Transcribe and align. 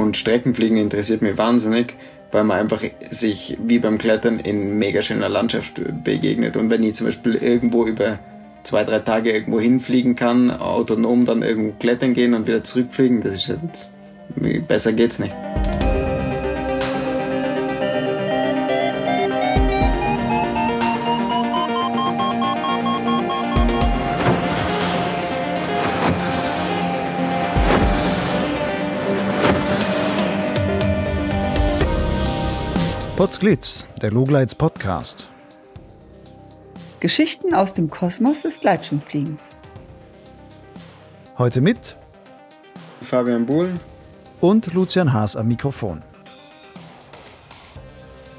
und 0.00 0.16
Streckenfliegen 0.16 0.76
interessiert 0.76 1.22
mich 1.22 1.38
wahnsinnig, 1.38 1.96
weil 2.32 2.44
man 2.44 2.58
einfach 2.58 2.82
sich 3.10 3.56
wie 3.62 3.78
beim 3.78 3.98
Klettern 3.98 4.40
in 4.40 4.78
mega 4.78 5.02
schöner 5.02 5.28
Landschaft 5.28 5.80
begegnet. 6.04 6.56
Und 6.56 6.70
wenn 6.70 6.82
ich 6.82 6.94
zum 6.94 7.06
Beispiel 7.06 7.34
irgendwo 7.34 7.86
über 7.86 8.18
zwei, 8.62 8.84
drei 8.84 9.00
Tage 9.00 9.32
irgendwo 9.32 9.60
hinfliegen 9.60 10.14
kann, 10.14 10.50
autonom 10.50 11.26
dann 11.26 11.42
irgendwo 11.42 11.72
klettern 11.78 12.14
gehen 12.14 12.34
und 12.34 12.46
wieder 12.46 12.64
zurückfliegen, 12.64 13.20
das 13.20 13.34
ist 13.34 13.48
jetzt, 13.48 13.90
besser 14.68 14.92
geht's 14.92 15.18
nicht. 15.18 15.34
Potsglitz, 33.20 33.86
der 34.00 34.10
Lugleits 34.10 34.54
Podcast. 34.54 35.28
Geschichten 37.00 37.52
aus 37.52 37.74
dem 37.74 37.90
Kosmos 37.90 38.40
des 38.40 38.60
Gleitschirmfliegens. 38.60 39.56
Heute 41.36 41.60
mit 41.60 41.96
Fabian 43.02 43.44
Buhl 43.44 43.74
und 44.40 44.72
Lucian 44.72 45.12
Haas 45.12 45.36
am 45.36 45.48
Mikrofon. 45.48 46.00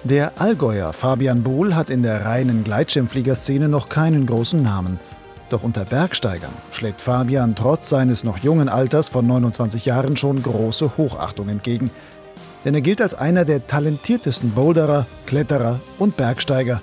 Der 0.04 0.31
Allgäuer 0.41 0.93
Fabian 0.93 1.43
Buhl 1.43 1.76
hat 1.76 1.91
in 1.91 2.02
der 2.02 2.26
reinen 2.26 2.63
Gleitschirmfliegerszene 2.63 3.70
noch 3.70 3.88
keinen 3.88 4.26
großen 4.26 4.63
Namen. 4.63 4.99
Doch 5.52 5.62
unter 5.62 5.85
Bergsteigern 5.85 6.54
schlägt 6.71 7.01
Fabian 7.01 7.54
trotz 7.54 7.90
seines 7.90 8.23
noch 8.23 8.40
jungen 8.40 8.68
Alters 8.68 9.10
von 9.10 9.27
29 9.27 9.85
Jahren 9.85 10.18
schon 10.18 10.41
große 10.41 10.98
Hochachtung 10.98 11.49
entgegen– 11.49 11.91
denn 12.65 12.76
er 12.76 12.81
gilt 12.81 13.01
als 13.01 13.15
einer 13.15 13.45
der 13.45 13.65
talentiertesten 13.67 14.51
Boulderer, 14.51 15.05
Kletterer 15.26 15.79
und 15.99 16.17
Bergsteiger. 16.17 16.81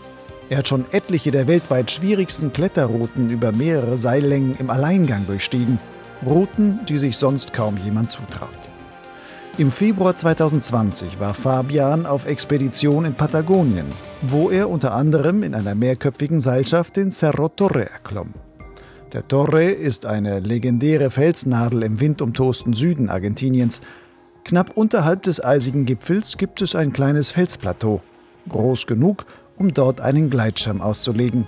Er 0.51 0.59
hat 0.59 0.69
schon 0.69 0.87
etliche 0.93 1.31
der 1.31 1.47
weltweit 1.47 1.91
schwierigsten 1.91 2.53
Kletterrouten 2.53 3.31
über 3.31 3.53
mehrere 3.53 3.99
Seillängen 3.99 4.57
im 4.59 4.71
Alleingang 4.71 5.27
durchstiegen. 5.27 5.79
Routen, 6.25 6.81
die 6.89 6.99
sich 6.99 7.17
sonst 7.17 7.53
kaum 7.53 7.77
jemand 7.77 8.11
zutraut. 8.11 8.71
Im 9.59 9.73
Februar 9.73 10.17
2020 10.17 11.19
war 11.19 11.35
Fabian 11.35 12.07
auf 12.07 12.27
Expedition 12.27 13.05
in 13.05 13.15
Patagonien, 13.15 13.87
wo 14.23 14.51
er 14.51 14.71
unter 14.71 14.95
anderem 14.95 15.43
in 15.43 15.55
einer 15.55 15.75
mehrköpfigen 15.75 16.41
Seilschaft 16.41 16.97
den 16.97 17.11
Cerro 17.11 17.49
Torre 17.49 17.91
erklomm. 17.91 18.35
Der 19.13 19.27
Torre 19.27 19.65
ist 19.65 20.07
eine 20.07 20.39
legendäre 20.39 21.11
Felsnadel 21.11 21.83
im 21.83 21.99
windumtosten 21.99 22.73
Süden 22.73 23.09
Argentiniens, 23.09 23.81
Knapp 24.49 24.79
unterhalb 24.79 25.25
des 25.25 25.45
eisigen 25.45 25.85
Gipfels 25.85 26.39
gibt 26.39 26.63
es 26.63 26.75
ein 26.75 26.95
kleines 26.95 27.31
Felsplateau, 27.31 28.01
groß 28.49 28.87
genug, 28.87 29.27
um 29.59 29.75
dort 29.75 30.01
einen 30.01 30.31
Gleitschirm 30.31 30.81
auszulegen. 30.81 31.47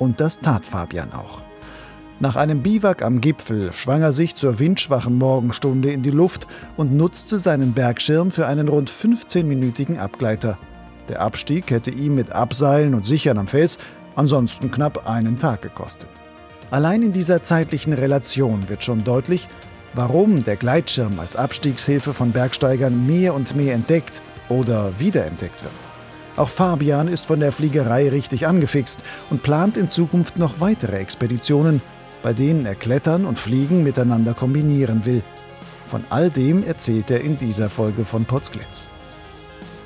Und 0.00 0.18
das 0.18 0.40
tat 0.40 0.64
Fabian 0.64 1.12
auch. 1.12 1.42
Nach 2.18 2.34
einem 2.34 2.60
Biwak 2.60 3.02
am 3.02 3.20
Gipfel 3.20 3.72
schwang 3.72 4.02
er 4.02 4.10
sich 4.10 4.34
zur 4.34 4.58
windschwachen 4.58 5.16
Morgenstunde 5.16 5.92
in 5.92 6.02
die 6.02 6.10
Luft 6.10 6.48
und 6.76 6.92
nutzte 6.92 7.38
seinen 7.38 7.72
Bergschirm 7.72 8.32
für 8.32 8.48
einen 8.48 8.66
rund 8.66 8.90
15-minütigen 8.90 9.98
Abgleiter. 9.98 10.58
Der 11.08 11.20
Abstieg 11.20 11.70
hätte 11.70 11.92
ihm 11.92 12.16
mit 12.16 12.32
Abseilen 12.32 12.94
und 12.94 13.04
Sichern 13.04 13.38
am 13.38 13.46
Fels 13.46 13.78
ansonsten 14.16 14.72
knapp 14.72 15.08
einen 15.08 15.38
Tag 15.38 15.62
gekostet. 15.62 16.10
Allein 16.72 17.02
in 17.02 17.12
dieser 17.12 17.44
zeitlichen 17.44 17.92
Relation 17.92 18.68
wird 18.68 18.82
schon 18.82 19.04
deutlich, 19.04 19.46
warum 19.94 20.44
der 20.44 20.56
Gleitschirm 20.56 21.18
als 21.18 21.36
Abstiegshilfe 21.36 22.14
von 22.14 22.32
Bergsteigern 22.32 23.06
mehr 23.06 23.34
und 23.34 23.56
mehr 23.56 23.74
entdeckt 23.74 24.22
oder 24.48 24.98
wiederentdeckt 24.98 25.62
wird. 25.62 25.72
Auch 26.36 26.48
Fabian 26.48 27.08
ist 27.08 27.26
von 27.26 27.40
der 27.40 27.52
Fliegerei 27.52 28.08
richtig 28.08 28.46
angefixt 28.46 29.00
und 29.30 29.42
plant 29.42 29.76
in 29.76 29.88
Zukunft 29.88 30.38
noch 30.38 30.60
weitere 30.60 30.98
Expeditionen, 30.98 31.82
bei 32.22 32.32
denen 32.32 32.66
er 32.66 32.74
Klettern 32.74 33.24
und 33.24 33.38
Fliegen 33.38 33.82
miteinander 33.82 34.34
kombinieren 34.34 35.04
will. 35.04 35.22
Von 35.86 36.04
all 36.08 36.30
dem 36.30 36.64
erzählt 36.64 37.10
er 37.10 37.20
in 37.20 37.38
dieser 37.38 37.68
Folge 37.68 38.04
von 38.04 38.24
Potsglitz. 38.24 38.88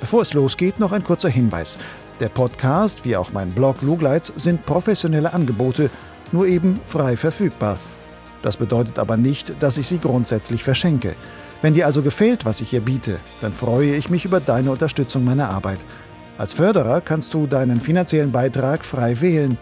Bevor 0.01 0.23
es 0.23 0.35
losgeht, 0.35 0.79
noch 0.79 0.93
ein 0.93 1.03
kurzer 1.03 1.31
Hinweis. 1.31 1.79
Der 2.21 2.29
Podcast, 2.29 3.05
wie 3.05 3.17
auch 3.17 3.33
mein 3.33 3.51
Blog 3.51 3.81
Lugleits, 3.81 4.33
sind 4.37 4.67
professionelle 4.67 5.33
Angebote, 5.33 5.91
nur 6.31 6.47
eben 6.47 6.79
frei 6.87 7.17
verfügbar– 7.17 7.79
das 8.45 8.59
bedeutet 8.59 8.99
aber 8.99 9.17
nicht, 9.17 9.63
dass 9.63 9.79
ich 9.79 9.89
sie 9.89 9.99
grundsätzlich 9.99 10.63
verschenke. 10.63 11.15
Wenn 11.63 11.73
dir 11.73 11.87
also 11.87 12.03
gefällt, 12.03 12.45
was 12.45 12.61
ich 12.61 12.69
hier 12.69 12.83
biete, 12.83 13.17
dann 13.41 13.53
freue 13.53 13.95
ich 13.97 14.11
mich 14.11 14.27
über 14.27 14.39
deine 14.39 14.71
Unterstützung 14.71 15.25
meiner 15.25 15.49
Arbeit. 15.49 15.79
Als 16.37 16.53
Förderer 16.53 17.01
kannst 17.01 17.33
du 17.33 17.47
deinen 17.47 17.81
finanziellen 17.81 18.33
Beitrag 18.33 18.85
frei 18.85 19.21
wählen. 19.23 19.57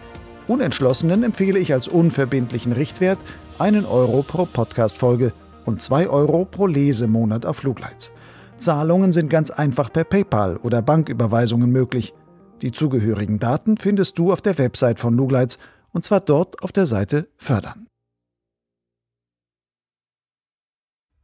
Unentschlossenen 0.49 1.23
empfehle 1.23 1.59
ich 1.59 1.71
als 1.71 1.87
unverbindlichen 1.87 2.73
Richtwert 2.73 3.19
einen 3.57 3.85
Euro 3.85 4.21
pro 4.21 4.45
Podcast-Folge 4.45 5.31
und 5.63 5.81
zwei 5.81 6.09
Euro 6.09 6.43
pro 6.43 6.67
Lesemonat 6.67 7.45
auf 7.45 7.57
Flugleits. 7.57 8.11
Zahlungen 8.57 9.13
sind 9.13 9.29
ganz 9.29 9.49
einfach 9.49 9.93
per 9.93 10.03
PayPal 10.03 10.57
oder 10.57 10.81
Banküberweisungen 10.81 11.71
möglich. 11.71 12.13
Die 12.61 12.73
zugehörigen 12.73 13.39
Daten 13.39 13.77
findest 13.77 14.17
du 14.17 14.33
auf 14.33 14.41
der 14.41 14.57
Website 14.57 14.99
von 14.99 15.15
Lugleits 15.15 15.57
und 15.93 16.03
zwar 16.03 16.19
dort 16.19 16.61
auf 16.63 16.73
der 16.73 16.85
Seite 16.85 17.27
Fördern. 17.37 17.82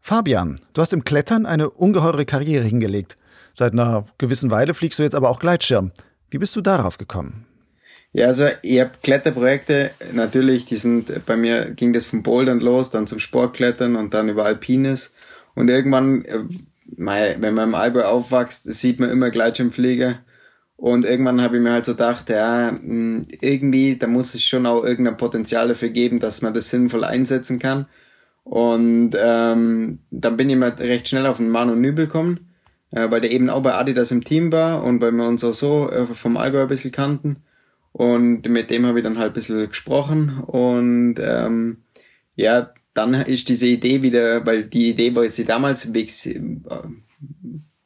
Fabian, 0.01 0.59
du 0.73 0.81
hast 0.81 0.93
im 0.93 1.03
Klettern 1.03 1.45
eine 1.45 1.69
ungeheure 1.69 2.25
Karriere 2.25 2.63
hingelegt. 2.63 3.17
Seit 3.53 3.73
einer 3.73 4.05
gewissen 4.17 4.51
Weile 4.51 4.73
fliegst 4.73 4.99
du 4.99 5.03
jetzt 5.03 5.15
aber 5.15 5.29
auch 5.29 5.39
Gleitschirm. 5.39 5.91
Wie 6.29 6.37
bist 6.37 6.55
du 6.55 6.61
darauf 6.61 6.97
gekommen? 6.97 7.45
Ja, 8.11 8.27
also 8.27 8.47
ich 8.63 8.79
habe 8.79 8.91
Kletterprojekte, 9.03 9.91
natürlich, 10.13 10.65
die 10.65 10.77
sind, 10.77 11.25
bei 11.25 11.35
mir 11.35 11.71
ging 11.71 11.93
das 11.93 12.07
vom 12.07 12.23
Bouldern 12.23 12.59
los, 12.59 12.89
dann 12.89 13.05
zum 13.05 13.19
Sportklettern 13.19 13.95
und 13.95 14.13
dann 14.13 14.29
über 14.29 14.45
Alpines. 14.45 15.13
Und 15.53 15.69
irgendwann, 15.69 16.25
äh, 16.25 16.39
wenn 16.97 17.53
man 17.53 17.69
im 17.69 17.75
Allgäu 17.75 18.03
aufwächst, 18.03 18.63
sieht 18.63 18.99
man 18.99 19.09
immer 19.11 19.29
Gleitschirmflieger. 19.29 20.19
Und 20.75 21.05
irgendwann 21.05 21.41
habe 21.41 21.57
ich 21.57 21.61
mir 21.63 21.73
halt 21.73 21.85
so 21.85 21.91
gedacht, 21.91 22.29
ja, 22.29 22.69
hm, 22.69 23.27
irgendwie, 23.41 23.97
da 23.97 24.07
muss 24.07 24.33
es 24.33 24.43
schon 24.43 24.65
auch 24.65 24.83
irgendein 24.83 25.17
Potenzial 25.17 25.67
dafür 25.67 25.89
geben, 25.89 26.19
dass 26.19 26.41
man 26.41 26.53
das 26.53 26.69
sinnvoll 26.69 27.03
einsetzen 27.03 27.59
kann. 27.59 27.85
Und 28.49 29.11
ähm, 29.15 29.99
dann 30.09 30.35
bin 30.35 30.49
ich 30.49 30.55
mal 30.55 30.69
recht 30.71 31.07
schnell 31.07 31.27
auf 31.27 31.37
den 31.37 31.49
Manu 31.49 31.75
Nübel 31.75 32.07
gekommen, 32.07 32.49
äh, 32.89 33.11
weil 33.11 33.21
der 33.21 33.29
eben 33.29 33.47
auch 33.51 33.61
bei 33.61 33.75
Adidas 33.75 34.09
im 34.09 34.23
Team 34.23 34.51
war 34.51 34.83
und 34.83 34.99
weil 35.01 35.11
wir 35.11 35.27
uns 35.27 35.43
auch 35.43 35.53
so 35.53 35.87
äh, 35.91 36.07
vom 36.07 36.35
Allgäu 36.35 36.63
ein 36.63 36.67
bisschen 36.67 36.91
kannten. 36.91 37.43
Und 37.91 38.49
mit 38.49 38.71
dem 38.71 38.87
habe 38.87 38.99
ich 38.99 39.03
dann 39.03 39.19
halt 39.19 39.31
ein 39.31 39.33
bisschen 39.33 39.67
gesprochen 39.67 40.39
und 40.47 41.17
ähm, 41.19 41.77
ja, 42.35 42.73
dann 42.95 43.13
ist 43.13 43.49
diese 43.49 43.67
Idee 43.67 44.01
wieder, 44.01 44.43
weil 44.47 44.63
die 44.63 44.89
Idee 44.89 45.15
war 45.15 45.29
sie 45.29 45.45
damals 45.45 45.85
äh, 45.85 46.41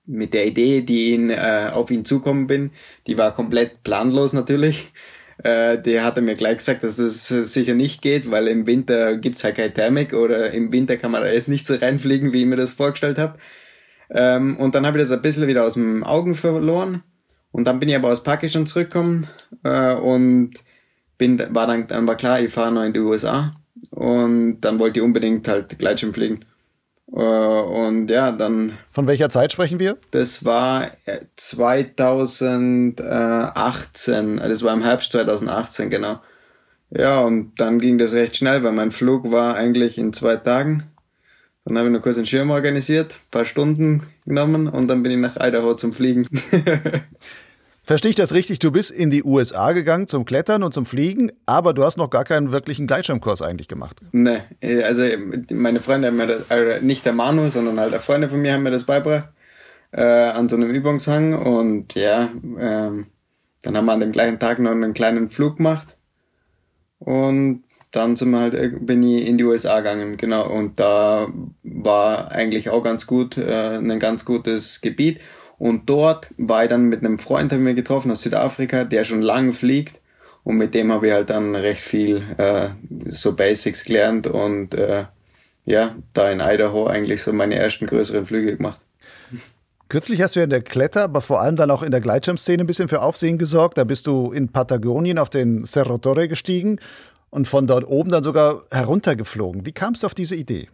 mit 0.06 0.34
der 0.34 0.48
Idee, 0.48 0.82
die 0.82 1.14
ihn, 1.14 1.30
äh, 1.30 1.72
auf 1.74 1.92
ihn 1.92 2.06
zukommen 2.06 2.48
bin, 2.48 2.72
die 3.06 3.18
war 3.18 3.36
komplett 3.36 3.84
planlos 3.84 4.32
natürlich. 4.32 4.94
Äh, 5.44 5.82
der 5.82 6.06
hatte 6.06 6.22
mir 6.22 6.36
gleich 6.36 6.58
gesagt, 6.58 6.84
dass 6.84 6.98
es 6.98 7.28
sicher 7.28 7.74
nicht 7.74 8.02
geht, 8.02 8.32
weil 8.32 8.48
im 8.48 8.66
Winter 8.66 9.18
gibt's 9.18 9.44
halt 9.44 9.56
keine 9.56 9.74
Thermik 9.74 10.14
oder 10.14 10.52
im 10.52 10.72
Winter 10.72 10.96
kann 10.96 11.12
man 11.12 11.22
da 11.22 11.30
jetzt 11.30 11.50
nicht 11.50 11.66
so 11.66 11.76
reinfliegen, 11.76 12.32
wie 12.32 12.42
ich 12.42 12.48
mir 12.48 12.56
das 12.56 12.72
vorgestellt 12.72 13.18
habe. 13.18 13.38
Ähm, 14.10 14.58
und 14.58 14.74
dann 14.74 14.86
habe 14.86 14.98
ich 14.98 15.04
das 15.04 15.12
ein 15.12 15.22
bisschen 15.22 15.48
wieder 15.48 15.66
aus 15.66 15.74
dem 15.74 16.04
Augen 16.04 16.36
verloren. 16.36 17.04
Und 17.52 17.66
dann 17.66 17.80
bin 17.80 17.90
ich 17.90 17.96
aber 17.96 18.12
aus 18.12 18.24
Pakistan 18.24 18.66
zurückgekommen 18.66 19.28
äh, 19.64 19.94
und 19.94 20.54
bin, 21.18 21.40
war 21.50 21.68
dann, 21.68 21.88
dann 21.88 22.08
war 22.08 22.16
klar, 22.16 22.40
ich 22.40 22.52
fahre 22.52 22.72
noch 22.72 22.84
in 22.84 22.94
die 22.94 23.00
USA. 23.00 23.54
Und 23.90 24.62
dann 24.62 24.80
wollte 24.80 25.00
ich 25.00 25.06
unbedingt 25.06 25.48
halt 25.48 25.78
Gleitschirm 25.78 26.14
fliegen. 26.14 26.46
Äh, 27.16 27.20
und 27.20 28.10
ja, 28.10 28.32
dann. 28.32 28.78
Von 28.92 29.08
welcher 29.08 29.30
Zeit 29.30 29.52
sprechen 29.52 29.80
wir? 29.80 29.98
Das 30.12 30.46
war 30.46 30.88
2018. 31.36 32.98
Äh, 34.40 34.50
das 34.50 34.64
war 34.64 34.74
im 34.74 34.84
Herbst 34.84 35.12
2018, 35.12 35.90
genau. 35.90 36.20
Ja, 36.90 37.22
und 37.22 37.54
dann 37.60 37.80
ging 37.80 37.98
das 37.98 38.14
recht 38.14 38.36
schnell, 38.36 38.64
weil 38.64 38.72
mein 38.72 38.92
Flug 38.92 39.32
war 39.32 39.56
eigentlich 39.56 39.98
in 39.98 40.14
zwei 40.14 40.36
Tagen. 40.36 40.84
Dann 41.66 41.78
habe 41.78 41.88
ich 41.88 41.94
noch 41.94 42.02
kurz 42.02 42.18
einen 42.18 42.26
Schirm 42.26 42.52
organisiert, 42.52 43.20
paar 43.32 43.46
Stunden 43.46 44.04
genommen 44.26 44.68
und 44.68 44.90
dann 44.90 45.02
bin 45.02 45.14
ich 45.14 45.18
nach 45.18 45.38
Idaho 45.38 45.76
zum 45.76 45.94
Fliegen. 45.94 46.28
Verstehe 47.84 48.10
ich 48.10 48.16
das 48.16 48.34
richtig? 48.34 48.60
Du 48.60 48.72
bist 48.72 48.92
in 48.92 49.12
die 49.12 49.24
USA 49.24 49.74
gegangen 49.74 50.08
zum 50.08 50.24
Klettern 50.24 50.64
und 50.64 50.74
zum 50.74 50.86
Fliegen, 50.86 51.32
aber 51.46 51.74
du 51.74 51.84
hast 51.84 51.98
noch 51.98 52.10
gar 52.10 52.24
keinen 52.24 52.52
wirklichen 52.52 52.88
Gleitschirmkurs 52.88 53.42
eigentlich 53.42 53.68
gemacht. 53.68 54.00
Nee, 54.14 54.40
also 54.84 55.04
meine 55.52 55.82
Freunde 55.82 56.08
haben 56.08 56.18
mir 56.18 56.28
das, 56.28 56.50
also 56.50 56.86
nicht 56.86 57.06
der 57.06 57.14
Manu, 57.14 57.50
sondern 57.50 57.80
halt 57.80 57.94
Freunde 57.96 58.30
von 58.30 58.42
mir 58.42 58.54
haben 58.54 58.64
mir 58.64 58.72
das 58.72 58.86
beigebracht 58.86 59.28
äh, 59.92 60.02
an 60.02 60.50
so 60.50 60.56
einem 60.56 60.70
Übungshang 60.70 61.34
und 61.34 61.94
ja, 61.96 62.30
ähm, 62.60 63.08
dann 63.62 63.78
haben 63.78 63.86
wir 63.86 63.94
an 63.94 64.00
dem 64.00 64.12
gleichen 64.12 64.40
Tag 64.40 64.60
noch 64.60 64.72
einen 64.72 64.94
kleinen 64.94 65.30
Flug 65.30 65.58
gemacht 65.58 65.96
und 67.00 67.64
dann 67.92 68.16
sind 68.16 68.32
wir 68.32 68.40
halt, 68.40 68.86
bin 68.86 69.04
ich 69.04 69.28
in 69.28 69.38
die 69.38 69.44
USA 69.44 69.78
gegangen, 69.78 70.18
genau. 70.18 70.50
Und 70.50 70.80
da 70.80 71.28
war 71.62 72.32
eigentlich 72.32 72.72
auch 72.72 72.82
ganz 72.82 73.06
gut, 73.06 73.38
äh, 73.38 73.78
ein 73.78 74.00
ganz 74.00 74.26
gutes 74.26 74.82
Gebiet. 74.82 75.20
Und 75.64 75.90
dort 75.90 76.30
war 76.36 76.64
ich 76.64 76.70
dann 76.70 76.90
mit 76.90 77.06
einem 77.06 77.18
Freund, 77.18 77.54
haben 77.54 77.66
wir 77.66 77.74
getroffen 77.74 78.12
aus 78.12 78.24
Südafrika, 78.24 78.84
der 78.84 79.06
schon 79.06 79.22
lange 79.22 79.54
fliegt. 79.54 80.02
Und 80.44 80.58
mit 80.58 80.74
dem 80.74 80.92
habe 80.92 81.08
ich 81.08 81.14
halt 81.14 81.30
dann 81.30 81.56
recht 81.56 81.80
viel 81.80 82.22
äh, 82.38 82.72
so 83.08 83.34
Basics 83.34 83.86
gelernt 83.86 84.28
und 84.28 84.74
äh, 84.74 85.06
ja, 85.64 85.96
da 86.14 86.30
in 86.30 86.42
Idaho 86.42 86.88
eigentlich 86.88 87.24
so 87.24 87.32
meine 87.32 87.56
ersten 87.56 87.86
größeren 87.86 88.26
Flüge 88.26 88.58
gemacht. 88.58 88.82
Kürzlich 89.88 90.22
hast 90.22 90.36
du 90.36 90.42
ja 90.42 90.44
in 90.44 90.50
der 90.50 90.64
Kletter, 90.64 91.04
aber 91.04 91.22
vor 91.22 91.40
allem 91.40 91.56
dann 91.56 91.72
auch 91.72 91.82
in 91.82 91.92
der 91.92 92.02
Gleitschirmszene 92.02 92.62
ein 92.62 92.68
bisschen 92.68 92.90
für 92.90 93.02
Aufsehen 93.02 93.38
gesorgt. 93.38 93.78
Da 93.78 93.86
bist 93.86 94.06
du 94.06 94.34
in 94.34 94.50
Patagonien 94.50 95.18
auf 95.18 95.30
den 95.30 95.66
Cerro 95.66 95.98
Torre 95.98 96.28
gestiegen 96.28 96.78
und 97.30 97.48
von 97.48 97.68
dort 97.68 97.88
oben 97.88 98.12
dann 98.12 98.24
sogar 98.24 98.64
heruntergeflogen. 98.70 99.66
Wie 99.66 99.72
kamst 99.72 100.04
du 100.04 100.08
auf 100.08 100.14
diese 100.14 100.36
Idee? 100.36 100.68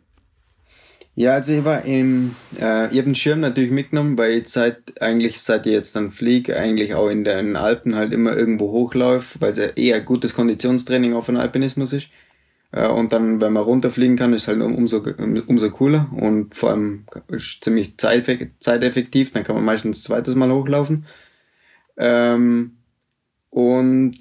Ja, 1.15 1.33
also 1.33 1.51
ich 1.53 1.65
war 1.65 1.83
im, 1.83 2.35
äh, 2.59 2.85
ich 2.91 2.97
habe 2.97 3.03
den 3.03 3.15
Schirm 3.15 3.41
natürlich 3.41 3.71
mitgenommen, 3.71 4.17
weil 4.17 4.33
ich 4.39 4.47
seit, 4.47 5.01
eigentlich 5.01 5.41
seit 5.41 5.65
ich 5.65 5.73
jetzt 5.73 5.95
dann 5.95 6.11
fliege, 6.11 6.57
eigentlich 6.57 6.93
auch 6.93 7.09
in 7.09 7.25
den 7.25 7.55
Alpen 7.57 7.95
halt 7.95 8.13
immer 8.13 8.37
irgendwo 8.37 8.71
hochläuft, 8.71 9.41
weil 9.41 9.51
es 9.51 9.57
ja 9.57 9.65
eher 9.65 9.99
gutes 10.01 10.33
Konditionstraining 10.33 11.13
auch 11.13 11.25
von 11.25 11.35
Alpinismus 11.37 11.91
ist. 11.93 12.07
Äh, 12.71 12.87
und 12.87 13.11
dann, 13.11 13.41
wenn 13.41 13.51
man 13.53 13.63
runterfliegen 13.63 14.15
kann, 14.17 14.33
ist 14.33 14.47
halt 14.47 14.61
umso, 14.61 15.03
umso 15.47 15.69
cooler 15.71 16.09
und 16.15 16.55
vor 16.55 16.71
allem 16.71 17.05
ist 17.27 17.63
ziemlich 17.63 17.97
zeiteffektiv, 17.97 19.31
dann 19.33 19.43
kann 19.43 19.55
man 19.55 19.65
meistens 19.65 20.03
zweites 20.03 20.35
Mal 20.35 20.51
hochlaufen. 20.51 21.05
Ähm, 21.97 22.77
und 23.49 24.13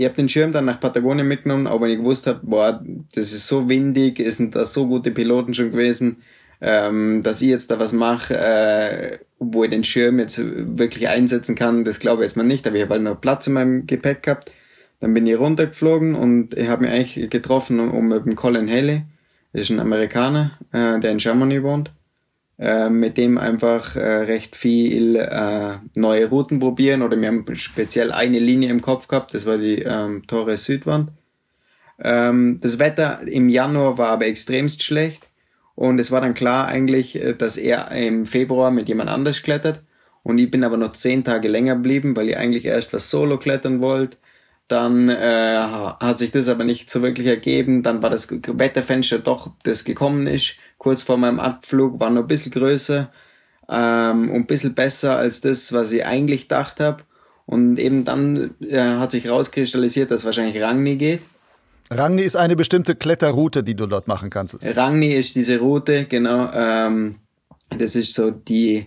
ich 0.00 0.06
habe 0.06 0.16
den 0.16 0.30
Schirm 0.30 0.52
dann 0.52 0.64
nach 0.64 0.80
Patagonien 0.80 1.28
mitgenommen, 1.28 1.66
auch 1.66 1.82
wenn 1.82 1.90
ich 1.90 1.98
gewusst 1.98 2.26
habe, 2.26 2.40
boah, 2.42 2.82
das 3.14 3.32
ist 3.32 3.46
so 3.46 3.68
windig, 3.68 4.18
es 4.18 4.38
sind 4.38 4.54
da 4.54 4.64
so 4.64 4.86
gute 4.86 5.10
Piloten 5.10 5.52
schon 5.52 5.72
gewesen, 5.72 6.22
ähm, 6.62 7.20
dass 7.22 7.42
ich 7.42 7.48
jetzt 7.48 7.70
da 7.70 7.78
was 7.78 7.92
mache, 7.92 8.34
äh, 8.34 9.18
wo 9.38 9.62
ich 9.62 9.70
den 9.70 9.84
Schirm 9.84 10.18
jetzt 10.18 10.40
wirklich 10.42 11.06
einsetzen 11.06 11.54
kann, 11.54 11.84
das 11.84 12.00
glaube 12.00 12.22
ich 12.22 12.28
jetzt 12.28 12.36
mal 12.36 12.44
nicht, 12.44 12.66
aber 12.66 12.76
ich 12.76 12.82
habe 12.82 12.94
halt 12.94 13.02
noch 13.02 13.20
Platz 13.20 13.46
in 13.46 13.52
meinem 13.52 13.86
Gepäck 13.86 14.22
gehabt. 14.22 14.50
Dann 15.00 15.12
bin 15.12 15.26
ich 15.26 15.38
runtergeflogen 15.38 16.14
und 16.14 16.56
ich 16.56 16.68
habe 16.68 16.84
mich 16.84 16.92
eigentlich 16.92 17.28
getroffen 17.28 17.78
um 17.78 18.08
mit 18.08 18.24
dem 18.24 18.36
Colin 18.36 18.70
Haley, 18.70 19.02
das 19.52 19.62
ist 19.62 19.70
ein 19.70 19.80
Amerikaner, 19.80 20.52
äh, 20.72 20.98
der 20.98 21.10
in 21.12 21.18
Germany 21.18 21.62
wohnt, 21.62 21.90
äh, 22.60 22.90
mit 22.90 23.16
dem 23.16 23.38
einfach 23.38 23.96
äh, 23.96 24.24
recht 24.24 24.54
viel 24.54 25.16
äh, 25.16 25.78
neue 25.94 26.28
Routen 26.28 26.58
probieren 26.60 27.00
oder 27.00 27.18
wir 27.18 27.28
haben 27.28 27.46
speziell 27.56 28.12
eine 28.12 28.38
Linie 28.38 28.68
im 28.68 28.82
Kopf 28.82 29.08
gehabt, 29.08 29.32
das 29.32 29.46
war 29.46 29.56
die 29.56 29.80
ähm, 29.80 30.26
Torres 30.26 30.64
Südwand. 30.64 31.10
Ähm, 31.98 32.58
das 32.60 32.78
Wetter 32.78 33.20
im 33.26 33.48
Januar 33.48 33.96
war 33.96 34.08
aber 34.08 34.26
extremst 34.26 34.82
schlecht 34.82 35.26
und 35.74 35.98
es 35.98 36.10
war 36.10 36.20
dann 36.20 36.34
klar 36.34 36.68
eigentlich, 36.68 37.16
äh, 37.16 37.34
dass 37.34 37.56
er 37.56 37.90
im 37.92 38.26
Februar 38.26 38.70
mit 38.70 38.88
jemand 38.88 39.08
anders 39.08 39.42
klettert. 39.42 39.80
Und 40.22 40.36
ich 40.36 40.50
bin 40.50 40.62
aber 40.62 40.76
noch 40.76 40.92
zehn 40.92 41.24
Tage 41.24 41.48
länger 41.48 41.76
geblieben, 41.76 42.14
weil 42.14 42.28
ich 42.28 42.36
eigentlich 42.36 42.66
erst 42.66 42.92
was 42.92 43.08
solo 43.08 43.38
klettern 43.38 43.80
wollte. 43.80 44.18
Dann 44.70 45.08
äh, 45.08 45.56
hat 45.98 46.18
sich 46.20 46.30
das 46.30 46.46
aber 46.46 46.62
nicht 46.62 46.90
so 46.90 47.02
wirklich 47.02 47.26
ergeben. 47.26 47.82
Dann 47.82 48.02
war 48.02 48.10
das 48.10 48.28
Wetterfenster 48.30 49.18
doch, 49.18 49.50
das 49.64 49.82
gekommen 49.82 50.28
ist. 50.28 50.52
Kurz 50.78 51.02
vor 51.02 51.16
meinem 51.16 51.40
Abflug 51.40 51.98
war 51.98 52.08
noch 52.10 52.22
ein 52.22 52.28
bisschen 52.28 52.52
größer 52.52 53.10
ähm, 53.68 54.30
und 54.30 54.36
ein 54.36 54.46
bisschen 54.46 54.74
besser 54.74 55.16
als 55.16 55.40
das, 55.40 55.72
was 55.72 55.90
ich 55.90 56.06
eigentlich 56.06 56.42
gedacht 56.42 56.78
habe. 56.78 57.02
Und 57.46 57.80
eben 57.80 58.04
dann 58.04 58.54
äh, 58.60 58.78
hat 58.78 59.10
sich 59.10 59.28
rauskristallisiert, 59.28 60.12
dass 60.12 60.24
wahrscheinlich 60.24 60.62
Rangni 60.62 60.94
geht. 60.94 61.22
Rangni 61.90 62.22
ist 62.22 62.36
eine 62.36 62.54
bestimmte 62.54 62.94
Kletterroute, 62.94 63.64
die 63.64 63.74
du 63.74 63.88
dort 63.88 64.06
machen 64.06 64.30
kannst. 64.30 64.56
Rangni 64.62 65.14
ist 65.14 65.34
diese 65.34 65.58
Route, 65.58 66.04
genau. 66.04 66.48
Ähm, 66.54 67.16
das 67.76 67.96
ist 67.96 68.14
so 68.14 68.30
die, 68.30 68.86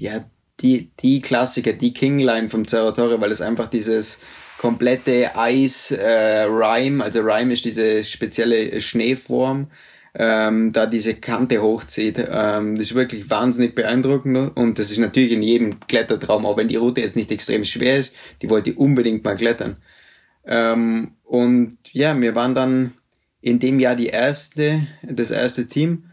ja, 0.00 0.24
die, 0.60 0.90
die 1.00 1.20
Klassiker, 1.20 1.72
die 1.72 1.92
Kingline 1.92 2.48
vom 2.48 2.66
Cerro 2.66 2.92
Torre, 2.92 3.20
weil 3.20 3.30
es 3.30 3.40
einfach 3.40 3.68
dieses 3.68 4.20
komplette 4.58 5.36
Eis 5.36 5.90
äh, 5.90 6.46
also 6.46 7.20
Rime 7.20 7.52
ist 7.52 7.64
diese 7.64 8.02
spezielle 8.04 8.80
Schneeform, 8.80 9.70
ähm, 10.14 10.72
da 10.72 10.86
diese 10.86 11.14
Kante 11.14 11.60
hochzieht. 11.60 12.18
Ähm, 12.18 12.76
das 12.76 12.88
ist 12.88 12.94
wirklich 12.94 13.28
wahnsinnig 13.28 13.74
beeindruckend 13.74 14.56
und 14.56 14.78
das 14.78 14.90
ist 14.90 14.98
natürlich 14.98 15.32
in 15.32 15.42
jedem 15.42 15.80
Klettertraum, 15.80 16.46
auch 16.46 16.56
wenn 16.56 16.68
die 16.68 16.76
Route 16.76 17.02
jetzt 17.02 17.16
nicht 17.16 17.30
extrem 17.30 17.64
schwer 17.64 17.98
ist, 17.98 18.14
die 18.40 18.48
wollte 18.48 18.70
ich 18.70 18.78
unbedingt 18.78 19.24
mal 19.24 19.36
klettern. 19.36 19.76
Ähm, 20.46 21.12
und 21.24 21.76
ja, 21.92 22.18
wir 22.18 22.34
waren 22.34 22.54
dann 22.54 22.92
in 23.42 23.58
dem 23.58 23.78
Jahr 23.78 23.96
die 23.96 24.06
erste, 24.06 24.86
das 25.02 25.30
erste 25.30 25.68
Team. 25.68 26.04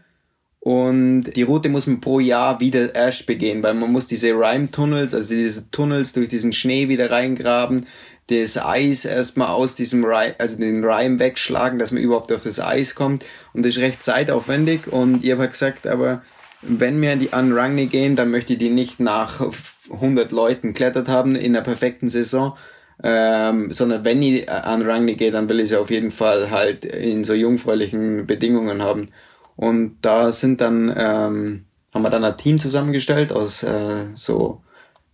Und 0.64 1.24
die 1.36 1.42
Route 1.42 1.68
muss 1.68 1.86
man 1.86 2.00
pro 2.00 2.20
Jahr 2.20 2.58
wieder 2.58 2.94
erst 2.94 3.26
begehen, 3.26 3.62
weil 3.62 3.74
man 3.74 3.92
muss 3.92 4.06
diese 4.06 4.30
Rime-Tunnels, 4.30 5.12
also 5.12 5.34
diese 5.34 5.70
Tunnels 5.70 6.14
durch 6.14 6.28
diesen 6.28 6.54
Schnee 6.54 6.88
wieder 6.88 7.10
reingraben, 7.10 7.86
das 8.28 8.56
Eis 8.56 9.04
erstmal 9.04 9.48
aus 9.48 9.74
diesem 9.74 10.06
Rime, 10.06 10.34
also 10.38 10.56
den 10.56 10.82
Rime 10.82 11.18
wegschlagen, 11.18 11.78
dass 11.78 11.92
man 11.92 12.02
überhaupt 12.02 12.32
auf 12.32 12.44
das 12.44 12.60
Eis 12.60 12.94
kommt. 12.94 13.26
Und 13.52 13.62
das 13.62 13.76
ist 13.76 13.82
recht 13.82 14.02
zeitaufwendig. 14.02 14.90
Und 14.90 15.22
ich 15.22 15.32
habe 15.32 15.42
halt 15.42 15.52
gesagt, 15.52 15.86
aber 15.86 16.22
wenn 16.62 16.98
wir 17.02 17.14
die 17.16 17.34
an 17.34 17.52
Rangni 17.52 17.84
gehen, 17.84 18.16
dann 18.16 18.30
möchte 18.30 18.54
ich 18.54 18.58
die 18.58 18.70
nicht 18.70 19.00
nach 19.00 19.46
100 19.90 20.32
Leuten 20.32 20.72
klettert 20.72 21.08
haben 21.08 21.36
in 21.36 21.52
der 21.52 21.60
perfekten 21.60 22.08
Saison, 22.08 22.56
ähm, 23.02 23.70
sondern 23.70 24.06
wenn 24.06 24.22
ich 24.22 24.50
an 24.50 24.80
Rangni 24.80 25.16
gehe, 25.16 25.30
dann 25.30 25.46
will 25.50 25.60
ich 25.60 25.68
sie 25.68 25.78
auf 25.78 25.90
jeden 25.90 26.10
Fall 26.10 26.50
halt 26.50 26.86
in 26.86 27.22
so 27.22 27.34
jungfräulichen 27.34 28.26
Bedingungen 28.26 28.80
haben. 28.80 29.10
Und 29.56 29.98
da 30.02 30.32
sind 30.32 30.60
dann, 30.60 30.92
ähm, 30.96 31.64
haben 31.92 32.02
wir 32.02 32.10
dann 32.10 32.24
ein 32.24 32.36
Team 32.36 32.58
zusammengestellt 32.58 33.32
aus 33.32 33.62
äh, 33.62 34.06
so 34.14 34.62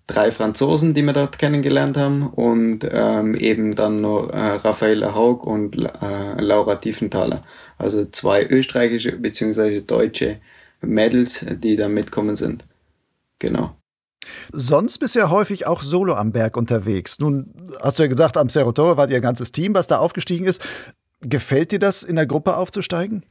drei 0.07 0.33
Franzosen, 0.33 0.95
die 0.95 1.03
wir 1.03 1.13
dort 1.13 1.39
kennengelernt 1.39 1.97
haben 1.97 2.27
und 2.29 2.81
ähm, 2.91 3.35
eben 3.37 3.75
dann 3.77 4.01
noch 4.01 4.31
äh, 4.31 4.37
Raffaella 4.37 5.15
Haug 5.15 5.45
und 5.47 5.77
äh, 5.77 6.41
Laura 6.41 6.77
Tiefenthaler. 6.77 7.43
Also 7.79 8.05
zwei 8.07 8.45
österreichische 8.45 9.13
bzw. 9.13 9.83
deutsche 9.83 10.39
Mädels, 10.81 11.47
die 11.49 11.77
da 11.77 11.89
mitkommen 11.89 12.37
sind. 12.37 12.65
Genau. 13.39 13.77
Sonst 14.53 14.99
bist 14.99 15.15
du 15.15 15.21
ja 15.21 15.31
häufig 15.31 15.67
auch 15.67 15.83
solo 15.83 16.15
am 16.15 16.33
Berg 16.33 16.57
unterwegs. 16.57 17.19
Nun 17.19 17.55
hast 17.81 17.99
du 17.99 18.03
ja 18.03 18.09
gesagt, 18.09 18.37
am 18.37 18.49
Cerro 18.49 18.73
Torre 18.73 18.97
war 18.97 19.09
ihr 19.11 19.21
ganzes 19.21 19.53
Team, 19.53 19.75
was 19.75 19.87
da 19.87 19.99
aufgestiegen 19.99 20.47
ist. 20.47 20.63
Gefällt 21.20 21.73
dir 21.73 21.79
das, 21.79 22.03
in 22.03 22.17
der 22.17 22.27
Gruppe 22.27 22.56
aufzusteigen? 22.56 23.25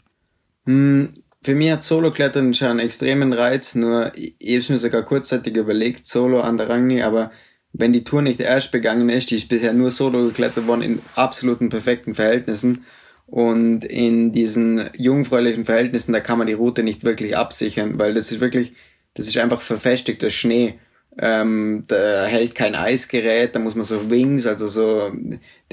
Hm, 0.65 1.09
für 1.41 1.55
mich 1.55 1.71
hat 1.71 1.83
Solo-Klettern 1.83 2.53
schon 2.53 2.67
einen 2.67 2.79
extremen 2.79 3.31
Reiz, 3.31 3.75
nur 3.75 4.11
ich 4.15 4.63
habe 4.63 4.73
mir 4.73 4.79
sogar 4.79 5.03
kurzzeitig 5.03 5.55
überlegt, 5.55 6.05
Solo 6.05 6.41
an 6.41 6.57
der 6.57 6.69
Rangni, 6.69 7.01
aber 7.01 7.31
wenn 7.71 7.93
die 7.93 8.03
Tour 8.03 8.21
nicht 8.21 8.39
erst 8.39 8.71
begangen 8.71 9.09
ist, 9.09 9.31
die 9.31 9.37
ist 9.37 9.47
bisher 9.47 9.73
nur 9.73 9.91
Solo 9.91 10.25
geklettert 10.27 10.67
worden 10.67 10.81
in 10.81 11.01
absoluten 11.15 11.69
perfekten 11.69 12.15
Verhältnissen 12.15 12.83
und 13.25 13.85
in 13.85 14.33
diesen 14.33 14.89
jungfräulichen 14.97 15.65
Verhältnissen, 15.65 16.13
da 16.13 16.19
kann 16.19 16.39
man 16.39 16.47
die 16.47 16.53
Route 16.53 16.83
nicht 16.83 17.03
wirklich 17.03 17.37
absichern, 17.37 17.99
weil 17.99 18.13
das 18.13 18.31
ist 18.31 18.41
wirklich, 18.41 18.73
das 19.13 19.27
ist 19.27 19.37
einfach 19.37 19.61
verfestigter 19.61 20.29
Schnee. 20.29 20.79
Ähm, 21.17 21.83
da 21.87 22.25
hält 22.25 22.55
kein 22.55 22.75
Eisgerät, 22.75 23.55
da 23.55 23.59
muss 23.59 23.75
man 23.75 23.85
so 23.85 24.09
Wings, 24.09 24.47
also 24.47 24.67
so 24.67 25.11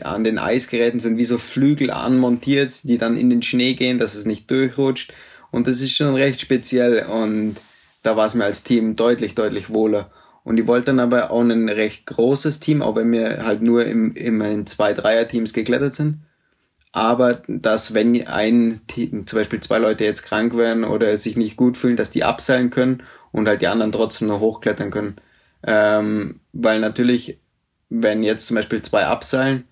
an 0.03 0.25
den 0.25 0.39
Eisgeräten 0.39 0.99
sind 0.99 1.19
wie 1.19 1.25
so 1.25 1.39
Flügel 1.39 1.91
anmontiert, 1.91 2.73
die 2.83 2.99
dann 2.99 3.17
in 3.17 3.31
den 3.31 3.43
Schnee 3.43 3.75
gehen, 3.75 3.99
dass 3.99 4.15
es 4.15 4.25
nicht 4.25 4.51
durchrutscht. 4.51 5.13
Und 5.51 5.67
das 5.67 5.81
ist 5.81 5.95
schon 5.95 6.15
recht 6.15 6.41
speziell 6.41 7.05
und 7.05 7.57
da 8.03 8.17
war 8.17 8.27
es 8.27 8.35
mir 8.35 8.45
als 8.45 8.63
Team 8.63 8.97
deutlich, 8.97 9.35
deutlich 9.35 9.71
wohler. 9.71 10.11
Und 10.45 10.59
ich 10.59 10.67
wollte 10.69 10.87
dann 10.87 11.01
aber 11.01 11.33
auch 11.33 11.41
ein 11.41 11.69
recht 11.69 12.07
großes 12.07 12.61
Team, 12.61 12.81
auch 12.81 12.95
wenn 12.95 13.11
wir 13.11 13.45
halt 13.45 13.63
nur 13.63 13.85
im, 13.85 14.15
immer 14.15 14.49
in 14.49 14.67
zwei 14.67 14.93
Dreier-Teams 14.93 15.53
geklettert 15.53 15.97
sind. 15.97 16.19
Aber 16.93 17.43
dass 17.49 17.95
wenn 17.95 18.27
ein 18.29 18.81
Team, 18.87 19.27
zum 19.27 19.41
Beispiel 19.41 19.61
zwei 19.61 19.79
Leute 19.79 20.05
jetzt 20.05 20.23
krank 20.23 20.57
werden 20.57 20.85
oder 20.85 21.19
sich 21.19 21.37
nicht 21.37 21.57
gut 21.57 21.77
fühlen, 21.77 21.97
dass 21.97 22.11
die 22.11 22.23
abseilen 22.23 22.71
können 22.71 23.03
und 23.33 23.49
halt 23.49 23.61
die 23.61 23.67
anderen 23.67 23.93
trotzdem 23.93 24.29
noch 24.29 24.41
hochklettern 24.41 24.91
können. 24.91 25.17
Ähm, 25.67 26.41
weil 26.53 26.81
natürlich, 26.81 27.39
wenn 27.89 28.23
jetzt 28.23 28.47
zum 28.47 28.57
Beispiel 28.57 28.83
zwei 28.83 29.07
abseilen, 29.07 29.65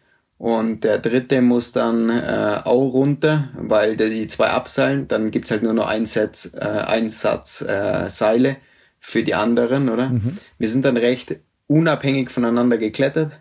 und 0.44 0.84
der 0.84 0.98
dritte 0.98 1.40
muss 1.40 1.72
dann 1.72 2.10
äh, 2.10 2.60
auch 2.64 2.90
runter, 2.90 3.50
weil 3.56 3.96
die 3.96 4.26
zwei 4.26 4.48
abseilen, 4.48 5.06
dann 5.08 5.30
gibt's 5.30 5.50
halt 5.50 5.62
nur 5.62 5.72
noch 5.72 5.86
ein 5.86 6.06
Satz, 6.06 6.52
äh, 6.54 6.60
ein 6.60 7.08
Satz 7.08 7.62
äh, 7.62 8.10
Seile 8.10 8.56
für 8.98 9.22
die 9.22 9.34
anderen, 9.34 9.88
oder? 9.88 10.10
Mhm. 10.10 10.38
Wir 10.58 10.68
sind 10.68 10.84
dann 10.84 10.96
recht 10.96 11.36
unabhängig 11.66 12.30
voneinander 12.30 12.78
geklettert, 12.78 13.32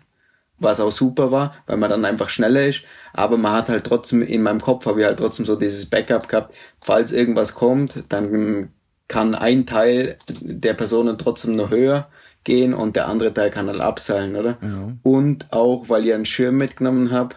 was 0.58 0.80
auch 0.80 0.92
super 0.92 1.30
war, 1.30 1.54
weil 1.66 1.78
man 1.78 1.90
dann 1.90 2.04
einfach 2.04 2.28
schneller 2.28 2.66
ist. 2.66 2.82
Aber 3.12 3.36
man 3.36 3.52
hat 3.52 3.68
halt 3.68 3.84
trotzdem, 3.84 4.22
in 4.22 4.42
meinem 4.42 4.60
Kopf 4.60 4.86
habe 4.86 5.00
ich 5.00 5.06
halt 5.06 5.18
trotzdem 5.18 5.44
so 5.44 5.56
dieses 5.56 5.86
Backup 5.86 6.28
gehabt, 6.28 6.54
falls 6.80 7.12
irgendwas 7.12 7.54
kommt, 7.54 8.04
dann 8.08 8.70
kann 9.08 9.34
ein 9.34 9.66
Teil 9.66 10.16
der 10.40 10.74
Personen 10.74 11.18
trotzdem 11.18 11.56
noch 11.56 11.70
höher 11.70 12.08
gehen 12.44 12.74
und 12.74 12.96
der 12.96 13.08
andere 13.08 13.32
Teil 13.34 13.50
kann 13.50 13.66
dann 13.66 13.80
abseilen, 13.80 14.36
oder? 14.36 14.58
Ja. 14.62 14.92
Und 15.02 15.52
auch, 15.52 15.88
weil 15.88 16.06
ich 16.06 16.14
einen 16.14 16.26
Schirm 16.26 16.56
mitgenommen 16.56 17.10
habe, 17.10 17.34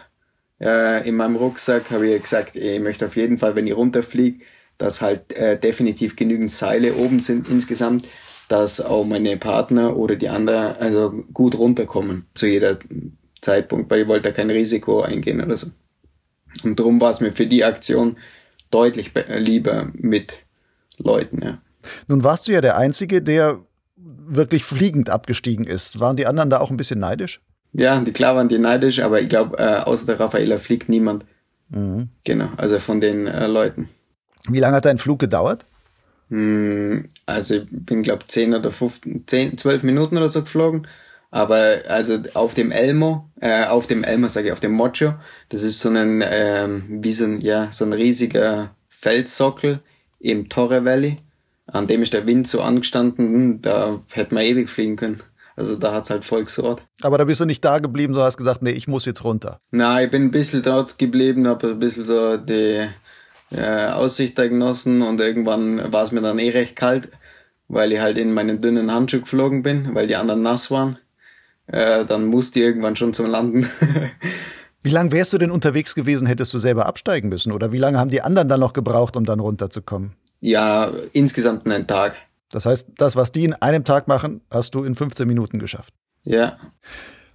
äh, 0.60 1.08
in 1.08 1.16
meinem 1.16 1.36
Rucksack, 1.36 1.90
habe 1.90 2.08
ich 2.08 2.22
gesagt, 2.22 2.56
ich 2.56 2.80
möchte 2.80 3.06
auf 3.06 3.16
jeden 3.16 3.38
Fall, 3.38 3.56
wenn 3.56 3.66
ich 3.66 3.76
runterfliege, 3.76 4.44
dass 4.76 5.00
halt 5.00 5.32
äh, 5.36 5.58
definitiv 5.58 6.16
genügend 6.16 6.50
Seile 6.50 6.94
oben 6.94 7.20
sind 7.20 7.48
insgesamt, 7.48 8.06
dass 8.48 8.80
auch 8.80 9.04
meine 9.04 9.36
Partner 9.36 9.96
oder 9.96 10.16
die 10.16 10.28
anderen 10.28 10.76
also 10.76 11.10
gut 11.32 11.56
runterkommen 11.58 12.26
zu 12.34 12.46
jeder 12.46 12.78
Zeitpunkt, 13.40 13.90
weil 13.90 14.02
ich 14.02 14.08
wollte 14.08 14.32
kein 14.32 14.50
Risiko 14.50 15.02
eingehen 15.02 15.42
oder 15.42 15.56
so. 15.56 15.68
Und 16.64 16.78
darum 16.78 17.00
war 17.00 17.10
es 17.10 17.20
mir 17.20 17.32
für 17.32 17.46
die 17.46 17.64
Aktion 17.64 18.16
deutlich 18.70 19.12
lieber 19.38 19.88
mit 19.94 20.44
Leuten, 20.96 21.42
ja. 21.42 21.58
Nun 22.06 22.24
warst 22.24 22.48
du 22.48 22.52
ja 22.52 22.60
der 22.60 22.76
Einzige, 22.76 23.22
der 23.22 23.60
wirklich 24.00 24.64
fliegend 24.64 25.10
abgestiegen 25.10 25.64
ist. 25.64 26.00
Waren 26.00 26.16
die 26.16 26.26
anderen 26.26 26.50
da 26.50 26.60
auch 26.60 26.70
ein 26.70 26.76
bisschen 26.76 27.00
neidisch? 27.00 27.40
Ja, 27.72 28.00
die 28.00 28.12
klar 28.12 28.36
waren 28.36 28.48
die 28.48 28.58
neidisch, 28.58 29.00
aber 29.00 29.20
ich 29.20 29.28
glaube, 29.28 29.58
äh, 29.58 29.80
außer 29.80 30.06
der 30.06 30.20
Raffaella 30.20 30.58
fliegt 30.58 30.88
niemand. 30.88 31.24
Mhm. 31.68 32.08
Genau, 32.24 32.48
also 32.56 32.78
von 32.78 33.00
den 33.00 33.26
äh, 33.26 33.46
Leuten. 33.46 33.88
Wie 34.48 34.60
lange 34.60 34.76
hat 34.76 34.84
dein 34.84 34.98
Flug 34.98 35.18
gedauert? 35.18 35.66
Hm, 36.30 37.08
also 37.26 37.54
ich 37.54 37.66
bin, 37.70 38.02
glaube 38.02 38.24
10 38.26 38.54
oder 38.54 38.70
15, 38.70 39.26
10, 39.26 39.58
12 39.58 39.82
Minuten 39.82 40.16
oder 40.16 40.28
so 40.28 40.42
geflogen. 40.42 40.86
Aber 41.30 41.82
also 41.88 42.18
auf 42.34 42.54
dem 42.54 42.70
Elmo, 42.70 43.28
äh, 43.40 43.66
auf 43.66 43.86
dem 43.86 44.02
Elmo 44.02 44.28
sage 44.28 44.46
ich, 44.46 44.52
auf 44.52 44.60
dem 44.60 44.72
Mocho, 44.72 45.14
das 45.50 45.62
ist 45.62 45.80
so 45.80 45.90
ein, 45.90 46.24
ähm, 46.26 46.84
wie 47.02 47.12
so 47.12 47.24
ein, 47.24 47.40
ja, 47.40 47.68
so 47.70 47.84
ein 47.84 47.92
riesiger 47.92 48.74
Felssockel 48.88 49.80
im 50.20 50.48
Torre 50.48 50.84
Valley. 50.84 51.16
An 51.70 51.86
dem 51.86 52.02
ist 52.02 52.14
der 52.14 52.26
Wind 52.26 52.48
so 52.48 52.60
angestanden, 52.60 53.34
hm, 53.34 53.62
da 53.62 54.00
hätte 54.12 54.34
man 54.34 54.44
ewig 54.44 54.70
fliegen 54.70 54.96
können. 54.96 55.20
Also 55.54 55.76
da 55.76 55.92
hat's 55.92 56.10
halt 56.10 56.24
voll 56.24 56.44
gesorgt. 56.44 56.84
Aber 57.00 57.18
da 57.18 57.24
bist 57.24 57.40
du 57.40 57.44
nicht 57.44 57.64
da 57.64 57.78
geblieben, 57.78 58.14
so 58.14 58.22
hast 58.22 58.36
gesagt, 58.36 58.62
nee, 58.62 58.70
ich 58.70 58.86
muss 58.86 59.04
jetzt 59.04 59.24
runter. 59.24 59.60
Na, 59.72 60.02
ich 60.02 60.10
bin 60.10 60.24
ein 60.24 60.30
bisschen 60.30 60.62
dort 60.62 60.98
geblieben, 60.98 61.48
habe 61.48 61.70
ein 61.70 61.78
bisschen 61.78 62.04
so 62.04 62.36
die 62.36 62.86
äh, 63.50 63.86
Aussicht 63.88 64.38
da 64.38 64.46
genossen 64.46 65.02
und 65.02 65.20
irgendwann 65.20 65.92
war 65.92 66.04
es 66.04 66.12
mir 66.12 66.20
dann 66.20 66.38
eh 66.38 66.50
recht 66.50 66.76
kalt, 66.76 67.10
weil 67.66 67.92
ich 67.92 68.00
halt 68.00 68.18
in 68.18 68.32
meinen 68.32 68.60
dünnen 68.60 68.92
Handschuh 68.92 69.20
geflogen 69.20 69.62
bin, 69.62 69.94
weil 69.94 70.06
die 70.06 70.16
anderen 70.16 70.42
nass 70.42 70.70
waren. 70.70 70.96
Äh, 71.66 72.04
dann 72.04 72.26
musste 72.26 72.60
ich 72.60 72.66
irgendwann 72.66 72.96
schon 72.96 73.12
zum 73.12 73.26
Landen. 73.26 73.68
wie 74.82 74.90
lange 74.90 75.10
wärst 75.10 75.32
du 75.32 75.38
denn 75.38 75.50
unterwegs 75.50 75.94
gewesen, 75.94 76.28
hättest 76.28 76.54
du 76.54 76.60
selber 76.60 76.86
absteigen 76.86 77.28
müssen? 77.28 77.52
Oder 77.52 77.72
wie 77.72 77.78
lange 77.78 77.98
haben 77.98 78.10
die 78.10 78.22
anderen 78.22 78.48
dann 78.48 78.60
noch 78.60 78.72
gebraucht, 78.72 79.16
um 79.16 79.24
dann 79.24 79.40
runterzukommen? 79.40 80.12
Ja, 80.40 80.90
insgesamt 81.12 81.66
einen 81.66 81.86
Tag. 81.86 82.16
Das 82.50 82.66
heißt, 82.66 82.90
das, 82.96 83.16
was 83.16 83.32
die 83.32 83.44
in 83.44 83.54
einem 83.54 83.84
Tag 83.84 84.08
machen, 84.08 84.40
hast 84.50 84.74
du 84.74 84.84
in 84.84 84.94
15 84.94 85.26
Minuten 85.26 85.58
geschafft. 85.58 85.92
Ja. 86.24 86.56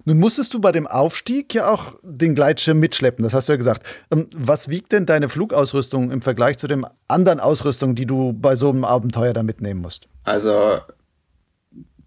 Nun 0.06 0.18
musstest 0.18 0.52
du 0.52 0.60
bei 0.60 0.70
dem 0.70 0.86
Aufstieg 0.86 1.54
ja 1.54 1.68
auch 1.68 1.94
den 2.02 2.34
Gleitschirm 2.34 2.78
mitschleppen, 2.78 3.22
das 3.22 3.32
hast 3.32 3.48
du 3.48 3.54
ja 3.54 3.56
gesagt. 3.56 3.86
Ähm, 4.10 4.28
was 4.36 4.68
wiegt 4.68 4.92
denn 4.92 5.06
deine 5.06 5.28
Flugausrüstung 5.28 6.10
im 6.10 6.20
Vergleich 6.20 6.58
zu 6.58 6.66
den 6.66 6.84
anderen 7.08 7.40
Ausrüstungen, 7.40 7.94
die 7.94 8.06
du 8.06 8.32
bei 8.32 8.54
so 8.54 8.68
einem 8.68 8.84
Abenteuer 8.84 9.32
da 9.32 9.42
mitnehmen 9.42 9.80
musst? 9.80 10.08
Also 10.24 10.78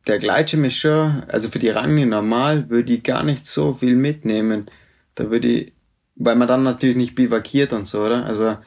der 0.06 0.20
Gleitschirm 0.20 0.64
ist 0.66 0.78
schon, 0.78 1.24
also 1.28 1.50
für 1.50 1.60
die 1.60 1.70
Range 1.70 2.06
normal 2.06 2.70
würde 2.70 2.94
ich 2.94 3.04
gar 3.04 3.24
nicht 3.24 3.46
so 3.46 3.74
viel 3.74 3.96
mitnehmen. 3.96 4.70
Da 5.16 5.32
würde 5.32 5.48
ich, 5.48 5.74
weil 6.16 6.36
man 6.36 6.48
dann 6.48 6.64
natürlich 6.64 6.96
nicht 6.98 7.16
bivakiert 7.16 7.74
und 7.74 7.88
so, 7.88 8.06
oder? 8.06 8.26
Also 8.26 8.58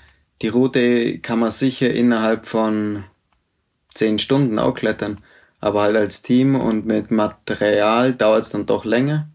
die 0.43 0.49
Route 0.49 1.19
kann 1.19 1.39
man 1.39 1.51
sicher 1.51 1.91
innerhalb 1.91 2.47
von 2.47 3.05
zehn 3.89 4.19
Stunden 4.19 4.59
auch 4.59 4.75
klettern. 4.75 5.19
Aber 5.61 5.83
halt 5.83 5.97
als 5.97 6.23
Team 6.23 6.55
und 6.57 6.87
mit 6.87 7.11
Material 7.11 8.15
dauert 8.15 8.45
es 8.45 8.51
dann 8.51 8.67
doch 8.67 8.85
länger. 8.85 9.29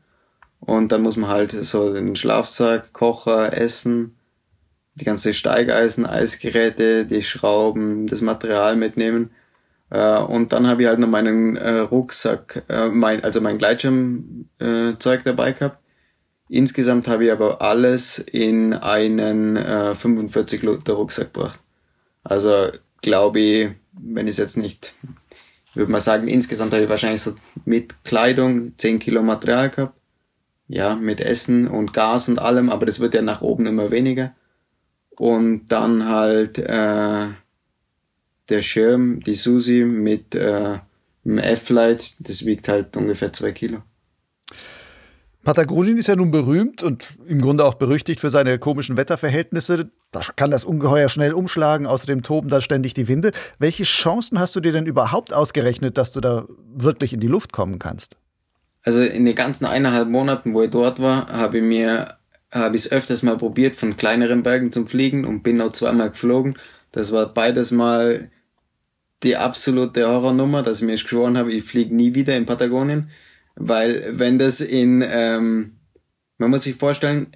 Und 0.60 0.92
dann 0.92 1.04
muss 1.04 1.18
man 1.18 1.30
halt 1.30 1.52
so 1.52 1.94
den 1.94 2.16
Schlafsack, 2.16 2.92
Kocher, 2.94 3.56
Essen, 3.56 4.16
die 4.96 5.06
ganze 5.06 5.34
Steigeisen, 5.34 6.06
Eisgeräte, 6.06 7.06
die 7.06 7.22
Schrauben, 7.22 8.08
das 8.08 8.22
Material 8.22 8.76
mitnehmen. 8.76 9.30
Äh, 9.92 10.18
und 10.20 10.54
dann 10.54 10.68
habe 10.68 10.82
ich 10.82 10.88
halt 10.88 11.00
noch 11.00 11.08
meinen 11.08 11.58
äh, 11.58 11.80
Rucksack, 11.80 12.64
äh, 12.70 12.90
also 13.22 13.42
mein 13.42 13.60
Gleitschirmzeug 13.60 15.24
dabei 15.24 15.52
gehabt. 15.52 15.85
Insgesamt 16.48 17.08
habe 17.08 17.26
ich 17.26 17.32
aber 17.32 17.62
alles 17.62 18.20
in 18.20 18.74
einen 18.74 19.58
45 19.58 20.62
Liter 20.62 20.94
Rucksack 20.94 21.34
gebracht. 21.34 21.60
Also 22.24 22.70
glaube 23.02 23.40
ich, 23.40 23.70
wenn 23.94 24.28
ich 24.28 24.34
es 24.34 24.38
jetzt 24.38 24.58
nicht, 24.58 24.94
würde 25.74 25.92
man 25.92 26.02
sagen, 26.02 26.28
insgesamt 26.28 26.74
habe 26.74 26.84
ich 26.84 26.90
wahrscheinlich 26.90 27.22
so 27.22 27.34
mit 27.66 28.04
Kleidung 28.04 28.78
10 28.78 29.00
Kilo 29.00 29.24
Material 29.24 29.70
gehabt. 29.70 30.00
Ja, 30.68 30.96
mit 30.96 31.22
Essen 31.22 31.68
und 31.68 31.94
Gas 31.94 32.28
und 32.28 32.40
allem, 32.40 32.72
aber 32.72 32.88
das 32.88 33.00
wird 33.00 33.14
ja 33.14 33.22
nach 33.22 33.42
oben 33.42 33.68
immer 33.68 33.92
weniger. 33.92 34.34
Und 35.12 35.68
dann 35.68 36.10
halt 36.10 36.58
äh, 36.58 37.28
der 38.50 38.62
Schirm, 38.62 39.20
die 39.20 39.36
Susi 39.36 39.86
mit 39.86 40.34
äh, 40.34 40.80
dem 41.24 41.38
F-Light, 41.38 42.16
das 42.20 42.46
wiegt 42.46 42.68
halt 42.68 42.98
ungefähr 42.98 43.32
zwei 43.32 43.52
Kilo. 43.52 43.84
Patagonien 45.46 45.98
ist 45.98 46.08
ja 46.08 46.16
nun 46.16 46.32
berühmt 46.32 46.84
und 46.84 47.08
im 47.28 47.40
Grunde 47.40 47.64
auch 47.64 47.76
berüchtigt 47.76 48.20
für 48.20 48.32
seine 48.32 48.60
komischen 48.60 48.98
Wetterverhältnisse. 48.98 49.90
Da 50.12 50.22
kann 50.36 50.52
das 50.52 50.66
Ungeheuer 50.66 51.08
schnell 51.08 51.34
umschlagen, 51.34 51.88
außerdem 51.88 52.24
toben 52.24 52.50
da 52.50 52.60
ständig 52.60 52.94
die 52.96 53.08
Winde. 53.08 53.32
Welche 53.60 53.84
Chancen 53.84 54.40
hast 54.40 54.56
du 54.56 54.60
dir 54.60 54.74
denn 54.74 54.88
überhaupt 54.88 55.34
ausgerechnet, 55.34 55.98
dass 55.98 56.12
du 56.12 56.20
da 56.20 56.46
wirklich 56.76 57.14
in 57.14 57.20
die 57.20 57.28
Luft 57.28 57.54
kommen 57.54 57.80
kannst? 57.80 58.18
Also 58.84 59.02
in 59.02 59.24
den 59.24 59.36
ganzen 59.36 59.66
eineinhalb 59.66 60.10
Monaten, 60.10 60.54
wo 60.54 60.64
ich 60.64 60.72
dort 60.72 61.00
war, 61.00 61.28
habe 61.32 61.60
ich 61.60 61.64
mir 61.64 62.08
habe 62.52 62.76
ich 62.76 62.86
es 62.86 62.92
öfters 62.92 63.22
mal 63.22 63.38
probiert, 63.38 63.76
von 63.76 63.98
kleineren 63.98 64.44
Bergen 64.44 64.72
zum 64.72 64.88
Fliegen 64.88 65.26
und 65.26 65.44
bin 65.44 65.62
auch 65.62 65.74
zweimal 65.74 66.12
geflogen. 66.12 66.58
Das 66.92 67.12
war 67.12 67.34
beides 67.34 67.72
mal 67.72 68.32
die 69.24 69.36
absolute 69.36 70.08
Horrornummer, 70.08 70.64
dass 70.64 70.78
ich 70.78 70.86
mir 70.86 70.94
geschworen 70.94 71.38
habe, 71.38 71.52
ich 71.52 71.64
fliege 71.64 71.96
nie 71.96 72.14
wieder 72.14 72.36
in 72.36 72.46
Patagonien. 72.46 73.10
Weil 73.56 74.20
wenn 74.20 74.38
das 74.38 74.62
in, 74.62 75.04
ähm, 75.08 75.78
man 76.38 76.50
muss 76.50 76.64
sich 76.64 76.76
vorstellen, 76.76 77.28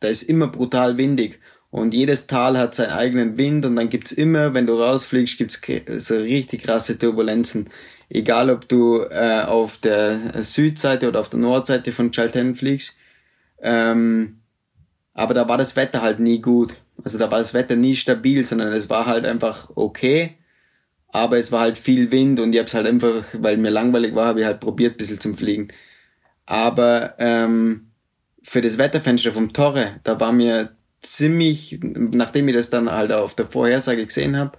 da 0.00 0.08
ist 0.08 0.24
immer 0.24 0.48
brutal 0.48 0.98
windig 0.98 1.40
und 1.70 1.94
jedes 1.94 2.26
Tal 2.26 2.58
hat 2.58 2.74
seinen 2.74 2.90
eigenen 2.90 3.38
Wind 3.38 3.64
und 3.64 3.76
dann 3.76 3.88
gibt's 3.88 4.12
immer, 4.12 4.52
wenn 4.52 4.66
du 4.66 4.74
rausfliegst, 4.74 5.38
gibt's 5.38 5.60
so 6.06 6.16
richtig 6.16 6.64
krasse 6.64 6.98
Turbulenzen. 6.98 7.70
Egal 8.10 8.50
ob 8.50 8.68
du 8.68 9.00
äh, 9.00 9.42
auf 9.46 9.78
der 9.78 10.42
Südseite 10.42 11.08
oder 11.08 11.20
auf 11.20 11.30
der 11.30 11.40
Nordseite 11.40 11.92
von 11.92 12.12
Chalten 12.12 12.56
fliegst. 12.56 12.94
Ähm, 13.62 14.40
aber 15.14 15.32
da 15.32 15.48
war 15.48 15.56
das 15.56 15.76
Wetter 15.76 16.02
halt 16.02 16.20
nie 16.20 16.40
gut. 16.40 16.76
Also 17.02 17.16
da 17.16 17.30
war 17.30 17.38
das 17.38 17.54
Wetter 17.54 17.76
nie 17.76 17.96
stabil, 17.96 18.44
sondern 18.44 18.72
es 18.72 18.90
war 18.90 19.06
halt 19.06 19.24
einfach 19.24 19.70
okay 19.74 20.36
aber 21.12 21.38
es 21.38 21.52
war 21.52 21.60
halt 21.60 21.78
viel 21.78 22.10
Wind 22.10 22.40
und 22.40 22.52
ich 22.52 22.58
habe 22.58 22.66
es 22.66 22.74
halt 22.74 22.86
einfach, 22.86 23.22
weil 23.34 23.58
mir 23.58 23.70
langweilig 23.70 24.14
war, 24.14 24.26
habe 24.26 24.40
ich 24.40 24.46
halt 24.46 24.60
probiert, 24.60 24.94
ein 24.94 24.96
bisschen 24.96 25.20
zum 25.20 25.36
Fliegen. 25.36 25.68
Aber 26.46 27.14
ähm, 27.18 27.92
für 28.42 28.62
das 28.62 28.78
Wetterfenster 28.78 29.32
vom 29.32 29.52
Torre, 29.52 30.00
da 30.04 30.18
war 30.18 30.32
mir 30.32 30.74
ziemlich, 31.00 31.78
nachdem 31.82 32.48
ich 32.48 32.54
das 32.54 32.70
dann 32.70 32.90
halt 32.90 33.12
auf 33.12 33.34
der 33.34 33.46
Vorhersage 33.46 34.06
gesehen 34.06 34.36
habe, 34.36 34.58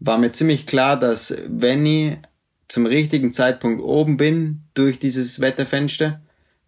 war 0.00 0.18
mir 0.18 0.32
ziemlich 0.32 0.66
klar, 0.66 1.00
dass 1.00 1.34
wenn 1.48 1.86
ich 1.86 2.18
zum 2.68 2.86
richtigen 2.86 3.32
Zeitpunkt 3.32 3.82
oben 3.82 4.16
bin 4.16 4.62
durch 4.74 4.98
dieses 4.98 5.40
Wetterfenster, 5.40 6.20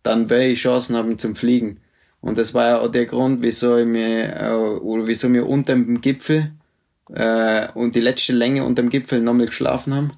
dann 0.03 0.31
werde 0.31 0.47
ich 0.47 0.61
Chancen 0.61 0.97
haben 0.97 1.19
zum 1.19 1.37
Fliegen. 1.37 1.81
Und 2.21 2.39
das 2.39 2.55
war 2.55 2.69
ja 2.69 2.79
auch 2.81 2.89
der 2.89 3.07
Grund, 3.07 3.43
wieso 3.43 3.77
ich 3.77 3.87
mir, 3.87 4.37
äh, 4.37 4.53
oder 4.53 5.07
wieso 5.07 5.29
mir 5.29 5.47
unter 5.47 5.75
dem 5.75 6.01
Gipfel 6.01 6.53
äh, 7.11 7.69
und 7.75 7.95
die 7.95 8.01
letzte 8.01 8.33
Länge 8.33 8.65
unterm 8.65 8.91
Gipfel 8.91 9.21
nochmal 9.21 9.47
geschlafen 9.47 9.95
haben. 9.95 10.13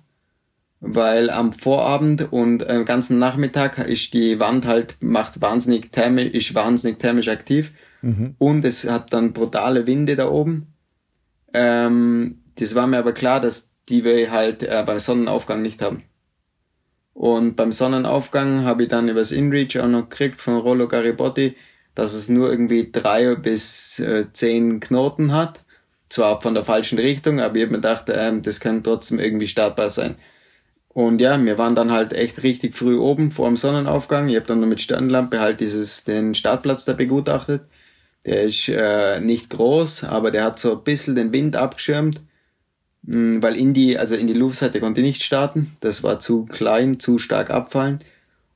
Weil 0.81 1.31
am 1.31 1.53
Vorabend 1.53 2.31
und 2.31 2.69
am 2.69 2.85
ganzen 2.85 3.19
Nachmittag 3.19 3.79
ist 3.79 4.13
die 4.13 4.39
Wand 4.39 4.67
halt, 4.67 4.97
macht 5.01 5.41
wahnsinnig 5.41 5.93
thermisch, 5.93 6.31
ist 6.35 6.55
wahnsinnig 6.55 6.99
thermisch 6.99 7.29
aktiv. 7.29 7.73
Mhm. 8.03 8.35
Und 8.39 8.65
es 8.67 8.89
hat 8.89 9.13
dann 9.13 9.33
brutale 9.33 9.87
Winde 9.87 10.15
da 10.15 10.29
oben. 10.29 10.75
Ähm, 11.55 12.43
das 12.57 12.75
war 12.75 12.87
mir 12.87 12.99
aber 12.99 13.13
klar, 13.13 13.41
dass 13.41 13.71
die 13.89 14.05
wir 14.05 14.31
halt 14.31 14.63
äh, 14.63 14.83
beim 14.85 14.99
Sonnenaufgang 14.99 15.63
nicht 15.63 15.81
haben. 15.81 16.03
Und 17.15 17.55
beim 17.57 17.73
Sonnenaufgang 17.73 18.65
habe 18.65 18.85
ich 18.85 18.89
dann 18.89 19.09
übers 19.09 19.31
InReach 19.31 19.79
auch 19.81 19.89
noch 19.89 20.09
gekriegt 20.09 20.41
von 20.41 20.57
Rollo 20.57 20.89
Garibotti, 20.89 21.57
dass 21.95 22.13
es 22.13 22.29
nur 22.29 22.51
irgendwie 22.51 22.91
drei 22.91 23.37
bis 23.37 24.01
äh, 24.01 24.27
zehn 24.33 24.81
Knoten 24.81 25.33
hat 25.33 25.64
zwar 26.15 26.41
von 26.41 26.55
der 26.55 26.65
falschen 26.65 26.99
Richtung, 26.99 27.41
aber 27.41 27.57
ich 27.57 27.63
habe 27.63 27.73
mir 27.73 27.79
gedacht, 27.79 28.07
ähm, 28.09 28.43
das 28.43 28.61
kann 28.61 28.83
trotzdem 28.83 29.19
irgendwie 29.19 29.47
startbar 29.47 29.91
sein. 29.91 30.17
Und 30.89 31.21
ja, 31.21 31.43
wir 31.45 31.59
waren 31.59 31.75
dann 31.75 31.91
halt 31.91 32.13
echt 32.13 32.43
richtig 32.45 32.75
früh 32.75 32.97
oben 32.97 33.33
vor 33.33 33.49
dem 33.49 33.57
Sonnenaufgang. 33.57 34.29
Ich 34.29 34.37
habe 34.37 34.47
dann 34.47 34.61
nur 34.61 34.69
mit 34.69 34.81
Stirnlampe 34.81 35.41
halt 35.41 35.61
dieses, 35.61 36.05
den 36.05 36.35
Startplatz 36.37 36.85
da 36.85 36.93
begutachtet. 36.93 37.63
Der 38.25 38.45
ist 38.45 38.69
äh, 38.69 39.21
nicht 39.21 39.51
groß, 39.51 40.05
aber 40.05 40.31
der 40.31 40.45
hat 40.45 40.59
so 40.59 40.73
ein 40.77 40.85
bisschen 40.85 41.17
den 41.17 41.33
Wind 41.33 41.57
abgeschirmt, 41.57 42.23
mh, 43.03 43.15
hm, 43.15 43.43
weil 43.43 43.57
in 43.57 43.75
die, 43.75 43.99
also 43.99 44.15
in 44.15 44.29
die 44.29 44.35
Luftseite 44.35 44.81
konnte 44.81 45.01
ich 45.01 45.07
nicht 45.07 45.23
starten. 45.25 45.77
Das 45.81 46.05
war 46.05 46.21
zu 46.21 46.45
klein, 46.45 47.01
zu 47.01 47.19
stark 47.19 47.51
abfallen. 47.51 48.01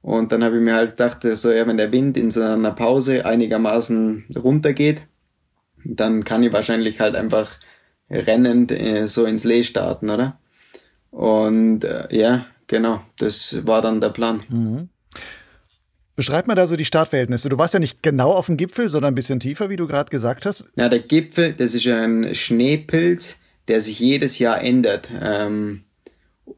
Und 0.01 0.31
dann 0.33 0.45
habe 0.45 0.59
ich 0.59 0.63
mir 0.63 0.75
halt 0.75 0.91
gedacht, 0.91 1.23
so 1.23 1.51
ja, 1.51 1.67
wenn 1.67 1.77
der 1.77 1.93
Wind 1.93 2.17
in 2.17 2.31
so 2.31 2.41
einer 2.41 2.71
Pause 2.71 3.27
einigermaßen 3.27 4.27
runtergeht, 4.37 5.03
dann 5.85 6.25
kann 6.25 6.43
ich 6.43 6.53
wahrscheinlich 6.53 7.01
halt 7.01 7.15
einfach 7.15 7.59
rennend 8.11 8.73
äh, 8.73 9.07
so 9.07 9.25
ins 9.25 9.45
Lee 9.45 9.65
starten, 9.65 10.11
oder? 10.11 10.39
Und 11.11 11.85
äh, 11.85 12.09
ja, 12.11 12.47
genau, 12.67 13.01
das 13.19 13.67
war 13.67 13.83
dann 13.83 14.01
der 14.01 14.11
Plan. 14.11 14.43
Mhm. 14.49 14.89
Beschreib 16.17 16.49
mal 16.49 16.57
da 16.57 16.67
so 16.67 16.77
die 16.77 16.85
Startverhältnisse. 16.85 17.49
Du 17.49 17.59
warst 17.59 17.75
ja 17.75 17.81
nicht 17.81 18.03
genau 18.03 18.33
auf 18.33 18.47
dem 18.47 18.57
Gipfel, 18.57 18.89
sondern 18.89 19.13
ein 19.13 19.15
bisschen 19.15 19.39
tiefer, 19.39 19.71
wie 19.71 19.77
du 19.77 19.87
gerade 19.87 20.11
gesagt 20.11 20.47
hast. 20.47 20.65
Ja, 20.75 20.89
der 20.89 20.99
Gipfel, 20.99 21.53
das 21.53 21.75
ist 21.77 21.87
ein 21.87 22.35
Schneepilz, 22.35 23.39
der 23.69 23.81
sich 23.81 24.01
jedes 24.01 24.41
Jahr 24.41 24.61
ändert. 24.61 25.09
Ähm, 25.23 25.85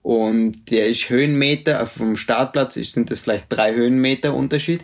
und 0.03 0.71
der 0.71 0.89
ist 0.89 1.11
Höhenmeter, 1.11 1.85
vom 1.85 2.17
Startplatz 2.17 2.75
sind 2.75 3.11
das 3.11 3.21
vielleicht 3.21 3.47
drei 3.51 3.75
Höhenmeter 3.75 4.35
Unterschied. 4.35 4.83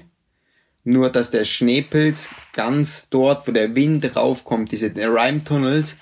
Nur, 0.88 1.11
dass 1.11 1.33
der 1.33 1.45
Schneepilz 1.45 2.31
ganz 2.52 3.09
dort, 3.11 3.49
wo 3.49 3.50
der 3.50 3.75
Wind 3.75 4.14
raufkommt, 4.14 4.71
diese 4.71 4.95
Rime-Tunnels, 4.95 5.97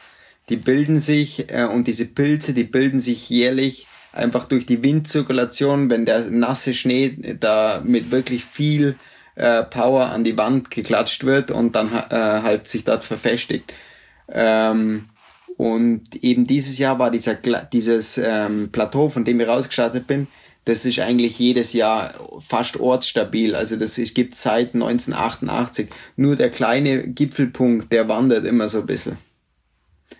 die 0.50 0.56
bilden 0.56 1.00
sich, 1.00 1.50
äh, 1.50 1.64
und 1.64 1.86
diese 1.86 2.04
Pilze, 2.04 2.52
die 2.52 2.64
bilden 2.64 3.00
sich 3.00 3.30
jährlich 3.30 3.86
einfach 4.12 4.44
durch 4.44 4.66
die 4.66 4.82
Windzirkulation, 4.82 5.88
wenn 5.88 6.04
der 6.04 6.30
nasse 6.30 6.74
Schnee 6.74 7.16
da 7.40 7.80
mit 7.82 8.10
wirklich 8.10 8.44
viel 8.44 8.96
äh, 9.36 9.62
Power 9.62 10.10
an 10.10 10.22
die 10.22 10.36
Wand 10.36 10.70
geklatscht 10.70 11.24
wird 11.24 11.50
und 11.50 11.74
dann 11.74 11.88
äh, 12.10 12.14
halt 12.42 12.68
sich 12.68 12.84
dort 12.84 13.04
verfestigt. 13.04 13.72
Ähm, 14.28 15.06
und 15.56 16.22
eben 16.22 16.46
dieses 16.46 16.76
Jahr 16.76 16.98
war 16.98 17.10
dieser, 17.10 17.36
dieses 17.72 18.18
ähm, 18.18 18.68
Plateau, 18.70 19.08
von 19.08 19.24
dem 19.24 19.40
ich 19.40 19.48
rausgestartet 19.48 20.06
bin, 20.06 20.26
das 20.64 20.86
ist 20.86 20.98
eigentlich 20.98 21.38
jedes 21.38 21.72
Jahr 21.72 22.14
fast 22.40 22.78
ortsstabil. 22.78 23.54
Also 23.54 23.76
das 23.76 23.98
ist, 23.98 24.14
gibt 24.14 24.34
seit 24.34 24.74
1988. 24.74 25.88
Nur 26.16 26.36
der 26.36 26.50
kleine 26.50 27.06
Gipfelpunkt, 27.06 27.92
der 27.92 28.08
wandert 28.08 28.46
immer 28.46 28.68
so 28.68 28.80
ein 28.80 28.86
bisschen. 28.86 29.18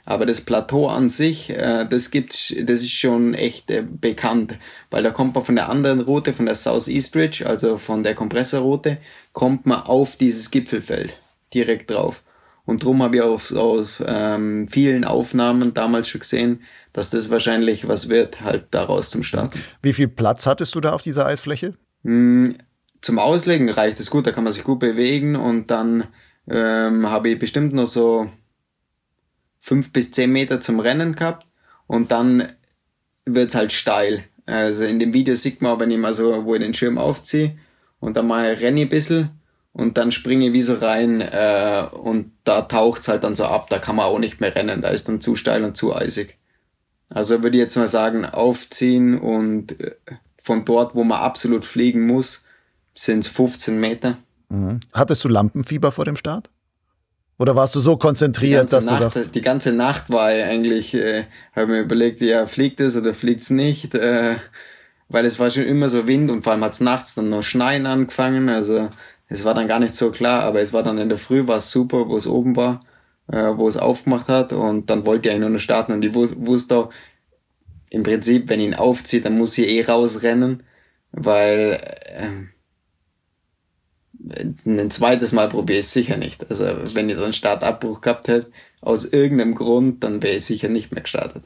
Aber 0.06 0.26
das 0.26 0.42
Plateau 0.42 0.88
an 0.88 1.08
sich, 1.08 1.50
äh, 1.50 1.86
das 1.88 2.10
gibt's, 2.10 2.54
das 2.62 2.80
ist 2.80 2.92
schon 2.92 3.32
echt 3.32 3.70
äh, 3.70 3.82
bekannt, 3.82 4.54
weil 4.90 5.02
da 5.02 5.10
kommt 5.10 5.34
man 5.34 5.44
von 5.44 5.54
der 5.54 5.70
anderen 5.70 6.02
Route, 6.02 6.34
von 6.34 6.44
der 6.44 6.56
Southeast 6.56 7.16
Ridge, 7.16 7.46
also 7.46 7.78
von 7.78 8.02
der 8.02 8.14
Kompressorroute, 8.14 8.98
kommt 9.32 9.64
man 9.64 9.80
auf 9.82 10.16
dieses 10.16 10.50
Gipfelfeld 10.50 11.18
direkt 11.54 11.90
drauf. 11.90 12.22
Und 12.66 12.82
drum 12.82 13.02
habe 13.02 13.16
ich 13.16 13.22
auf, 13.22 13.52
auf 13.52 14.02
ähm, 14.06 14.68
vielen 14.68 15.04
Aufnahmen 15.04 15.74
damals 15.74 16.08
schon 16.08 16.22
gesehen, 16.22 16.62
dass 16.92 17.10
das 17.10 17.28
wahrscheinlich 17.30 17.88
was 17.88 18.08
wird, 18.08 18.40
halt 18.40 18.66
daraus 18.70 19.10
zum 19.10 19.22
Starten. 19.22 19.60
Wie 19.82 19.92
viel 19.92 20.08
Platz 20.08 20.46
hattest 20.46 20.74
du 20.74 20.80
da 20.80 20.92
auf 20.92 21.02
dieser 21.02 21.26
Eisfläche? 21.26 21.74
Mm, 22.04 22.52
zum 23.02 23.18
Auslegen 23.18 23.68
reicht 23.68 24.00
es 24.00 24.10
gut, 24.10 24.26
da 24.26 24.32
kann 24.32 24.44
man 24.44 24.52
sich 24.52 24.64
gut 24.64 24.78
bewegen 24.78 25.36
und 25.36 25.70
dann 25.70 26.06
ähm, 26.48 27.10
habe 27.10 27.30
ich 27.30 27.38
bestimmt 27.38 27.74
noch 27.74 27.86
so 27.86 28.30
fünf 29.60 29.92
bis 29.92 30.10
zehn 30.10 30.32
Meter 30.32 30.60
zum 30.60 30.80
Rennen 30.80 31.14
gehabt 31.14 31.46
und 31.86 32.12
dann 32.12 32.48
wird's 33.26 33.54
halt 33.54 33.72
steil. 33.72 34.24
Also 34.46 34.84
in 34.84 34.98
dem 34.98 35.12
Video 35.12 35.34
sieht 35.34 35.60
man, 35.60 35.80
wenn 35.80 35.90
ich 35.90 35.98
mal 35.98 36.14
so, 36.14 36.44
wo 36.44 36.54
ich 36.54 36.62
den 36.62 36.74
Schirm 36.74 36.96
aufziehe 36.96 37.58
und 38.00 38.16
dann 38.16 38.26
mal 38.26 38.44
renne 38.54 38.80
ich 38.80 38.86
ein 38.86 38.90
bisschen 38.90 39.30
und 39.74 39.98
dann 39.98 40.12
springe 40.12 40.46
ich 40.46 40.52
wie 40.52 40.62
so 40.62 40.74
rein 40.74 41.20
äh, 41.20 41.84
und 41.92 42.32
da 42.44 42.62
taucht's 42.62 43.08
halt 43.08 43.24
dann 43.24 43.36
so 43.36 43.44
ab, 43.44 43.68
da 43.68 43.78
kann 43.78 43.96
man 43.96 44.06
auch 44.06 44.20
nicht 44.20 44.40
mehr 44.40 44.54
rennen, 44.54 44.80
da 44.80 44.88
ist 44.88 45.08
dann 45.08 45.20
zu 45.20 45.36
steil 45.36 45.64
und 45.64 45.76
zu 45.76 45.94
eisig. 45.94 46.38
Also 47.10 47.42
würde 47.42 47.58
ich 47.58 47.62
jetzt 47.62 47.76
mal 47.76 47.88
sagen, 47.88 48.24
aufziehen 48.24 49.18
und 49.18 49.78
äh, 49.80 49.96
von 50.40 50.64
dort, 50.64 50.94
wo 50.94 51.04
man 51.04 51.18
absolut 51.18 51.64
fliegen 51.64 52.06
muss, 52.06 52.44
sind's 52.94 53.26
15 53.28 53.78
Meter. 53.78 54.16
Mhm. 54.48 54.80
Hattest 54.92 55.24
du 55.24 55.28
Lampenfieber 55.28 55.90
vor 55.90 56.04
dem 56.04 56.16
Start? 56.16 56.50
Oder 57.36 57.56
warst 57.56 57.74
du 57.74 57.80
so 57.80 57.96
konzentriert, 57.96 58.72
dass 58.72 58.84
Nacht, 58.84 59.00
du 59.00 59.04
sagst? 59.10 59.34
Die 59.34 59.42
ganze 59.42 59.72
Nacht 59.72 60.08
war 60.08 60.32
ich 60.32 60.44
eigentlich, 60.44 60.94
äh, 60.94 61.24
habe 61.54 61.72
mir 61.72 61.80
überlegt, 61.80 62.20
ja, 62.20 62.46
fliegt 62.46 62.80
es 62.80 62.96
oder 62.96 63.12
fliegt's 63.12 63.50
nicht? 63.50 63.96
Äh, 63.96 64.36
weil 65.08 65.24
es 65.24 65.38
war 65.38 65.50
schon 65.50 65.64
immer 65.64 65.88
so 65.88 66.06
Wind 66.06 66.30
und 66.30 66.44
vor 66.44 66.52
allem 66.52 66.64
hat's 66.64 66.80
nachts 66.80 67.14
dann 67.14 67.30
noch 67.30 67.42
Schneien 67.42 67.86
angefangen. 67.86 68.48
Also 68.48 68.88
es 69.28 69.44
war 69.44 69.54
dann 69.54 69.68
gar 69.68 69.80
nicht 69.80 69.94
so 69.94 70.10
klar, 70.10 70.42
aber 70.42 70.60
es 70.60 70.72
war 70.72 70.82
dann 70.82 70.98
in 70.98 71.08
der 71.08 71.18
Früh, 71.18 71.46
war 71.46 71.58
es 71.58 71.70
super, 71.70 72.08
wo 72.08 72.16
es 72.16 72.26
oben 72.26 72.56
war, 72.56 72.80
äh, 73.28 73.56
wo 73.56 73.68
es 73.68 73.76
aufgemacht 73.76 74.28
hat 74.28 74.52
und 74.52 74.90
dann 74.90 75.06
wollte 75.06 75.30
ich 75.30 75.38
nur 75.38 75.50
noch 75.50 75.58
starten 75.58 75.92
und 75.92 76.04
ich 76.04 76.14
wusste 76.14 76.76
auch, 76.76 76.90
im 77.90 78.02
Prinzip, 78.02 78.48
wenn 78.48 78.60
ich 78.60 78.66
ihn 78.66 78.74
aufzieht, 78.74 79.24
dann 79.24 79.38
muss 79.38 79.56
ich 79.56 79.68
eh 79.68 79.84
rausrennen, 79.84 80.64
weil 81.12 81.78
äh, 82.06 82.48
ein 84.66 84.90
zweites 84.90 85.32
Mal 85.32 85.48
probiere 85.48 85.78
ich 85.78 85.86
es 85.86 85.92
sicher 85.92 86.16
nicht. 86.16 86.50
Also 86.50 86.66
wenn 86.94 87.08
ich 87.08 87.16
dann 87.16 87.32
Startabbruch 87.32 88.00
gehabt 88.00 88.26
hätte, 88.28 88.50
aus 88.80 89.04
irgendeinem 89.04 89.54
Grund, 89.54 90.02
dann 90.02 90.22
wäre 90.22 90.36
ich 90.36 90.44
sicher 90.44 90.68
nicht 90.68 90.92
mehr 90.92 91.02
gestartet. 91.02 91.44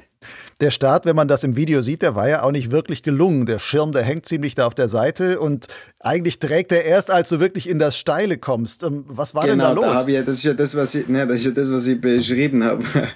Der 0.61 0.73
Start, 0.73 1.07
wenn 1.07 1.14
man 1.14 1.29
das 1.29 1.44
im 1.44 1.55
Video 1.55 1.83
sieht, 1.83 2.03
der 2.03 2.16
war 2.16 2.29
ja 2.29 2.42
auch 2.42 2.51
nicht 2.51 2.73
wirklich 2.73 3.05
gelungen. 3.05 3.47
Der 3.47 3.61
Schirm, 3.61 3.92
der 3.92 4.03
hängt 4.03 4.27
ziemlich 4.27 4.57
da 4.57 4.66
auf 4.66 4.75
der 4.75 4.88
Seite 4.88 5.38
und 5.38 5.68
eigentlich 6.01 6.40
trägt 6.40 6.73
er 6.73 6.85
erst, 6.85 7.12
als 7.12 7.29
du 7.29 7.38
wirklich 7.38 7.68
in 7.68 7.79
das 7.79 7.97
Steile 7.97 8.38
kommst. 8.38 8.83
Ähm, 8.83 9.05
was 9.07 9.37
war 9.37 9.47
genau, 9.47 9.73
denn 9.73 9.77
da 9.77 9.92
los? 9.92 10.05
Da 10.05 10.09
ich, 10.09 10.25
das 10.25 10.37
ist 10.37 10.44
ja 10.44 10.55
das, 10.55 10.77
was 10.77 10.97
ich, 10.97 11.07
ne, 11.07 11.29
das 11.29 11.37
ist 11.38 11.44
ja 11.47 11.51
das, 11.53 11.71
was 11.71 11.87
ich 11.87 12.01
beschrieben 12.01 12.64
habe. 12.64 12.85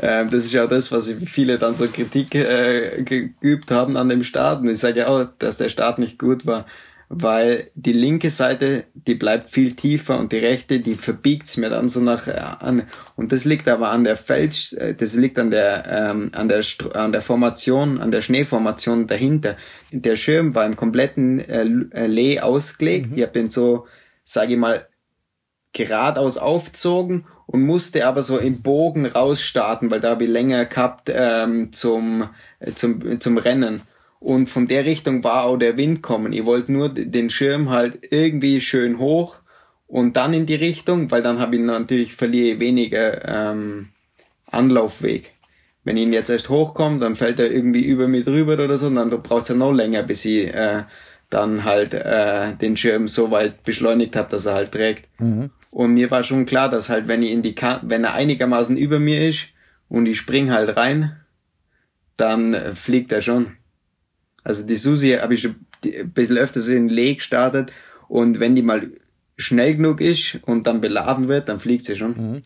Ähm, 0.00 0.30
das 0.30 0.46
ist 0.46 0.54
ja 0.54 0.66
das, 0.66 0.90
was 0.90 1.12
viele 1.26 1.58
dann 1.58 1.74
so 1.74 1.86
Kritik 1.86 2.34
äh, 2.34 3.02
geübt 3.02 3.70
haben 3.70 3.98
an 3.98 4.08
dem 4.08 4.24
Start. 4.24 4.62
Und 4.62 4.70
ich 4.70 4.78
sage 4.78 5.00
ja 5.00 5.08
auch, 5.08 5.26
dass 5.38 5.58
der 5.58 5.68
Start 5.68 5.98
nicht 5.98 6.18
gut 6.18 6.46
war 6.46 6.64
weil 7.14 7.70
die 7.74 7.92
linke 7.92 8.30
Seite, 8.30 8.84
die 8.94 9.14
bleibt 9.14 9.50
viel 9.50 9.72
tiefer 9.72 10.18
und 10.18 10.32
die 10.32 10.38
rechte, 10.38 10.80
die 10.80 10.94
verbiegt's 10.94 11.58
mir 11.58 11.68
dann 11.68 11.90
so 11.90 12.00
nach 12.00 12.26
äh, 12.26 12.40
an 12.60 12.84
und 13.16 13.32
das 13.32 13.44
liegt 13.44 13.68
aber 13.68 13.90
an 13.90 14.04
der 14.04 14.16
Fels, 14.16 14.72
äh, 14.72 14.94
das 14.94 15.14
liegt 15.16 15.38
an 15.38 15.50
der 15.50 15.84
ähm, 15.90 16.30
an 16.32 16.48
der 16.48 16.64
an 16.94 17.12
der 17.12 17.20
Formation, 17.20 18.00
an 18.00 18.10
der 18.10 18.22
Schneeformation 18.22 19.06
dahinter. 19.06 19.58
Der 19.90 20.16
Schirm 20.16 20.54
war 20.54 20.64
im 20.64 20.74
kompletten 20.74 21.40
äh, 21.40 21.66
äh 21.90 22.06
Lee 22.06 22.40
ausgelegt. 22.40 23.10
Mhm. 23.10 23.16
Ich 23.16 23.22
habe 23.22 23.32
den 23.32 23.50
so, 23.50 23.86
sage 24.24 24.54
ich 24.54 24.58
mal, 24.58 24.86
geradeaus 25.74 26.38
aufzogen 26.38 27.26
und 27.44 27.66
musste 27.66 28.06
aber 28.06 28.22
so 28.22 28.38
im 28.38 28.62
Bogen 28.62 29.04
rausstarten, 29.04 29.90
weil 29.90 30.00
da 30.00 30.10
habe 30.10 30.24
ich 30.24 30.30
länger 30.30 30.64
gehabt 30.64 31.10
ähm, 31.12 31.74
zum, 31.74 32.30
äh, 32.60 32.72
zum, 32.72 33.20
zum 33.20 33.36
Rennen. 33.36 33.82
Und 34.22 34.48
von 34.48 34.68
der 34.68 34.84
Richtung 34.84 35.24
war 35.24 35.46
auch 35.46 35.56
der 35.56 35.76
Wind 35.76 36.00
kommen. 36.00 36.32
Ich 36.32 36.44
wollte 36.44 36.70
nur 36.70 36.88
den 36.88 37.28
Schirm 37.28 37.70
halt 37.70 38.06
irgendwie 38.12 38.60
schön 38.60 39.00
hoch 39.00 39.38
und 39.88 40.16
dann 40.16 40.32
in 40.32 40.46
die 40.46 40.54
Richtung, 40.54 41.10
weil 41.10 41.22
dann 41.22 41.40
habe 41.40 41.56
ich 41.56 41.62
natürlich 41.62 42.14
verliere 42.14 42.54
ich 42.54 42.60
weniger 42.60 43.50
ähm, 43.50 43.88
Anlaufweg. 44.46 45.32
Wenn 45.82 45.96
ich 45.96 46.04
ihn 46.04 46.12
jetzt 46.12 46.30
erst 46.30 46.48
hochkomme, 46.50 47.00
dann 47.00 47.16
fällt 47.16 47.40
er 47.40 47.50
irgendwie 47.50 47.84
über 47.84 48.06
mir 48.06 48.22
drüber 48.22 48.52
oder 48.54 48.78
so, 48.78 48.86
und 48.86 48.94
dann 48.94 49.10
braucht 49.10 49.42
es 49.42 49.48
ja 49.48 49.54
noch 49.56 49.72
länger, 49.72 50.04
bis 50.04 50.24
ich 50.24 50.54
äh, 50.54 50.84
dann 51.28 51.64
halt 51.64 51.92
äh, 51.92 52.54
den 52.54 52.76
Schirm 52.76 53.08
so 53.08 53.32
weit 53.32 53.64
beschleunigt 53.64 54.14
habe, 54.14 54.30
dass 54.30 54.46
er 54.46 54.54
halt 54.54 54.70
trägt. 54.70 55.08
Mhm. 55.18 55.50
Und 55.72 55.94
mir 55.94 56.12
war 56.12 56.22
schon 56.22 56.46
klar, 56.46 56.70
dass 56.70 56.88
halt, 56.88 57.08
wenn 57.08 57.24
ich 57.24 57.32
in 57.32 57.42
die 57.42 57.56
Ka 57.56 57.80
wenn 57.82 58.04
er 58.04 58.14
einigermaßen 58.14 58.76
über 58.76 59.00
mir 59.00 59.28
ist 59.28 59.46
und 59.88 60.06
ich 60.06 60.18
spring 60.18 60.52
halt 60.52 60.76
rein, 60.76 61.16
dann 62.16 62.54
äh, 62.54 62.76
fliegt 62.76 63.10
er 63.10 63.20
schon. 63.20 63.56
Also 64.44 64.64
die 64.64 64.76
Susi 64.76 65.10
habe 65.20 65.34
ich 65.34 65.42
schon 65.42 65.56
ein 65.84 66.10
bisschen 66.10 66.38
öfters 66.38 66.68
in 66.68 66.88
Lee 66.88 67.14
gestartet 67.14 67.72
und 68.08 68.40
wenn 68.40 68.54
die 68.54 68.62
mal 68.62 68.90
schnell 69.36 69.74
genug 69.74 70.00
ist 70.00 70.38
und 70.42 70.66
dann 70.66 70.80
beladen 70.80 71.28
wird, 71.28 71.48
dann 71.48 71.60
fliegt 71.60 71.84
sie 71.84 71.96
schon. 71.96 72.10
Mhm. 72.10 72.42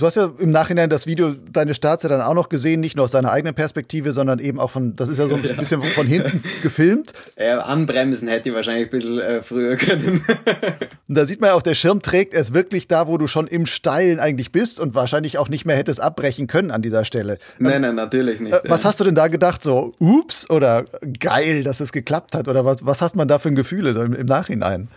Du 0.00 0.06
hast 0.06 0.14
ja 0.14 0.32
im 0.38 0.48
Nachhinein 0.48 0.88
das 0.88 1.06
Video, 1.06 1.34
deine 1.52 1.74
Startzeit 1.74 2.10
dann 2.10 2.22
auch 2.22 2.32
noch 2.32 2.48
gesehen, 2.48 2.80
nicht 2.80 2.96
nur 2.96 3.04
aus 3.04 3.10
deiner 3.10 3.32
eigenen 3.32 3.54
Perspektive, 3.54 4.14
sondern 4.14 4.38
eben 4.38 4.58
auch 4.58 4.70
von, 4.70 4.96
das 4.96 5.10
ist 5.10 5.18
ja 5.18 5.28
so 5.28 5.34
ein 5.34 5.42
bisschen 5.58 5.82
von 5.82 6.06
hinten 6.06 6.42
gefilmt. 6.62 7.12
Ja, 7.38 7.60
anbremsen 7.60 8.26
hätte 8.26 8.48
ich 8.48 8.54
wahrscheinlich 8.54 8.86
ein 8.86 8.90
bisschen 8.90 9.18
äh, 9.18 9.42
früher 9.42 9.76
können. 9.76 10.24
und 11.08 11.14
da 11.14 11.26
sieht 11.26 11.42
man 11.42 11.48
ja 11.48 11.54
auch, 11.54 11.60
der 11.60 11.74
Schirm 11.74 12.00
trägt 12.00 12.32
es 12.32 12.54
wirklich 12.54 12.88
da, 12.88 13.08
wo 13.08 13.18
du 13.18 13.26
schon 13.26 13.46
im 13.46 13.66
Steilen 13.66 14.20
eigentlich 14.20 14.52
bist 14.52 14.80
und 14.80 14.94
wahrscheinlich 14.94 15.36
auch 15.36 15.50
nicht 15.50 15.66
mehr 15.66 15.76
hättest 15.76 16.00
abbrechen 16.00 16.46
können 16.46 16.70
an 16.70 16.80
dieser 16.80 17.04
Stelle. 17.04 17.36
Nein, 17.58 17.74
ähm, 17.74 17.82
nein, 17.82 17.94
natürlich 17.96 18.40
nicht. 18.40 18.54
Äh, 18.54 18.70
was 18.70 18.84
ja. 18.84 18.88
hast 18.88 19.00
du 19.00 19.04
denn 19.04 19.14
da 19.14 19.28
gedacht? 19.28 19.62
So, 19.62 19.92
ups 19.98 20.48
oder 20.48 20.86
geil, 21.18 21.62
dass 21.62 21.80
es 21.80 21.92
geklappt 21.92 22.34
hat? 22.34 22.48
Oder 22.48 22.64
was, 22.64 22.78
was 22.86 23.02
hast 23.02 23.16
man 23.16 23.28
da 23.28 23.38
für 23.38 23.48
ein 23.48 23.54
Gefühl 23.54 23.84
im, 23.94 24.14
im 24.14 24.26
Nachhinein? 24.26 24.88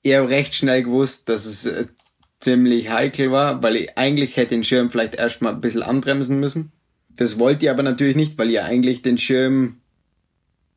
Ich 0.00 0.14
habe 0.16 0.30
recht 0.30 0.54
schnell 0.54 0.82
gewusst, 0.82 1.28
dass 1.28 1.44
es 1.44 1.66
äh, 1.66 1.84
ziemlich 2.42 2.90
heikel 2.90 3.30
war, 3.30 3.62
weil 3.62 3.76
ich 3.76 3.98
eigentlich 3.98 4.36
hätte 4.36 4.50
den 4.50 4.64
Schirm 4.64 4.90
vielleicht 4.90 5.14
erstmal 5.14 5.54
ein 5.54 5.60
bisschen 5.60 5.82
anbremsen 5.82 6.40
müssen. 6.40 6.72
Das 7.16 7.38
wollte 7.38 7.66
ich 7.66 7.70
aber 7.70 7.82
natürlich 7.82 8.16
nicht, 8.16 8.38
weil 8.38 8.50
ich 8.50 8.60
eigentlich 8.60 9.02
den 9.02 9.18
Schirm, 9.18 9.78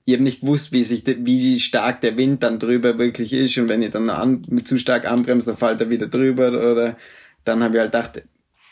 ich 0.06 0.14
habe 0.14 0.24
nicht 0.24 0.42
gewusst, 0.42 0.72
wie 0.72 0.84
sich, 0.84 1.04
wie 1.06 1.60
stark 1.60 2.02
der 2.02 2.18
Wind 2.18 2.44
dann 2.44 2.60
drüber 2.60 3.00
wirklich 3.00 3.34
ist 3.34 3.58
und 3.58 3.70
wenn 3.70 3.82
ich 3.82 3.92
dann 3.92 4.10
an, 4.10 4.42
zu 4.64 4.78
stark 4.78 5.10
anbremse, 5.10 5.52
dann 5.52 5.58
fällt 5.58 5.82
er 5.82 5.90
wieder 5.90 6.08
drüber 6.08 6.50
oder 6.50 6.98
dann 7.44 7.64
habe 7.64 7.76
ich 7.76 7.82
halt 7.82 7.92
gedacht, 7.92 8.24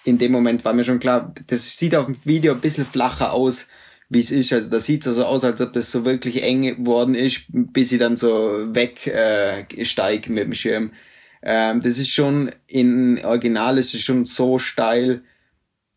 in 0.05 0.17
dem 0.17 0.31
Moment 0.31 0.65
war 0.65 0.73
mir 0.73 0.83
schon 0.83 0.99
klar, 0.99 1.33
das 1.47 1.77
sieht 1.77 1.95
auf 1.95 2.05
dem 2.05 2.17
Video 2.25 2.53
ein 2.53 2.61
bisschen 2.61 2.85
flacher 2.85 3.33
aus, 3.33 3.67
wie 4.09 4.19
es 4.19 4.31
ist. 4.31 4.51
Also 4.51 4.69
da 4.69 4.79
sieht 4.79 5.03
so 5.03 5.25
aus, 5.25 5.43
als 5.43 5.61
ob 5.61 5.73
das 5.73 5.91
so 5.91 6.05
wirklich 6.05 6.43
eng 6.43 6.63
geworden 6.63 7.15
ist, 7.15 7.45
bis 7.49 7.91
ich 7.91 7.99
dann 7.99 8.17
so 8.17 8.73
weg 8.75 9.07
äh, 9.07 9.85
steig 9.85 10.29
mit 10.29 10.43
dem 10.43 10.53
Schirm. 10.53 10.91
Ähm, 11.45 11.81
das 11.81 11.99
ist 11.99 12.09
schon, 12.09 12.51
in 12.67 13.23
Original 13.23 13.77
ist 13.77 13.93
es 13.93 14.01
schon 14.01 14.25
so 14.25 14.59
steil, 14.59 15.21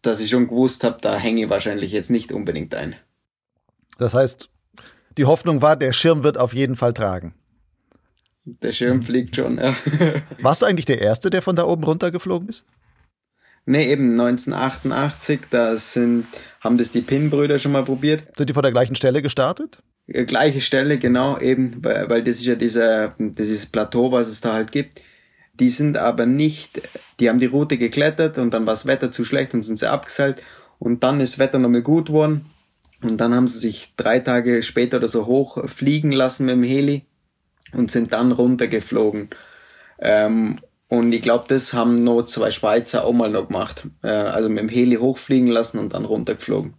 dass 0.03 0.21
ich 0.21 0.31
schon 0.31 0.49
gewusst 0.49 0.83
habe, 0.83 0.99
da 1.01 1.17
hänge 1.17 1.45
ich 1.45 1.51
wahrscheinlich 1.51 1.93
jetzt 1.93 2.11
nicht 2.11 2.33
unbedingt 2.33 2.75
ein. 2.75 2.97
Das 3.99 4.15
heißt, 4.15 4.51
die 5.17 5.25
Hoffnung 5.25 5.63
war, 5.63 5.77
der 5.77 5.93
Schirm 5.93 6.25
wird 6.25 6.37
auf 6.37 6.53
jeden 6.53 6.77
Fall 6.77 6.93
tragen. 6.93 7.35
Der 8.45 8.73
Schirm 8.73 9.03
fliegt 9.03 9.37
schon, 9.37 9.59
ja. 9.59 9.77
Warst 10.41 10.63
du 10.63 10.67
eigentlich 10.67 10.85
der 10.85 11.01
Erste, 11.01 11.31
der 11.31 11.43
von 11.43 11.57
da 11.57 11.65
oben 11.65 11.85
runtergeflogen 11.85 12.49
ist? 12.49 12.65
Nee, 13.65 13.91
eben 13.91 14.13
1988, 14.13 15.41
da 15.51 15.77
sind, 15.77 16.27
haben 16.61 16.79
das 16.79 16.91
die 16.91 17.01
Pin-Brüder 17.01 17.59
schon 17.59 17.73
mal 17.73 17.85
probiert. 17.85 18.23
Sind 18.37 18.49
die 18.49 18.55
von 18.55 18.63
der 18.63 18.71
gleichen 18.71 18.95
Stelle 18.95 19.23
gestartet? 19.23 19.83
Äh, 20.07 20.25
gleiche 20.25 20.61
Stelle, 20.61 20.99
genau, 20.99 21.39
eben, 21.39 21.85
weil, 21.85 22.09
weil 22.09 22.23
das 22.23 22.37
ist 22.37 22.47
ja 22.47 22.55
dieser, 22.55 23.15
dieses 23.19 23.67
Plateau, 23.67 24.13
was 24.13 24.29
es 24.29 24.41
da 24.41 24.53
halt 24.53 24.71
gibt. 24.71 25.01
Die 25.59 25.71
sind 25.71 25.99
aber 25.99 26.27
nicht, 26.27 26.83
die 27.21 27.29
haben 27.29 27.41
die 27.41 27.47
Route 27.47 27.79
geklettert 27.79 28.39
und 28.39 28.53
dann 28.53 28.67
war 28.67 28.75
das 28.75 28.87
Wetter 28.87 29.11
zu 29.11 29.25
schlecht 29.25 29.55
und 29.55 29.63
sind 29.63 29.79
sie 29.79 29.91
abgeseilt 29.91 30.43
und 30.79 31.03
dann 31.03 31.21
ist 31.21 31.35
das 31.35 31.39
Wetter 31.39 31.59
nochmal 31.59 31.83
gut 31.83 32.07
geworden 32.07 32.45
und 33.03 33.19
dann 33.19 33.35
haben 33.35 33.49
sie 33.49 33.59
sich 33.59 33.95
drei 33.97 34.21
Tage 34.21 34.63
später 34.63 34.99
oder 34.99 35.09
so 35.09 35.27
hoch 35.27 35.67
fliegen 35.69 36.13
lassen 36.13 36.47
mit 36.47 36.55
dem 36.55 36.63
Heli 36.63 37.05
und 37.73 37.91
sind 37.91 38.13
dann 38.13 38.33
runtergeflogen. 38.33 39.31
Ähm, 39.99 40.59
und 40.89 41.13
ich 41.13 41.23
glaube, 41.23 41.47
das 41.49 41.73
haben 41.73 42.05
noch 42.05 42.23
zwei 42.25 42.51
Schweizer 42.51 43.05
auch 43.05 43.13
mal 43.13 43.31
noch 43.31 43.49
gemacht. 43.49 43.87
Äh, 44.03 44.09
also 44.09 44.49
mit 44.49 44.59
dem 44.59 44.69
Heli 44.69 44.97
hochfliegen 44.97 45.49
lassen 45.49 45.79
und 45.79 45.95
dann 45.95 46.05
runtergeflogen. 46.05 46.75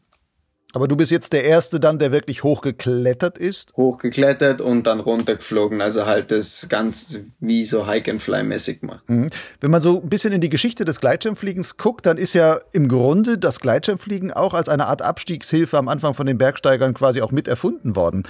Aber 0.78 0.88
du 0.88 0.96
bist 0.96 1.10
jetzt 1.10 1.34
der 1.34 1.44
Erste 1.44 1.80
dann, 1.80 1.98
der 1.98 2.12
wirklich 2.12 2.44
hochgeklettert 2.44 3.40
ist? 3.40 3.74
Hochgeklettert 3.76 4.62
und 4.62 4.86
dann 4.86 5.00
runtergeflogen. 5.00 5.82
Also 5.82 6.06
halt 6.06 6.30
das 6.30 6.68
ganz 6.70 7.18
wie 7.40 7.66
so 7.66 7.88
Hike-and-Fly-mäßig 7.88 8.82
gemacht. 8.82 9.02
Mhm. 9.08 9.26
Wenn 9.60 9.72
man 9.72 9.82
so 9.82 10.00
ein 10.00 10.08
bisschen 10.08 10.34
in 10.34 10.40
die 10.40 10.52
Geschichte 10.52 10.86
des 10.86 11.00
Gleitschirmfliegens 11.00 11.78
guckt, 11.78 12.06
dann 12.06 12.20
ist 12.20 12.34
ja 12.34 12.60
im 12.74 12.90
Grunde 12.90 13.40
das 13.40 13.60
Gleitschirmfliegen 13.60 14.32
auch 14.32 14.54
als 14.54 14.70
eine 14.70 14.86
Art 14.86 15.02
Abstiegshilfe 15.02 15.80
am 15.80 15.88
Anfang 15.88 16.14
von 16.14 16.28
den 16.28 16.38
Bergsteigern 16.38 16.94
quasi 16.94 17.24
auch 17.24 17.32
mit 17.32 17.48
erfunden 17.48 17.96
worden. 17.96 18.22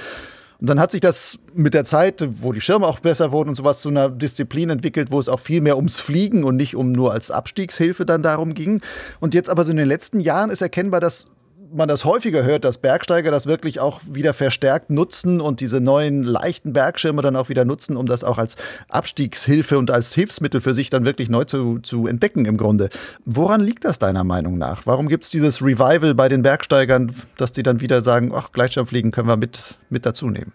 Und 0.62 0.68
dann 0.68 0.80
hat 0.80 0.92
sich 0.92 1.02
das 1.02 1.38
mit 1.54 1.74
der 1.74 1.84
Zeit, 1.84 2.26
wo 2.40 2.54
die 2.54 2.62
Schirme 2.62 2.88
auch 2.88 3.02
besser 3.02 3.34
wurden 3.34 3.50
und 3.50 3.56
sowas, 3.56 3.82
zu 3.82 3.90
einer 3.90 4.10
Disziplin 4.10 4.70
entwickelt, 4.70 5.12
wo 5.12 5.20
es 5.20 5.28
auch 5.28 5.42
viel 5.42 5.60
mehr 5.60 5.76
ums 5.76 6.00
Fliegen 6.00 6.46
und 6.46 6.56
nicht 6.56 6.78
um 6.78 6.94
nur 6.94 7.12
als 7.12 7.30
Abstiegshilfe 7.30 8.06
dann 8.06 8.24
darum 8.24 8.54
ging. 8.54 8.80
Und 9.20 9.34
jetzt 9.34 9.50
aber 9.50 9.66
so 9.66 9.72
in 9.72 9.78
den 9.78 9.90
letzten 9.90 10.22
Jahren 10.22 10.50
ist 10.50 10.62
erkennbar, 10.62 11.02
dass 11.02 11.28
man 11.74 11.88
das 11.88 12.06
häufiger 12.06 12.44
hört, 12.44 12.66
dass 12.66 12.78
Bergsteiger 12.78 13.32
das 13.32 13.48
wirklich 13.48 13.80
auch 13.80 14.02
wieder 14.10 14.34
verstärkt 14.34 14.90
nutzen 14.90 15.42
und 15.42 15.60
diese 15.60 15.80
neuen 15.80 16.24
leichten 16.24 16.74
Bergschirme 16.74 17.22
dann 17.22 17.36
auch 17.36 17.50
wieder 17.50 17.66
nutzen, 17.66 17.98
um 17.98 18.06
das 18.06 18.24
auch 18.24 18.38
als 18.38 18.56
Abstiegshilfe 18.90 19.78
und 19.78 19.92
als 19.92 20.14
Hilfsmittel 20.14 20.62
für 20.62 20.74
sich 20.74 20.90
dann 20.90 21.06
wirklich 21.06 21.30
neu 21.30 21.44
zu, 21.44 21.80
zu 21.80 22.08
entdecken 22.08 22.46
im 22.46 22.58
Grunde. 22.58 22.90
Woran 23.26 23.62
liegt 23.62 23.86
das 23.86 24.00
deiner 24.00 24.24
Meinung 24.24 24.58
nach? 24.58 24.86
Warum 24.86 25.08
gibt 25.08 25.26
es 25.26 25.30
dieses 25.30 25.62
Revival 25.62 26.16
bei 26.16 26.30
den 26.30 26.42
Bergsteigern, 26.42 27.12
dass 27.38 27.52
die 27.52 27.64
dann 27.64 27.82
wieder 27.82 28.04
sagen, 28.04 28.32
ach, 28.36 28.52
Gleitschirmfliegen 28.52 29.12
können 29.12 29.28
wir 29.28 29.38
mit, 29.38 29.78
mit 29.90 30.06
dazu 30.06 30.30
nehmen? 30.30 30.54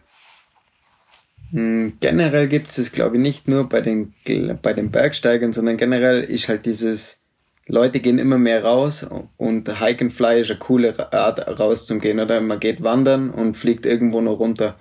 Hm, 1.50 1.94
generell 2.00 2.48
gibt 2.48 2.70
es 2.70 2.78
es, 2.78 2.92
glaube 2.92 3.16
ich, 3.16 3.22
nicht 3.22 3.46
nur 3.46 3.68
bei 3.68 3.80
den, 3.80 4.14
bei 4.62 4.72
den 4.72 4.90
Bergsteigern, 4.90 5.52
sondern 5.52 5.76
generell 5.76 6.22
ist 6.22 6.48
halt 6.48 6.64
dieses 6.64 7.21
Leute 7.66 8.00
gehen 8.00 8.18
immer 8.18 8.38
mehr 8.38 8.64
raus 8.64 9.06
und 9.36 9.80
Hike 9.80 10.04
and 10.04 10.12
Fly 10.12 10.40
ist 10.40 10.50
eine 10.50 10.58
coole 10.58 11.12
Art 11.12 11.58
rauszugehen, 11.60 12.18
oder? 12.18 12.40
Man 12.40 12.60
geht 12.60 12.82
wandern 12.82 13.30
und 13.30 13.56
fliegt 13.56 13.86
irgendwo 13.86 14.20
noch 14.20 14.40
runter. 14.40 14.76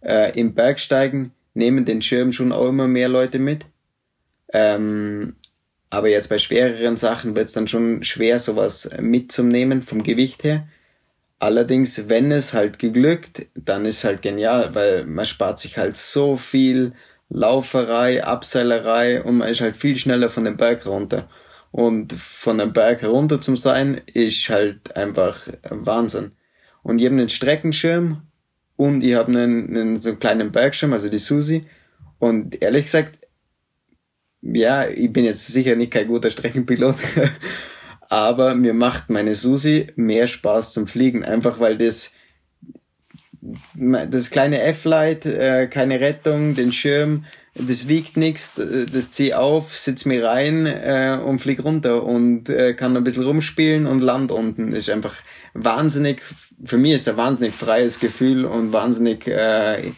Äh, 0.00 0.38
Im 0.38 0.54
Bergsteigen 0.54 1.32
nehmen 1.54 1.84
den 1.84 2.02
Schirm 2.02 2.32
schon 2.32 2.52
auch 2.52 2.68
immer 2.68 2.86
mehr 2.86 3.08
Leute 3.08 3.38
mit. 3.38 3.66
Ähm, 4.52 5.34
aber 5.90 6.08
jetzt 6.08 6.28
bei 6.28 6.38
schwereren 6.38 6.96
Sachen 6.96 7.34
wird 7.34 7.46
es 7.46 7.52
dann 7.52 7.66
schon 7.66 8.04
schwer, 8.04 8.38
sowas 8.38 8.90
mitzunehmen 9.00 9.82
vom 9.82 10.04
Gewicht 10.04 10.44
her. 10.44 10.68
Allerdings, 11.40 12.08
wenn 12.08 12.30
es 12.30 12.52
halt 12.52 12.78
geglückt, 12.78 13.46
dann 13.54 13.86
ist 13.86 14.04
halt 14.04 14.22
genial, 14.22 14.74
weil 14.74 15.04
man 15.06 15.26
spart 15.26 15.58
sich 15.58 15.78
halt 15.78 15.96
so 15.96 16.36
viel 16.36 16.92
Lauferei, 17.28 18.22
Abseilerei 18.22 19.22
und 19.22 19.38
man 19.38 19.48
ist 19.48 19.60
halt 19.60 19.74
viel 19.74 19.96
schneller 19.96 20.28
von 20.28 20.44
dem 20.44 20.56
Berg 20.56 20.86
runter. 20.86 21.28
Und 21.70 22.12
von 22.12 22.60
einem 22.60 22.72
Berg 22.72 23.02
herunter 23.02 23.40
zum 23.40 23.56
sein, 23.56 24.00
ist 24.12 24.48
halt 24.48 24.96
einfach 24.96 25.48
Wahnsinn. 25.68 26.32
Und 26.82 26.98
ich 26.98 27.04
habe 27.06 27.14
einen 27.14 27.28
Streckenschirm 27.28 28.22
und 28.76 29.04
ich 29.04 29.14
habe 29.14 29.28
einen, 29.28 29.68
einen 29.68 30.00
so 30.00 30.08
einen 30.08 30.18
kleinen 30.18 30.52
Bergschirm, 30.52 30.92
also 30.92 31.08
die 31.08 31.18
Susi. 31.18 31.62
Und 32.18 32.60
ehrlich 32.62 32.86
gesagt, 32.86 33.20
ja, 34.42 34.88
ich 34.88 35.12
bin 35.12 35.24
jetzt 35.24 35.46
sicher 35.46 35.76
nicht 35.76 35.92
kein 35.92 36.08
guter 36.08 36.30
Streckenpilot, 36.30 36.96
aber 38.08 38.54
mir 38.54 38.74
macht 38.74 39.10
meine 39.10 39.34
Susi 39.34 39.88
mehr 39.96 40.26
Spaß 40.26 40.72
zum 40.72 40.86
Fliegen, 40.86 41.24
einfach 41.24 41.60
weil 41.60 41.76
das 41.78 42.14
das 43.72 44.30
kleine 44.30 44.60
F-Light, 44.60 45.24
äh, 45.24 45.66
keine 45.66 46.00
Rettung, 46.00 46.54
den 46.54 46.72
Schirm, 46.72 47.24
das 47.54 47.88
wiegt 47.88 48.16
nichts, 48.16 48.54
das 48.54 49.10
zieh 49.10 49.34
auf, 49.34 49.76
sitz 49.76 50.04
mir 50.04 50.24
rein 50.24 50.66
äh, 50.66 51.18
und 51.24 51.40
flieg 51.40 51.64
runter 51.64 52.04
und 52.04 52.48
äh, 52.48 52.74
kann 52.74 52.96
ein 52.96 53.04
bisschen 53.04 53.24
rumspielen 53.24 53.86
und 53.86 54.00
land 54.00 54.30
unten. 54.30 54.70
Das 54.70 54.80
ist 54.80 54.90
einfach 54.90 55.14
wahnsinnig, 55.54 56.22
für 56.64 56.78
mich 56.78 56.92
ist 56.92 57.08
ein 57.08 57.16
wahnsinnig 57.16 57.54
freies 57.54 57.98
Gefühl 57.98 58.44
und 58.44 58.72
wahnsinnig 58.72 59.26
äh, 59.26 59.92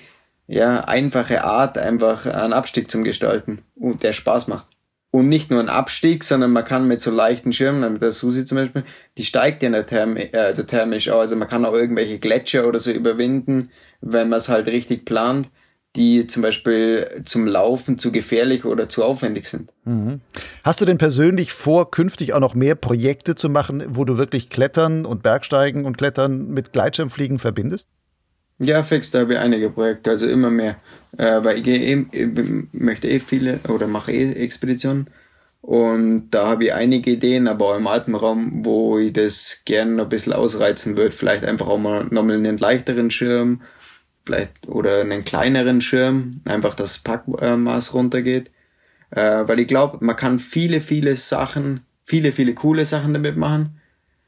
ja, 0.47 0.81
einfache 0.81 1.45
Art, 1.45 1.79
einfach 1.79 2.27
einen 2.27 2.53
Abstieg 2.53 2.91
zum 2.91 3.05
Gestalten, 3.05 3.63
und 3.75 4.03
der 4.03 4.13
Spaß 4.13 4.49
macht. 4.49 4.69
Und 5.11 5.29
nicht 5.29 5.51
nur 5.51 5.61
ein 5.61 5.69
Abstieg, 5.69 6.25
sondern 6.25 6.53
man 6.53 6.65
kann 6.65 6.89
mit 6.89 7.03
so 7.03 7.11
leichten 7.11 7.53
Schirmen, 7.53 7.93
mit 7.93 8.01
der 8.03 8.13
Susi 8.13 8.47
zum 8.47 8.57
Beispiel, 8.57 8.85
die 9.19 9.25
steigt 9.25 9.63
ja 9.63 9.69
nicht 9.69 9.93
äh, 9.93 10.29
also 10.33 10.63
thermisch 10.63 11.11
auch. 11.11 11.21
Also 11.21 11.37
man 11.37 11.49
kann 11.49 11.67
auch 11.67 11.75
irgendwelche 11.75 12.19
Gletscher 12.19 12.67
oder 12.67 12.81
so 12.81 12.91
überwinden, 12.91 13.71
wenn 14.01 14.31
man 14.31 14.39
es 14.39 14.49
halt 14.49 14.69
richtig 14.69 15.05
plant 15.05 15.51
die 15.97 16.27
zum 16.27 16.43
Beispiel 16.43 17.23
zum 17.25 17.47
Laufen 17.47 17.99
zu 17.99 18.13
gefährlich 18.13 18.65
oder 18.65 18.89
zu 18.89 19.05
aufwendig 19.05 19.47
sind. 19.47 19.71
Mhm. 19.85 20.21
Hast 20.65 20.81
du 20.81 20.85
denn 20.85 20.99
persönlich 20.99 21.53
vor, 21.53 21.91
künftig 21.91 22.33
auch 22.33 22.41
noch 22.41 22.55
mehr 22.55 22.75
Projekte 22.75 23.35
zu 23.35 23.51
machen, 23.51 23.85
wo 23.89 24.05
du 24.05 24.17
wirklich 24.17 24.49
Klettern 24.49 25.05
und 25.05 25.23
Bergsteigen 25.23 25.85
und 25.85 25.99
Klettern 25.99 26.49
mit 26.49 26.73
Gleitschirmfliegen 26.73 27.39
verbindest? 27.39 27.89
Ja, 28.59 28.83
fix, 28.83 29.11
da 29.11 29.21
habe 29.21 29.35
ich 29.35 29.39
einige 29.39 29.71
Projekte, 29.71 30.11
also 30.11 30.27
immer 30.27 30.51
mehr. 30.51 30.77
Äh, 31.19 31.43
weil 31.43 31.59
ich, 31.59 31.67
eh, 31.67 32.07
ich 32.13 32.29
möchte 32.73 33.09
eh 33.09 33.19
viele 33.19 33.61
oder 33.69 33.87
mache 33.87 34.13
eh 34.13 34.33
Expeditionen. 34.33 35.09
Und 35.61 36.31
da 36.31 36.49
habe 36.49 36.65
ich 36.65 36.75
einige 36.75 37.13
Ideen, 37.13 37.49
aber 37.49 37.67
auch 37.67 37.77
im 37.77 37.87
Alpenraum, 37.87 38.65
wo 38.65 38.99
ich 38.99 39.13
das 39.13 39.61
gerne 39.65 39.93
noch 39.93 40.05
ein 40.05 40.09
bisschen 40.09 40.33
ausreizen 40.33 40.97
würde. 40.97 41.15
Vielleicht 41.15 41.45
einfach 41.45 41.69
auch 41.69 41.79
mal 41.79 42.07
nochmal 42.11 42.37
einen 42.37 42.59
leichteren 42.59 43.11
Schirm 43.11 43.61
vielleicht 44.25 44.69
oder 44.69 45.01
einen 45.01 45.25
kleineren 45.25 45.81
Schirm, 45.81 46.41
einfach 46.45 46.75
das 46.75 46.99
Packmaß 46.99 47.95
runtergeht. 47.95 48.51
Äh, 49.11 49.47
weil 49.47 49.61
ich 49.61 49.69
glaube, 49.69 50.05
man 50.05 50.17
kann 50.17 50.39
viele, 50.39 50.81
viele 50.81 51.17
Sachen, 51.17 51.81
viele, 52.03 52.33
viele 52.33 52.55
coole 52.55 52.85
Sachen 52.85 53.13
damit 53.13 53.37
machen. 53.37 53.79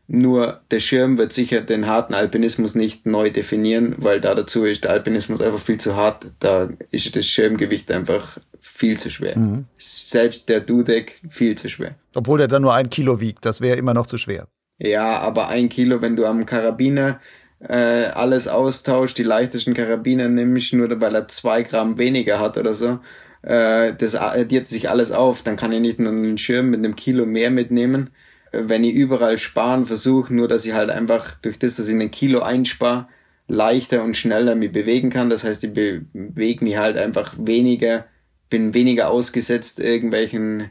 Nur 0.06 0.60
der 0.70 0.80
Schirm 0.80 1.16
wird 1.16 1.32
sicher 1.32 1.62
den 1.62 1.86
harten 1.86 2.12
Alpinismus 2.12 2.74
nicht 2.74 3.06
neu 3.06 3.30
definieren, 3.30 3.94
weil 3.96 4.20
da 4.20 4.34
dazu 4.34 4.64
ist 4.64 4.84
der 4.84 4.90
Alpinismus 4.90 5.40
einfach 5.40 5.58
viel 5.58 5.78
zu 5.78 5.96
hart. 5.96 6.26
Da 6.40 6.68
ist 6.90 7.16
das 7.16 7.26
Schirmgewicht 7.26 7.90
einfach 7.90 8.38
viel 8.60 8.98
zu 8.98 9.10
schwer. 9.10 9.38
Mhm. 9.38 9.64
Selbst 9.78 10.48
der 10.50 10.60
Dudek 10.60 11.20
viel 11.30 11.54
zu 11.54 11.70
schwer. 11.70 11.94
Obwohl 12.14 12.38
der 12.38 12.48
dann 12.48 12.62
nur 12.62 12.74
ein 12.74 12.90
Kilo 12.90 13.20
wiegt, 13.20 13.46
das 13.46 13.62
wäre 13.62 13.78
immer 13.78 13.94
noch 13.94 14.06
zu 14.06 14.18
schwer. 14.18 14.46
Ja, 14.78 15.20
aber 15.20 15.48
ein 15.48 15.70
Kilo, 15.70 16.02
wenn 16.02 16.16
du 16.16 16.26
am 16.26 16.44
Karabiner 16.44 17.20
äh, 17.68 18.06
alles 18.14 18.48
austauscht, 18.48 19.18
die 19.18 19.22
leichtesten 19.22 19.74
Karabiner 19.74 20.28
nimmst, 20.28 20.72
nur 20.74 21.00
weil 21.00 21.14
er 21.14 21.28
zwei 21.28 21.62
Gramm 21.62 21.98
weniger 21.98 22.38
hat 22.38 22.58
oder 22.58 22.74
so. 22.74 22.98
Äh, 23.42 23.94
das 23.94 24.14
addiert 24.14 24.68
sich 24.68 24.90
alles 24.90 25.12
auf, 25.12 25.42
dann 25.42 25.56
kann 25.56 25.72
ich 25.72 25.80
nicht 25.80 25.98
nur 25.98 26.12
einen 26.12 26.38
Schirm 26.38 26.70
mit 26.70 26.78
einem 26.78 26.96
Kilo 26.96 27.26
mehr 27.26 27.50
mitnehmen. 27.50 28.10
Äh, 28.52 28.62
wenn 28.66 28.84
ich 28.84 28.94
überall 28.94 29.38
sparen 29.38 29.86
versuche, 29.86 30.34
nur 30.34 30.48
dass 30.48 30.66
ich 30.66 30.74
halt 30.74 30.90
einfach 30.90 31.34
durch 31.36 31.58
das, 31.58 31.76
dass 31.76 31.88
ich 31.88 31.94
einen 31.94 32.10
Kilo 32.10 32.40
einspare, 32.40 33.08
leichter 33.48 34.02
und 34.02 34.16
schneller 34.16 34.54
mich 34.54 34.72
bewegen 34.72 35.10
kann. 35.10 35.30
Das 35.30 35.44
heißt, 35.44 35.64
ich 35.64 35.72
bewege 35.72 36.64
mich 36.64 36.76
halt 36.76 36.96
einfach 36.96 37.34
weniger, 37.38 38.06
bin 38.48 38.74
weniger 38.74 39.10
ausgesetzt 39.10 39.80
irgendwelchen 39.80 40.70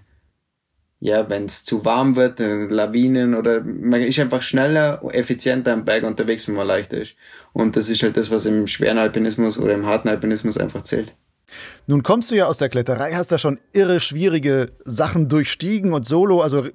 ja, 1.04 1.30
wenn 1.30 1.48
es 1.48 1.66
zu 1.66 1.84
warm 1.84 2.16
wird, 2.16 2.40
äh, 2.40 2.66
Lawinen 2.68 3.36
oder 3.36 3.62
man 3.62 4.02
ist 4.02 4.20
einfach 4.20 4.42
schneller, 4.42 5.02
effizienter 5.12 5.74
am 5.74 5.84
Berg 5.84 6.04
unterwegs, 6.04 6.48
wenn 6.48 6.56
man 6.56 6.66
leichter 6.66 7.02
ist. 7.02 7.16
Und 7.52 7.76
das 7.76 7.90
ist 7.90 8.02
halt 8.04 8.16
das, 8.16 8.32
was 8.32 8.46
im 8.46 8.68
schweren 8.68 8.98
Alpinismus 8.98 9.58
oder 9.58 9.74
im 9.74 9.86
harten 9.86 10.08
Alpinismus 10.08 10.58
einfach 10.58 10.84
zählt. 10.84 11.14
Nun 11.88 12.04
kommst 12.04 12.32
du 12.32 12.36
ja 12.36 12.46
aus 12.46 12.56
der 12.56 12.70
Kletterei, 12.70 13.12
hast 13.16 13.34
da 13.34 13.38
schon 13.38 13.60
irre 13.74 14.00
schwierige 14.00 14.72
Sachen 14.86 15.28
durchstiegen 15.28 15.92
und 15.92 16.08
solo, 16.08 16.40
also 16.40 16.66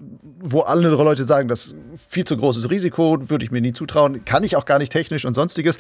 wo 0.40 0.60
andere 0.60 1.02
Leute 1.02 1.24
sagen, 1.24 1.48
das 1.48 1.68
ist 1.68 1.76
viel 2.10 2.24
zu 2.24 2.36
großes 2.36 2.68
Risiko, 2.70 3.30
würde 3.30 3.46
ich 3.46 3.50
mir 3.50 3.62
nie 3.62 3.72
zutrauen, 3.72 4.26
kann 4.26 4.44
ich 4.44 4.56
auch 4.56 4.66
gar 4.66 4.78
nicht 4.78 4.92
technisch 4.92 5.24
und 5.24 5.32
sonstiges. 5.32 5.78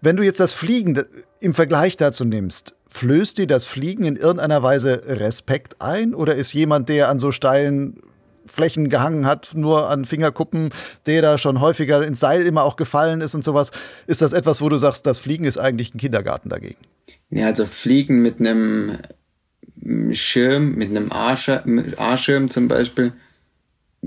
Wenn 0.00 0.16
du 0.16 0.24
jetzt 0.24 0.40
das 0.40 0.52
Fliegen 0.52 1.00
im 1.38 1.54
Vergleich 1.54 1.96
dazu 1.96 2.24
nimmst, 2.24 2.74
flößt 2.94 3.38
dir 3.38 3.48
das 3.48 3.64
Fliegen 3.64 4.04
in 4.04 4.14
irgendeiner 4.14 4.62
Weise 4.62 5.02
Respekt 5.06 5.80
ein 5.80 6.14
oder 6.14 6.36
ist 6.36 6.52
jemand, 6.52 6.88
der 6.88 7.08
an 7.08 7.18
so 7.18 7.32
steilen 7.32 8.00
Flächen 8.46 8.88
gehangen 8.88 9.26
hat, 9.26 9.50
nur 9.54 9.90
an 9.90 10.04
Fingerkuppen, 10.04 10.70
der 11.06 11.20
da 11.20 11.36
schon 11.36 11.60
häufiger 11.60 12.06
ins 12.06 12.20
Seil 12.20 12.46
immer 12.46 12.62
auch 12.62 12.76
gefallen 12.76 13.20
ist 13.20 13.34
und 13.34 13.42
sowas, 13.42 13.72
ist 14.06 14.22
das 14.22 14.32
etwas, 14.32 14.60
wo 14.60 14.68
du 14.68 14.76
sagst, 14.76 15.06
das 15.06 15.18
Fliegen 15.18 15.44
ist 15.44 15.58
eigentlich 15.58 15.92
ein 15.92 15.98
Kindergarten 15.98 16.50
dagegen? 16.50 16.78
Ja, 17.30 17.46
also 17.46 17.66
Fliegen 17.66 18.22
mit 18.22 18.38
einem 18.38 18.98
Schirm, 20.12 20.76
mit 20.76 20.90
einem 20.90 21.10
A-Schirm 21.10 22.48
zum 22.50 22.68
Beispiel, 22.68 23.12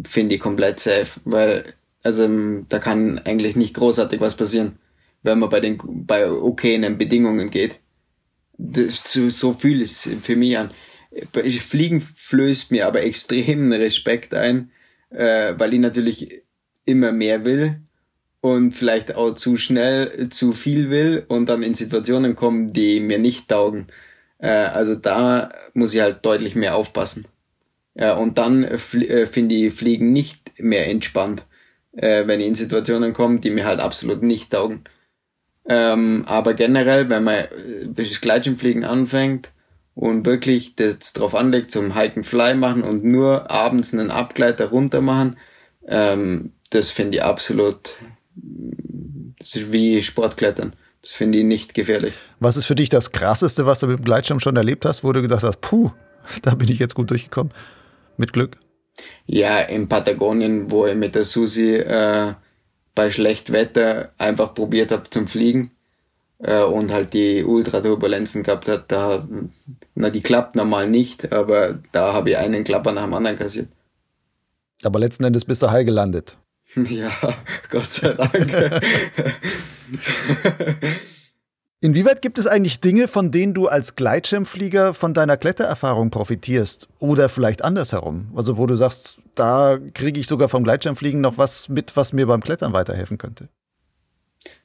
finde 0.08 0.36
ich 0.36 0.42
komplett 0.42 0.80
safe, 0.80 1.20
weil 1.26 1.66
also 2.04 2.30
da 2.70 2.80
kann 2.80 3.20
eigentlich 3.26 3.58
nicht 3.58 3.74
großartig 3.74 4.22
was 4.22 4.38
passieren, 4.38 4.78
wenn 5.24 5.40
man 5.40 5.50
bei 5.50 5.60
den 5.60 5.78
bei 6.06 6.32
okayen 6.32 6.98
Bedingungen 6.98 7.50
geht. 7.50 7.80
So, 8.58 9.30
so 9.30 9.54
fühle 9.54 9.84
ich 9.84 9.92
es 9.92 10.10
für 10.22 10.36
mich 10.36 10.58
an. 10.58 10.72
Fliegen 11.34 12.02
flößt 12.02 12.72
mir 12.72 12.88
aber 12.88 13.04
extremen 13.04 13.72
Respekt 13.72 14.34
ein, 14.34 14.72
äh, 15.10 15.54
weil 15.58 15.74
ich 15.74 15.80
natürlich 15.80 16.44
immer 16.86 17.12
mehr 17.12 17.46
will 17.46 17.82
und 18.42 18.72
vielleicht 18.72 19.16
auch 19.16 19.34
zu 19.34 19.58
schnell 19.58 20.30
zu 20.30 20.54
viel 20.54 20.90
will 20.90 21.26
und 21.28 21.50
dann 21.50 21.64
in 21.64 21.74
Situationen 21.74 22.36
kommen, 22.36 22.72
die 22.72 23.00
mir 23.00 23.20
nicht 23.20 23.48
taugen. 23.48 23.88
Äh, 24.40 24.50
also 24.50 24.96
da 24.96 25.50
muss 25.74 25.94
ich 25.94 26.02
halt 26.02 26.26
deutlich 26.26 26.56
mehr 26.56 26.76
aufpassen. 26.76 27.26
Und 27.96 28.38
dann 28.38 28.64
äh, 28.64 28.78
finde 28.78 29.56
ich 29.56 29.74
Fliegen 29.74 30.14
nicht 30.14 30.60
mehr 30.60 30.88
entspannt, 30.88 31.46
wenn 31.94 32.40
ich 32.40 32.46
in 32.46 32.54
Situationen 32.54 33.14
komme, 33.14 33.40
die 33.40 33.50
mir 33.50 33.66
halt 33.66 33.80
absolut 33.80 34.22
nicht 34.22 34.52
taugen. 34.52 34.84
Ähm, 35.70 36.24
aber 36.28 36.54
generell, 36.54 37.10
wenn 37.10 37.24
man 37.24 37.36
äh, 37.36 38.04
Gleitschirmfliegen 38.22 38.86
anfängt 38.86 39.52
und 39.96 40.26
wirklich 40.26 40.76
das 40.76 41.14
drauf 41.14 41.36
anlegt, 41.36 41.72
zum 41.72 41.96
Hike 41.96 42.18
and 42.18 42.26
Fly 42.26 42.56
machen 42.56 42.84
und 42.84 43.04
nur 43.04 43.52
abends 43.52 43.94
einen 43.94 44.12
Abgleiter 44.12 44.68
runter 44.68 45.02
machen, 45.02 45.38
ähm, 45.88 46.54
das 46.70 46.92
finde 46.92 47.18
ich 47.18 47.24
absolut 47.24 47.98
das 49.40 49.56
ist 49.56 49.72
wie 49.72 50.02
Sportklettern. 50.02 50.74
Das 51.02 51.12
finde 51.12 51.38
ich 51.38 51.46
nicht 51.46 51.74
gefährlich. 51.74 52.14
Was 52.40 52.58
ist 52.58 52.66
für 52.66 52.76
dich 52.76 52.90
das 52.90 53.12
Krasseste, 53.12 53.66
was 53.66 53.80
du 53.80 53.88
mit 53.88 54.00
dem 54.00 54.06
Gleitschirm 54.06 54.40
schon 54.40 54.58
erlebt 54.58 54.86
hast, 54.86 55.04
wo 55.04 55.12
du 55.14 55.22
gesagt 55.22 55.44
hast, 55.44 55.62
puh, 55.62 55.92
da 56.42 56.56
bin 56.56 56.70
ich 56.70 56.80
jetzt 56.80 56.96
gut 56.96 57.10
durchgekommen? 57.12 57.54
Mit 58.18 58.34
Glück? 58.34 58.58
Ja, 59.26 59.60
in 59.60 59.88
Patagonien, 59.88 60.72
wo 60.72 60.88
ich 60.88 60.96
mit 60.96 61.14
der 61.14 61.24
Susi 61.24 61.76
äh, 61.76 62.34
bei 62.98 63.12
schlechtem 63.12 63.54
Wetter 63.54 64.10
einfach 64.18 64.56
probiert 64.56 64.90
habe 64.92 65.08
zum 65.12 65.28
Fliegen 65.28 65.70
äh, 66.40 66.64
und 66.64 66.92
halt 66.92 67.14
die 67.14 67.44
Ultraturbulenzen 67.44 68.42
gehabt 68.42 68.68
hat, 68.68 68.92
da, 68.92 69.24
na, 69.94 70.10
die 70.10 70.22
klappt 70.22 70.56
normal 70.56 70.90
nicht, 70.90 71.32
aber 71.32 71.78
da 71.92 72.14
habe 72.14 72.32
ich 72.32 72.38
einen 72.38 72.64
Klapper 72.64 72.92
nach 72.92 73.04
dem 73.04 73.14
anderen 73.14 73.38
kassiert. 73.38 73.70
Aber 74.84 74.98
letzten 74.98 75.26
Endes 75.26 75.46
bist 75.46 75.62
du 75.62 75.70
heil 75.70 75.86
gelandet. 75.86 76.38
Ja, 76.76 77.12
Gott 77.70 77.90
sei 77.90 78.14
Dank. 78.14 78.82
Inwieweit 81.80 82.24
gibt 82.24 82.40
es 82.40 82.48
eigentlich 82.48 82.80
Dinge, 82.80 83.08
von 83.08 83.32
denen 83.32 83.54
du 83.54 83.68
als 83.68 83.96
Gleitschirmflieger 83.96 84.96
von 84.96 85.14
deiner 85.14 85.38
Klettererfahrung 85.38 86.10
profitierst? 86.10 86.88
Oder 86.98 87.30
vielleicht 87.30 87.64
andersherum? 87.64 88.32
Also, 88.36 88.58
wo 88.58 88.66
du 88.66 88.76
sagst, 88.76 89.20
da 89.36 89.78
kriege 89.94 90.20
ich 90.20 90.28
sogar 90.28 90.50
vom 90.50 90.64
Gleitschirmfliegen 90.64 91.22
noch 91.22 91.38
was 91.38 91.70
mit, 91.70 91.96
was 91.96 92.14
mir 92.14 92.26
beim 92.26 92.42
Klettern 92.42 92.74
weiterhelfen 92.74 93.20
könnte. 93.20 93.50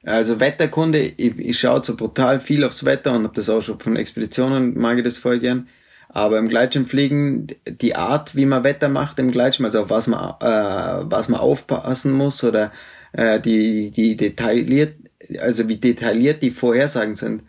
Also 0.03 0.39
Wetterkunde, 0.39 0.99
ich, 0.99 1.37
ich 1.37 1.59
schaue 1.59 1.83
so 1.83 1.95
brutal 1.95 2.39
viel 2.39 2.63
aufs 2.63 2.83
Wetter 2.83 3.13
und 3.13 3.23
habe 3.23 3.35
das 3.35 3.49
auch 3.49 3.61
schon 3.61 3.79
von 3.79 3.95
Expeditionen, 3.95 4.77
mag 4.77 4.97
ich 4.97 5.03
das 5.03 5.19
voll 5.19 5.39
gern. 5.39 5.67
Aber 6.09 6.39
im 6.39 6.47
Gleitschirmfliegen, 6.47 7.47
die 7.67 7.95
Art, 7.95 8.35
wie 8.35 8.45
man 8.45 8.63
Wetter 8.63 8.89
macht 8.89 9.19
im 9.19 9.31
Gleitschirm, 9.31 9.65
also 9.65 9.83
auf 9.83 9.89
was 9.89 10.07
man, 10.07 10.35
äh, 10.41 11.05
was 11.09 11.27
man 11.29 11.39
aufpassen 11.39 12.11
muss 12.11 12.43
oder 12.43 12.71
äh, 13.13 13.39
die, 13.39 13.91
die 13.91 14.17
detailliert, 14.17 14.95
also 15.39 15.69
wie 15.69 15.77
detailliert 15.77 16.41
die 16.41 16.51
Vorhersagen 16.51 17.15
sind. 17.15 17.43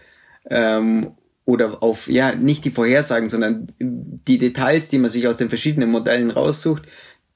Ähm, 0.48 1.12
oder 1.46 1.82
auf, 1.82 2.08
ja, 2.08 2.34
nicht 2.34 2.64
die 2.64 2.70
Vorhersagen, 2.70 3.28
sondern 3.28 3.66
die 3.78 4.38
Details, 4.38 4.88
die 4.88 4.98
man 4.98 5.10
sich 5.10 5.28
aus 5.28 5.36
den 5.36 5.50
verschiedenen 5.50 5.90
Modellen 5.90 6.30
raussucht, 6.30 6.84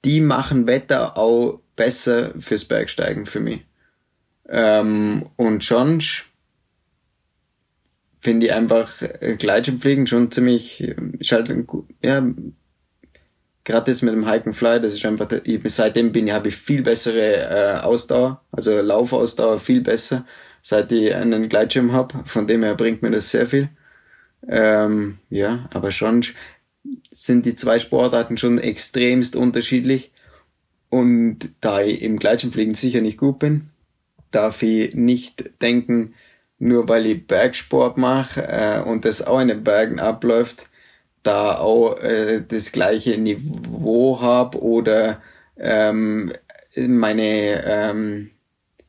die 0.05 0.21
machen 0.21 0.67
Wetter 0.67 1.19
auch 1.19 1.61
besser 1.77 2.33
fürs 2.39 2.65
Bergsteigen 2.65 3.27
für 3.27 3.41
mich. 3.41 3.67
Ähm, 4.49 5.27
und 5.37 5.63
sonst 5.63 6.25
finde 8.19 8.47
ich 8.47 8.53
einfach 8.53 9.03
äh, 9.03 9.37
Gleitschirmfliegen 9.37 10.07
schon 10.07 10.31
ziemlich, 10.31 10.95
halt, 11.31 11.55
ja, 12.03 12.27
gerade 13.69 13.91
das 13.91 14.01
mit 14.01 14.15
dem 14.15 14.27
Hike 14.27 14.47
and 14.47 14.57
Fly, 14.57 14.81
das 14.81 14.95
ist 14.95 15.05
einfach, 15.05 15.29
ich, 15.45 15.61
seitdem 15.67 16.11
bin 16.11 16.27
ich, 16.27 16.33
habe 16.33 16.49
ich 16.49 16.57
viel 16.57 16.83
bessere 16.83 17.37
äh, 17.37 17.81
Ausdauer, 17.85 18.43
also 18.51 18.81
Laufausdauer 18.81 19.59
viel 19.59 19.83
besser, 19.83 20.25
seit 20.63 20.91
ich 20.91 21.15
einen 21.15 21.51
Gleitschirm 21.51 21.93
habe, 21.93 22.25
von 22.25 22.47
dem 22.47 22.63
her 22.63 22.75
bringt 22.75 23.03
mir 23.03 23.11
das 23.11 23.31
sehr 23.31 23.47
viel. 23.47 23.69
Ähm, 24.49 25.19
ja, 25.29 25.69
aber 25.75 25.93
schon 25.93 26.25
sind 27.11 27.45
die 27.45 27.57
zwei 27.57 27.79
Sportarten 27.79 28.39
schon 28.39 28.59
extremst 28.59 29.37
unterschiedlich 29.37 30.13
und 30.89 31.51
da 31.61 31.83
ich 31.83 32.01
im 32.01 32.19
Gleitschirmfliegen 32.19 32.75
sicher 32.75 33.03
nicht 33.03 33.19
gut 33.19 33.39
bin, 33.39 33.69
darf 34.31 34.63
ich 34.63 34.95
nicht 34.95 35.61
denken, 35.61 36.15
nur 36.59 36.89
weil 36.89 37.05
ich 37.05 37.27
Bergsport 37.27 37.99
mache 37.99 38.49
äh, 38.49 38.81
und 38.81 39.05
das 39.05 39.27
auch 39.27 39.41
in 39.41 39.49
den 39.49 39.63
Bergen 39.63 40.01
abläuft, 40.01 40.68
da 41.29 41.59
auch 41.59 42.01
äh, 42.01 42.43
das 42.47 42.73
gleiche 42.73 43.19
Niveau 43.19 44.21
habe 44.21 44.61
oder 44.63 45.21
ähm, 45.59 46.33
meine 46.75 47.63
ähm, 47.67 48.31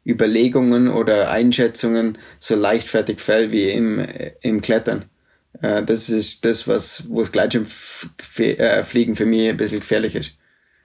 Überlegungen 0.05 0.87
oder 0.87 1.31
Einschätzungen 1.31 2.17
so 2.39 2.55
leichtfertig 2.55 3.19
fällt 3.19 3.51
wie 3.51 3.69
im, 3.69 4.05
im 4.41 4.61
Klettern. 4.61 5.05
Äh, 5.61 5.83
das 5.83 6.09
ist 6.09 6.45
das, 6.45 6.67
was 6.67 7.09
wo 7.09 7.19
das 7.19 7.31
Gleitschirmfliegen 7.31 9.13
äh, 9.13 9.17
für 9.17 9.25
mich 9.25 9.49
ein 9.49 9.57
bisschen 9.57 9.81
gefährlich 9.81 10.15
ist. 10.15 10.37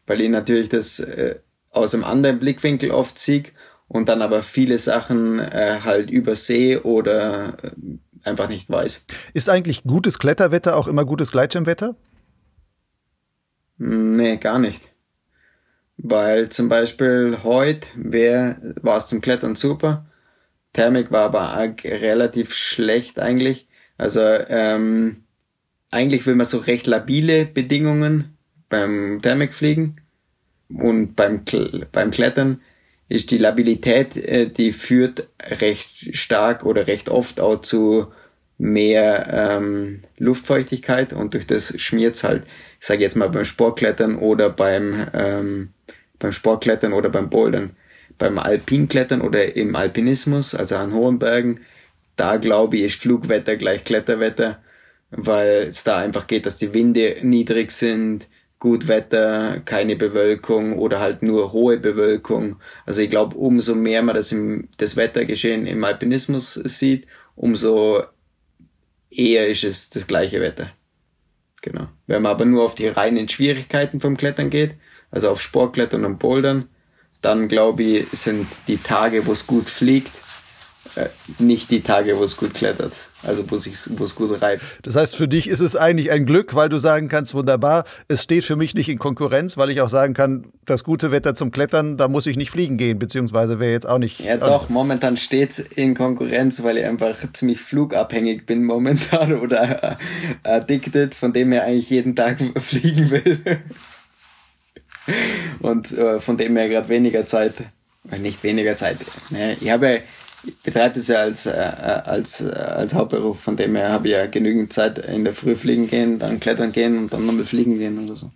Weil 0.06 0.20
ich 0.20 0.28
natürlich 0.28 0.68
das 0.68 0.98
äh, 0.98 1.36
aus 1.70 1.94
einem 1.94 2.04
anderen 2.04 2.38
Blickwinkel 2.40 2.90
oft 2.90 3.18
sehe 3.18 3.44
und 3.88 4.08
dann 4.08 4.22
aber 4.22 4.42
viele 4.42 4.78
Sachen 4.78 5.38
äh, 5.38 5.80
halt 5.84 6.10
übersehe 6.10 6.82
oder 6.82 7.56
äh, 7.62 7.70
einfach 8.24 8.48
nicht 8.48 8.70
weiß. 8.70 9.04
Ist 9.32 9.48
eigentlich 9.48 9.84
gutes 9.84 10.18
Kletterwetter 10.18 10.76
auch 10.76 10.86
immer 10.86 11.04
gutes 11.04 11.30
Gleitschirmwetter? 11.30 11.96
Nee, 13.78 14.36
gar 14.36 14.58
nicht. 14.58 14.80
Weil 15.96 16.48
zum 16.48 16.68
Beispiel 16.68 17.38
heute 17.44 17.88
war 18.82 18.98
es 18.98 19.06
zum 19.06 19.20
Klettern 19.20 19.54
super. 19.54 20.06
Thermik 20.72 21.10
war 21.12 21.24
aber 21.24 21.74
relativ 21.84 22.54
schlecht 22.54 23.18
eigentlich. 23.20 23.68
Also 23.96 24.20
ähm, 24.20 25.24
eigentlich 25.90 26.26
will 26.26 26.34
man 26.34 26.46
so 26.46 26.58
recht 26.58 26.86
labile 26.86 27.46
Bedingungen 27.46 28.36
beim 28.68 29.20
Thermikfliegen 29.22 30.00
und 30.68 31.14
beim, 31.14 31.44
beim 31.92 32.10
Klettern 32.10 32.60
ist 33.08 33.30
die 33.30 33.38
Labilität, 33.38 34.16
äh, 34.16 34.48
die 34.48 34.72
führt 34.72 35.28
recht 35.60 36.16
stark 36.16 36.64
oder 36.64 36.86
recht 36.86 37.08
oft 37.08 37.40
auch 37.40 37.60
zu 37.60 38.08
mehr 38.56 39.56
ähm, 39.58 40.02
Luftfeuchtigkeit 40.16 41.12
und 41.12 41.34
durch 41.34 41.46
das 41.46 41.78
schmiert's 41.80 42.24
halt, 42.24 42.44
ich 42.80 42.86
sage 42.86 43.02
jetzt 43.02 43.16
mal 43.16 43.28
beim 43.28 43.44
Sportklettern 43.44 44.16
oder 44.16 44.48
beim, 44.50 45.08
ähm, 45.12 45.70
beim 46.18 46.32
Sportklettern 46.32 46.92
oder 46.92 47.10
beim 47.10 47.30
Bouldern. 47.30 47.76
Beim 48.16 48.38
Alpinklettern 48.38 49.22
oder 49.22 49.56
im 49.56 49.74
Alpinismus, 49.74 50.54
also 50.54 50.76
an 50.76 50.92
hohen 50.92 51.18
Bergen, 51.18 51.62
da 52.14 52.36
glaube 52.36 52.76
ich, 52.76 52.82
ist 52.84 53.02
Flugwetter 53.02 53.56
gleich 53.56 53.82
Kletterwetter, 53.82 54.62
weil 55.10 55.66
es 55.68 55.82
da 55.82 55.98
einfach 55.98 56.28
geht, 56.28 56.46
dass 56.46 56.58
die 56.58 56.72
Winde 56.72 57.16
niedrig 57.22 57.72
sind, 57.72 58.28
gut 58.58 58.88
Wetter, 58.88 59.60
keine 59.64 59.96
Bewölkung 59.96 60.78
oder 60.78 61.00
halt 61.00 61.22
nur 61.22 61.52
hohe 61.52 61.78
Bewölkung. 61.78 62.56
Also 62.86 63.02
ich 63.02 63.10
glaube, 63.10 63.36
umso 63.36 63.74
mehr 63.74 64.02
man 64.02 64.14
das 64.14 64.32
im 64.32 64.68
das 64.78 64.96
Wettergeschehen 64.96 65.66
im 65.66 65.84
Alpinismus 65.84 66.54
sieht, 66.54 67.06
umso 67.36 68.02
eher 69.10 69.48
ist 69.48 69.64
es 69.64 69.90
das 69.90 70.06
gleiche 70.06 70.40
Wetter. 70.40 70.70
Genau. 71.60 71.88
Wenn 72.06 72.22
man 72.22 72.32
aber 72.32 72.44
nur 72.44 72.64
auf 72.64 72.74
die 72.74 72.88
reinen 72.88 73.28
Schwierigkeiten 73.28 74.00
vom 74.00 74.16
Klettern 74.16 74.50
geht, 74.50 74.74
also 75.10 75.30
auf 75.30 75.40
Sportklettern 75.40 76.04
und 76.04 76.18
Bouldern, 76.18 76.68
dann 77.22 77.48
glaube 77.48 77.82
ich, 77.82 78.08
sind 78.10 78.46
die 78.68 78.76
Tage, 78.76 79.26
wo 79.26 79.32
es 79.32 79.46
gut 79.46 79.68
fliegt, 79.68 80.12
äh, 80.96 81.08
nicht 81.38 81.70
die 81.70 81.80
Tage, 81.80 82.18
wo 82.18 82.24
es 82.24 82.36
gut 82.36 82.52
klettert. 82.52 82.92
Also 83.26 83.50
wo 83.50 83.56
es 83.56 84.14
gut 84.14 84.42
reibt. 84.42 84.62
Das 84.82 84.96
heißt, 84.96 85.16
für 85.16 85.28
dich 85.28 85.48
ist 85.48 85.60
es 85.60 85.76
eigentlich 85.76 86.10
ein 86.10 86.26
Glück, 86.26 86.54
weil 86.54 86.68
du 86.68 86.78
sagen 86.78 87.08
kannst, 87.08 87.34
wunderbar, 87.34 87.84
es 88.08 88.22
steht 88.22 88.44
für 88.44 88.56
mich 88.56 88.74
nicht 88.74 88.88
in 88.88 88.98
Konkurrenz, 88.98 89.56
weil 89.56 89.70
ich 89.70 89.80
auch 89.80 89.88
sagen 89.88 90.14
kann, 90.14 90.46
das 90.64 90.84
gute 90.84 91.10
Wetter 91.10 91.34
zum 91.34 91.50
Klettern, 91.50 91.96
da 91.96 92.08
muss 92.08 92.26
ich 92.26 92.36
nicht 92.36 92.50
fliegen 92.50 92.76
gehen, 92.76 92.98
beziehungsweise 92.98 93.60
wäre 93.60 93.72
jetzt 93.72 93.88
auch 93.88 93.98
nicht. 93.98 94.20
Ja 94.20 94.36
doch, 94.36 94.68
momentan 94.68 95.16
steht 95.16 95.50
es 95.50 95.58
in 95.58 95.94
Konkurrenz, 95.94 96.62
weil 96.62 96.78
ich 96.78 96.84
einfach 96.84 97.16
ziemlich 97.32 97.60
flugabhängig 97.60 98.46
bin 98.46 98.64
momentan 98.64 99.34
oder 99.40 99.98
addicted, 100.42 101.14
von 101.14 101.32
dem 101.32 101.52
her 101.52 101.64
eigentlich 101.64 101.90
jeden 101.90 102.16
Tag 102.16 102.38
fliegen 102.60 103.10
will. 103.10 103.40
Und 105.60 105.92
äh, 105.92 106.20
von 106.20 106.36
dem 106.36 106.56
her 106.56 106.68
gerade 106.68 106.88
weniger 106.88 107.26
Zeit, 107.26 107.54
äh, 108.10 108.18
nicht 108.18 108.42
weniger 108.42 108.76
Zeit. 108.76 108.98
Ne? 109.30 109.56
Ich 109.60 109.70
habe 109.70 110.00
ich 110.46 110.62
betreibe 110.62 110.94
das 110.94 111.08
ja 111.08 111.18
als, 111.18 111.46
äh, 111.46 111.50
als, 111.50 112.40
äh, 112.40 112.50
als 112.52 112.94
Hauptberuf, 112.94 113.40
von 113.40 113.56
dem 113.56 113.76
her 113.76 113.90
habe 113.90 114.08
ich 114.08 114.12
ja 114.12 114.26
genügend 114.26 114.72
Zeit 114.72 114.98
in 114.98 115.24
der 115.24 115.34
Früh 115.34 115.54
fliegen 115.54 115.88
gehen, 115.88 116.18
dann 116.18 116.40
klettern 116.40 116.72
gehen 116.72 116.98
und 116.98 117.12
dann 117.12 117.26
nochmal 117.26 117.44
fliegen 117.44 117.78
gehen 117.78 118.04
oder 118.04 118.16
so. 118.16 118.30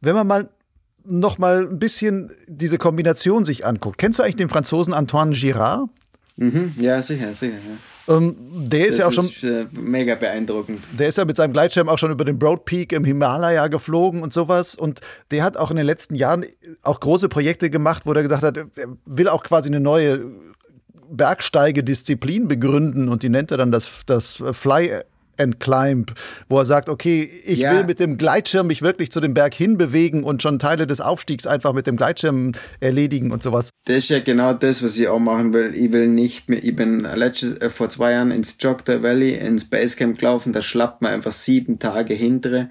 Wenn 0.00 0.14
man 0.14 0.26
mal 0.26 0.48
noch 1.04 1.38
mal 1.38 1.66
ein 1.66 1.78
bisschen 1.78 2.30
diese 2.46 2.78
Kombination 2.78 3.44
sich 3.44 3.66
anguckt. 3.66 3.98
Kennst 3.98 4.18
du 4.18 4.22
eigentlich 4.22 4.36
den 4.36 4.48
Franzosen 4.48 4.92
Antoine 4.92 5.34
Girard? 5.34 5.88
Mhm, 6.40 6.72
ja, 6.78 7.02
sicher, 7.02 7.34
sicher. 7.34 7.52
Ja. 8.08 8.16
Ähm, 8.16 8.34
der 8.50 8.86
ist 8.86 8.92
das 8.92 8.98
ja 8.98 9.06
auch 9.08 9.12
schon. 9.12 9.26
Ist, 9.26 9.44
äh, 9.44 9.66
mega 9.72 10.14
beeindruckend. 10.14 10.82
Der 10.98 11.08
ist 11.08 11.18
ja 11.18 11.26
mit 11.26 11.36
seinem 11.36 11.52
Gleitschirm 11.52 11.90
auch 11.90 11.98
schon 11.98 12.10
über 12.10 12.24
den 12.24 12.38
Broad 12.38 12.64
Peak 12.64 12.94
im 12.94 13.04
Himalaya 13.04 13.68
geflogen 13.68 14.22
und 14.22 14.32
sowas. 14.32 14.74
Und 14.74 15.00
der 15.32 15.44
hat 15.44 15.58
auch 15.58 15.70
in 15.70 15.76
den 15.76 15.84
letzten 15.84 16.14
Jahren 16.14 16.46
auch 16.82 16.98
große 16.98 17.28
Projekte 17.28 17.68
gemacht, 17.68 18.06
wo 18.06 18.14
er 18.14 18.22
gesagt 18.22 18.42
hat, 18.42 18.56
er 18.56 18.66
will 19.04 19.28
auch 19.28 19.42
quasi 19.42 19.68
eine 19.68 19.80
neue 19.80 20.24
Bergsteigedisziplin 21.10 22.48
begründen 22.48 23.10
und 23.10 23.22
die 23.22 23.28
nennt 23.28 23.50
er 23.50 23.58
dann 23.58 23.70
das, 23.70 24.02
das 24.06 24.42
Fly 24.52 25.02
and 25.40 25.58
Climb, 25.58 26.12
wo 26.48 26.58
er 26.58 26.64
sagt, 26.64 26.88
okay, 26.88 27.28
ich 27.44 27.60
ja. 27.60 27.72
will 27.72 27.84
mit 27.84 27.98
dem 27.98 28.18
Gleitschirm 28.18 28.66
mich 28.66 28.82
wirklich 28.82 29.10
zu 29.10 29.20
dem 29.20 29.34
Berg 29.34 29.54
hinbewegen 29.54 30.22
und 30.22 30.42
schon 30.42 30.58
Teile 30.58 30.86
des 30.86 31.00
Aufstiegs 31.00 31.46
einfach 31.46 31.72
mit 31.72 31.86
dem 31.86 31.96
Gleitschirm 31.96 32.52
erledigen 32.80 33.32
und 33.32 33.42
sowas. 33.42 33.70
Das 33.86 33.96
ist 33.96 34.10
ja 34.10 34.20
genau 34.20 34.52
das, 34.52 34.82
was 34.82 34.98
ich 34.98 35.08
auch 35.08 35.18
machen 35.18 35.52
will. 35.52 35.74
Ich 35.74 35.92
will 35.92 36.08
nicht 36.08 36.48
mehr, 36.48 36.62
ich 36.62 36.76
bin 36.76 37.00
letztes, 37.00 37.56
äh, 37.56 37.70
vor 37.70 37.88
zwei 37.88 38.12
Jahren 38.12 38.30
ins 38.30 38.56
Jogter 38.60 39.02
Valley, 39.02 39.34
ins 39.34 39.64
Basecamp 39.64 40.18
gelaufen, 40.18 40.52
da 40.52 40.62
schlappt 40.62 41.02
man 41.02 41.12
einfach 41.12 41.32
sieben 41.32 41.78
Tage 41.78 42.14
hintere 42.14 42.70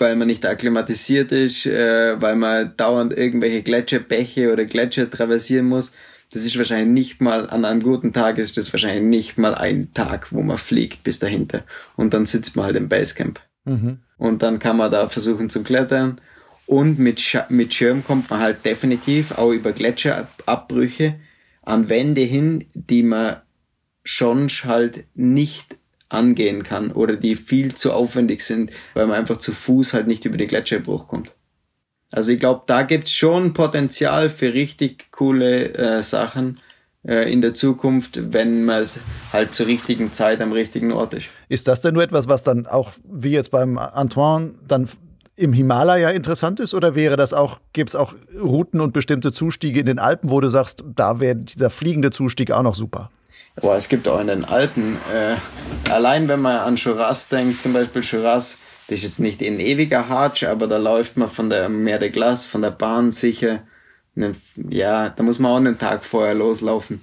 weil 0.00 0.14
man 0.14 0.28
nicht 0.28 0.46
akklimatisiert 0.46 1.32
ist, 1.32 1.66
äh, 1.66 2.22
weil 2.22 2.36
man 2.36 2.72
dauernd 2.76 3.18
irgendwelche 3.18 3.62
Gletscherbäche 3.62 4.52
oder 4.52 4.64
Gletscher 4.64 5.10
traversieren 5.10 5.66
muss 5.66 5.90
das 6.32 6.44
ist 6.44 6.58
wahrscheinlich 6.58 6.88
nicht 6.88 7.20
mal, 7.20 7.48
an 7.48 7.64
einem 7.64 7.82
guten 7.82 8.12
Tag 8.12 8.38
ist 8.38 8.56
das 8.56 8.72
wahrscheinlich 8.72 9.04
nicht 9.04 9.38
mal 9.38 9.54
ein 9.54 9.94
Tag, 9.94 10.32
wo 10.32 10.42
man 10.42 10.58
fliegt 10.58 11.02
bis 11.02 11.18
dahinter. 11.18 11.64
Und 11.96 12.12
dann 12.12 12.26
sitzt 12.26 12.54
man 12.54 12.66
halt 12.66 12.76
im 12.76 12.88
Basecamp. 12.88 13.40
Mhm. 13.64 14.00
Und 14.18 14.42
dann 14.42 14.58
kann 14.58 14.76
man 14.76 14.90
da 14.90 15.08
versuchen 15.08 15.48
zu 15.48 15.62
klettern. 15.62 16.20
Und 16.66 16.98
mit, 16.98 17.20
Sch 17.20 17.38
mit 17.48 17.72
Schirm 17.72 18.04
kommt 18.04 18.28
man 18.28 18.40
halt 18.40 18.64
definitiv 18.66 19.32
auch 19.38 19.52
über 19.52 19.72
Gletscherabbrüche 19.72 21.18
an 21.62 21.88
Wände 21.88 22.20
hin, 22.20 22.66
die 22.74 23.02
man 23.02 23.36
schon 24.04 24.48
halt 24.48 25.06
nicht 25.14 25.76
angehen 26.10 26.62
kann 26.62 26.92
oder 26.92 27.16
die 27.16 27.36
viel 27.36 27.74
zu 27.74 27.92
aufwendig 27.92 28.42
sind, 28.42 28.70
weil 28.94 29.06
man 29.06 29.16
einfach 29.16 29.38
zu 29.38 29.52
Fuß 29.52 29.94
halt 29.94 30.06
nicht 30.06 30.24
über 30.24 30.36
den 30.36 30.48
Gletscherbruch 30.48 31.08
kommt. 31.08 31.32
Also 32.10 32.32
ich 32.32 32.40
glaube, 32.40 32.62
da 32.66 32.82
gibt's 32.82 33.12
schon 33.12 33.52
Potenzial 33.52 34.30
für 34.30 34.54
richtig 34.54 35.12
coole 35.12 35.74
äh, 35.74 36.02
Sachen 36.02 36.60
äh, 37.06 37.30
in 37.30 37.42
der 37.42 37.54
Zukunft, 37.54 38.32
wenn 38.32 38.64
man 38.64 38.86
halt 39.32 39.54
zur 39.54 39.66
richtigen 39.66 40.12
Zeit 40.12 40.40
am 40.40 40.52
richtigen 40.52 40.92
Ort 40.92 41.14
ist. 41.14 41.28
Ist 41.48 41.68
das 41.68 41.80
denn 41.80 41.94
nur 41.94 42.02
etwas, 42.02 42.28
was 42.28 42.42
dann 42.42 42.66
auch, 42.66 42.92
wie 43.04 43.30
jetzt 43.30 43.50
beim 43.50 43.76
Antoine, 43.78 44.54
dann 44.66 44.88
im 45.36 45.52
Himalaya 45.52 46.10
interessant 46.10 46.60
ist 46.60 46.74
oder 46.74 46.94
wäre 46.94 47.16
das 47.16 47.32
auch, 47.32 47.60
gibt 47.72 47.90
es 47.90 47.96
auch 47.96 48.14
Routen 48.40 48.80
und 48.80 48.92
bestimmte 48.92 49.32
Zustiege 49.32 49.80
in 49.80 49.86
den 49.86 49.98
Alpen, 49.98 50.30
wo 50.30 50.40
du 50.40 50.48
sagst, 50.48 50.82
da 50.96 51.20
wäre 51.20 51.36
dieser 51.36 51.70
fliegende 51.70 52.10
Zustieg 52.10 52.50
auch 52.50 52.62
noch 52.62 52.74
super? 52.74 53.10
Boah, 53.60 53.76
es 53.76 53.88
gibt 53.88 54.08
auch 54.08 54.20
in 54.20 54.28
den 54.28 54.44
Alpen, 54.44 54.96
äh, 55.12 55.90
allein 55.90 56.28
wenn 56.28 56.40
man 56.40 56.58
an 56.58 56.76
Churas 56.76 57.28
denkt, 57.28 57.62
zum 57.62 57.72
Beispiel 57.72 58.02
Churas, 58.02 58.58
das 58.88 58.98
ist 58.98 59.04
jetzt 59.04 59.20
nicht 59.20 59.42
ein 59.42 59.60
ewiger 59.60 60.08
Hartsch, 60.08 60.44
aber 60.44 60.66
da 60.66 60.78
läuft 60.78 61.18
man 61.18 61.28
von 61.28 61.50
der 61.50 61.68
Mer 61.68 61.98
de 61.98 62.08
Glas, 62.08 62.46
von 62.46 62.62
der 62.62 62.70
Bahn 62.70 63.12
sicher, 63.12 63.62
ja, 64.68 65.10
da 65.10 65.22
muss 65.22 65.38
man 65.38 65.52
auch 65.52 65.56
einen 65.56 65.78
Tag 65.78 66.04
vorher 66.04 66.34
loslaufen. 66.34 67.02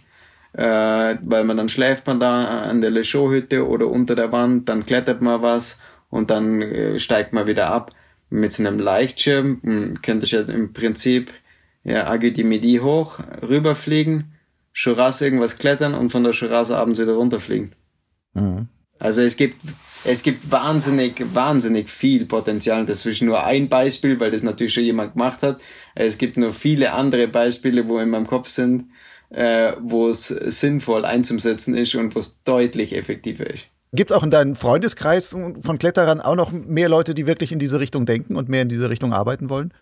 Äh, 0.54 1.18
weil 1.22 1.44
man 1.44 1.58
dann 1.58 1.70
schläft 1.70 2.08
man 2.08 2.20
da 2.20 2.64
an 2.64 2.82
der 2.82 2.90
Le 2.90 3.04
Chaux-Hütte 3.04 3.68
oder 3.68 3.88
unter 3.88 4.16
der 4.16 4.32
Wand, 4.32 4.70
dann 4.70 4.86
klettert 4.86 5.22
man 5.22 5.42
was 5.42 5.80
und 6.10 6.32
dann 6.32 6.62
äh, 6.62 7.00
steigt 7.00 7.34
man 7.34 7.46
wieder 7.46 7.72
ab. 7.72 7.92
Mit 8.30 8.54
so 8.54 8.66
einem 8.66 8.80
Leichtschirm 8.80 9.60
hm, 9.62 10.02
könnte 10.02 10.26
ich 10.26 10.32
ja 10.32 10.42
im 10.42 10.74
Prinzip 10.74 11.32
ja, 11.84 12.08
Agü 12.08 12.32
di 12.32 12.44
Midi 12.44 12.80
hoch, 12.82 13.20
rüberfliegen, 13.48 14.34
Churas 14.74 15.22
irgendwas 15.22 15.58
klettern 15.58 15.94
und 15.94 16.10
von 16.10 16.24
der 16.24 16.34
Churas 16.34 16.72
abends 16.72 17.00
wieder 17.00 17.14
runterfliegen. 17.14 17.74
Mhm. 18.34 18.68
Also 18.98 19.22
es 19.22 19.38
gibt 19.38 19.58
es 20.06 20.24
gibt 20.24 20.52
wahnsinnig, 20.52 21.26
wahnsinnig 21.34 21.90
viel 21.90 22.26
Potenzial. 22.26 22.86
Das 22.86 23.06
ist 23.06 23.22
nur 23.22 23.44
ein 23.44 23.68
Beispiel, 23.68 24.20
weil 24.20 24.32
das 24.32 24.44
natürlich 24.44 24.74
schon 24.74 24.84
jemand 24.84 25.14
gemacht 25.14 25.42
hat. 25.42 25.62
Es 25.96 26.18
gibt 26.18 26.38
nur 26.38 26.52
viele 26.52 26.94
andere 26.94 27.28
Beispiele, 27.28 27.88
wo 27.88 28.00
in 28.00 28.10
meinem 28.10 28.28
Kopf 28.28 28.48
sind, 28.48 28.92
äh, 29.30 29.74
wo 29.82 30.10
es 30.10 30.28
sinnvoll 30.28 31.06
einzusetzen 31.06 31.76
ist 31.76 31.96
und 31.96 32.16
wo 32.16 32.20
es 32.20 32.44
deutlich 32.44 32.96
effektiver 32.96 33.48
ist. 33.48 33.66
Gibt 33.94 34.12
es 34.12 34.18
auch 34.18 34.24
in 34.24 34.32
deinem 34.32 34.56
Freundeskreis 34.56 35.30
von 35.30 35.80
Kletterern 35.80 36.20
auch 36.20 36.36
noch 36.36 36.52
mehr 36.52 36.90
Leute, 36.90 37.14
die 37.14 37.28
wirklich 37.28 37.52
in 37.52 37.60
diese 37.60 37.80
Richtung 37.80 38.06
denken 38.06 38.36
und 38.36 38.50
mehr 38.50 38.62
in 38.62 38.70
diese 38.70 38.90
Richtung 38.90 39.14
arbeiten 39.14 39.50
wollen? 39.50 39.74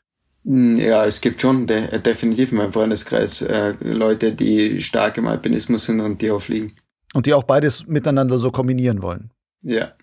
Hm, 0.45 0.75
ja, 0.75 1.05
es 1.05 1.21
gibt 1.21 1.41
schon 1.41 1.67
de 1.67 1.99
definitiv 1.99 2.51
in 2.51 2.59
meinem 2.59 2.73
Freundeskreis 2.73 3.41
äh, 3.41 3.73
Leute, 3.81 4.33
die 4.33 4.81
stark 4.81 5.17
im 5.17 5.27
Alpinismus 5.27 5.85
sind 5.85 5.99
und 5.99 6.21
die 6.21 6.31
auch 6.31 6.41
fliegen. 6.41 6.73
Und 7.13 7.25
die 7.25 7.33
auch 7.33 7.43
beides 7.43 7.87
miteinander 7.87 8.39
so 8.39 8.51
kombinieren 8.51 9.01
wollen. 9.01 9.31
Ja. 9.61 9.93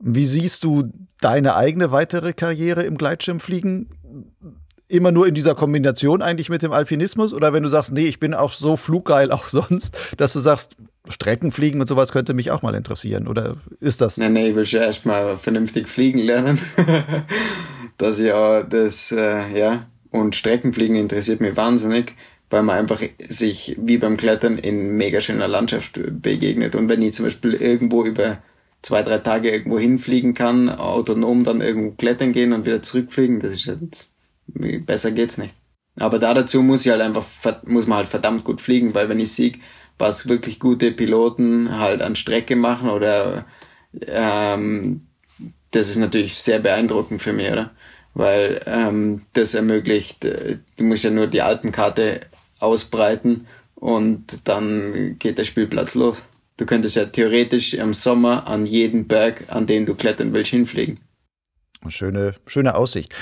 Wie 0.00 0.26
siehst 0.26 0.64
du 0.64 0.90
deine 1.20 1.54
eigene 1.54 1.92
weitere 1.92 2.32
Karriere 2.32 2.82
im 2.82 2.96
Gleitschirmfliegen? 2.96 3.90
Immer 4.88 5.12
nur 5.12 5.28
in 5.28 5.34
dieser 5.34 5.54
Kombination 5.54 6.22
eigentlich 6.22 6.48
mit 6.48 6.62
dem 6.62 6.72
Alpinismus? 6.72 7.32
Oder 7.32 7.52
wenn 7.52 7.62
du 7.62 7.68
sagst, 7.68 7.92
nee, 7.92 8.06
ich 8.06 8.18
bin 8.18 8.34
auch 8.34 8.50
so 8.50 8.76
fluggeil 8.76 9.30
auch 9.30 9.48
sonst, 9.48 9.96
dass 10.16 10.32
du 10.32 10.40
sagst, 10.40 10.76
Streckenfliegen 11.08 11.80
und 11.80 11.86
sowas 11.86 12.12
könnte 12.12 12.34
mich 12.34 12.50
auch 12.50 12.62
mal 12.62 12.74
interessieren? 12.74 13.28
Oder 13.28 13.56
ist 13.80 14.00
das? 14.00 14.16
Nee, 14.16 14.28
nee, 14.28 14.48
ich 14.48 14.56
will 14.56 14.66
schon 14.66 14.80
erstmal 14.80 15.36
vernünftig 15.36 15.88
fliegen 15.88 16.18
lernen. 16.18 16.58
dass 17.98 18.18
ich 18.18 18.32
auch 18.32 18.62
das, 18.62 19.12
äh, 19.12 19.58
ja, 19.58 19.86
und 20.10 20.34
Streckenfliegen 20.34 20.96
interessiert 20.96 21.40
mich 21.40 21.56
wahnsinnig, 21.56 22.16
weil 22.48 22.62
man 22.62 22.78
einfach 22.78 23.00
sich 23.28 23.76
wie 23.80 23.98
beim 23.98 24.16
Klettern 24.16 24.58
in 24.58 24.96
mega 24.96 25.20
schöner 25.20 25.46
Landschaft 25.46 26.00
begegnet. 26.20 26.74
Und 26.74 26.88
wenn 26.88 27.02
ich 27.02 27.14
zum 27.14 27.26
Beispiel 27.26 27.54
irgendwo 27.54 28.04
über 28.04 28.38
zwei, 28.82 29.02
drei 29.02 29.18
Tage 29.18 29.50
irgendwo 29.50 29.78
hinfliegen 29.78 30.34
kann, 30.34 30.68
autonom 30.68 31.44
dann 31.44 31.60
irgendwo 31.60 31.92
klettern 31.92 32.32
gehen 32.32 32.52
und 32.52 32.66
wieder 32.66 32.82
zurückfliegen, 32.82 33.40
das 33.40 33.52
ist 33.52 33.68
halt, 33.68 34.06
besser 34.86 35.10
geht's 35.12 35.38
nicht. 35.38 35.54
Aber 35.98 36.18
da 36.18 36.34
dazu 36.34 36.62
muss 36.62 36.86
ich 36.86 36.92
halt 36.92 37.02
einfach, 37.02 37.26
muss 37.64 37.86
man 37.86 37.98
halt 37.98 38.08
verdammt 38.08 38.44
gut 38.44 38.60
fliegen, 38.60 38.94
weil 38.94 39.08
wenn 39.08 39.20
ich 39.20 39.32
sehe, 39.32 39.52
was 39.98 40.28
wirklich 40.28 40.58
gute 40.58 40.92
Piloten 40.92 41.78
halt 41.78 42.00
an 42.00 42.16
Strecke 42.16 42.56
machen 42.56 42.88
oder, 42.88 43.44
ähm, 44.06 45.00
das 45.72 45.90
ist 45.90 45.96
natürlich 45.96 46.38
sehr 46.38 46.58
beeindruckend 46.58 47.20
für 47.20 47.32
mich, 47.32 47.50
oder? 47.50 47.72
Weil 48.14 48.60
ähm, 48.66 49.22
das 49.34 49.54
ermöglicht, 49.54 50.24
äh, 50.24 50.58
du 50.76 50.84
musst 50.84 51.04
ja 51.04 51.10
nur 51.10 51.26
die 51.26 51.42
Alpenkarte 51.42 52.20
ausbreiten 52.60 53.46
und 53.74 54.48
dann 54.48 55.16
geht 55.18 55.38
der 55.38 55.44
Spielplatz 55.44 55.94
los. 55.94 56.24
Du 56.60 56.66
könntest 56.66 56.94
ja 56.94 57.06
theoretisch 57.06 57.72
im 57.72 57.94
Sommer 57.94 58.46
an 58.46 58.66
jeden 58.66 59.08
Berg, 59.08 59.44
an 59.48 59.66
den 59.66 59.86
du 59.86 59.94
klettern 59.94 60.34
willst, 60.34 60.50
hinfliegen. 60.50 61.00
Schöne, 61.88 62.34
schöne 62.46 62.74
Aussicht. 62.74 63.14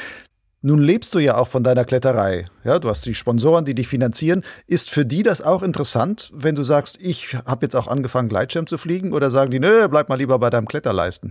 Nun 0.61 0.81
lebst 0.81 1.15
du 1.15 1.21
ja 1.21 1.37
auch 1.37 1.47
von 1.47 1.63
deiner 1.63 1.85
Kletterei. 1.85 2.49
Ja, 2.65 2.81
du 2.81 2.89
hast 2.89 3.07
die 3.07 3.15
Sponsoren, 3.15 3.65
die 3.65 3.77
dich 3.77 3.87
finanzieren. 3.87 4.43
Ist 4.67 4.91
für 4.91 5.07
die 5.07 5.23
das 5.23 5.41
auch 5.41 5.63
interessant, 5.63 6.33
wenn 6.35 6.57
du 6.57 6.65
sagst, 6.65 7.01
ich 7.01 7.37
habe 7.47 7.65
jetzt 7.65 7.77
auch 7.77 7.87
angefangen, 7.87 8.29
Gleitschirm 8.29 8.67
zu 8.67 8.77
fliegen? 8.77 9.13
Oder 9.13 9.31
sagen 9.31 9.53
die, 9.53 9.61
nö, 9.61 9.87
bleib 9.87 10.09
mal 10.09 10.19
lieber 10.19 10.41
bei 10.41 10.51
deinem 10.51 10.67
Kletterleisten? 10.67 11.31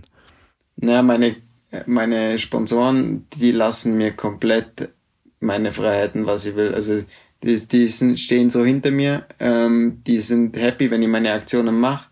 Na, 0.76 1.02
meine, 1.02 1.36
meine 1.84 2.38
Sponsoren, 2.38 3.26
die 3.36 3.52
lassen 3.52 3.98
mir 3.98 4.12
komplett 4.12 4.88
meine 5.40 5.72
Freiheiten, 5.72 6.26
was 6.26 6.46
ich 6.46 6.56
will. 6.56 6.74
Also 6.74 7.02
die, 7.42 7.66
die 7.66 7.88
sind, 7.88 8.18
stehen 8.18 8.50
so 8.50 8.64
hinter 8.64 8.90
mir, 8.90 9.26
ähm, 9.40 10.02
die 10.06 10.18
sind 10.18 10.56
happy, 10.56 10.90
wenn 10.90 11.02
ich 11.02 11.08
meine 11.08 11.32
Aktionen 11.32 11.78
mache. 11.78 12.08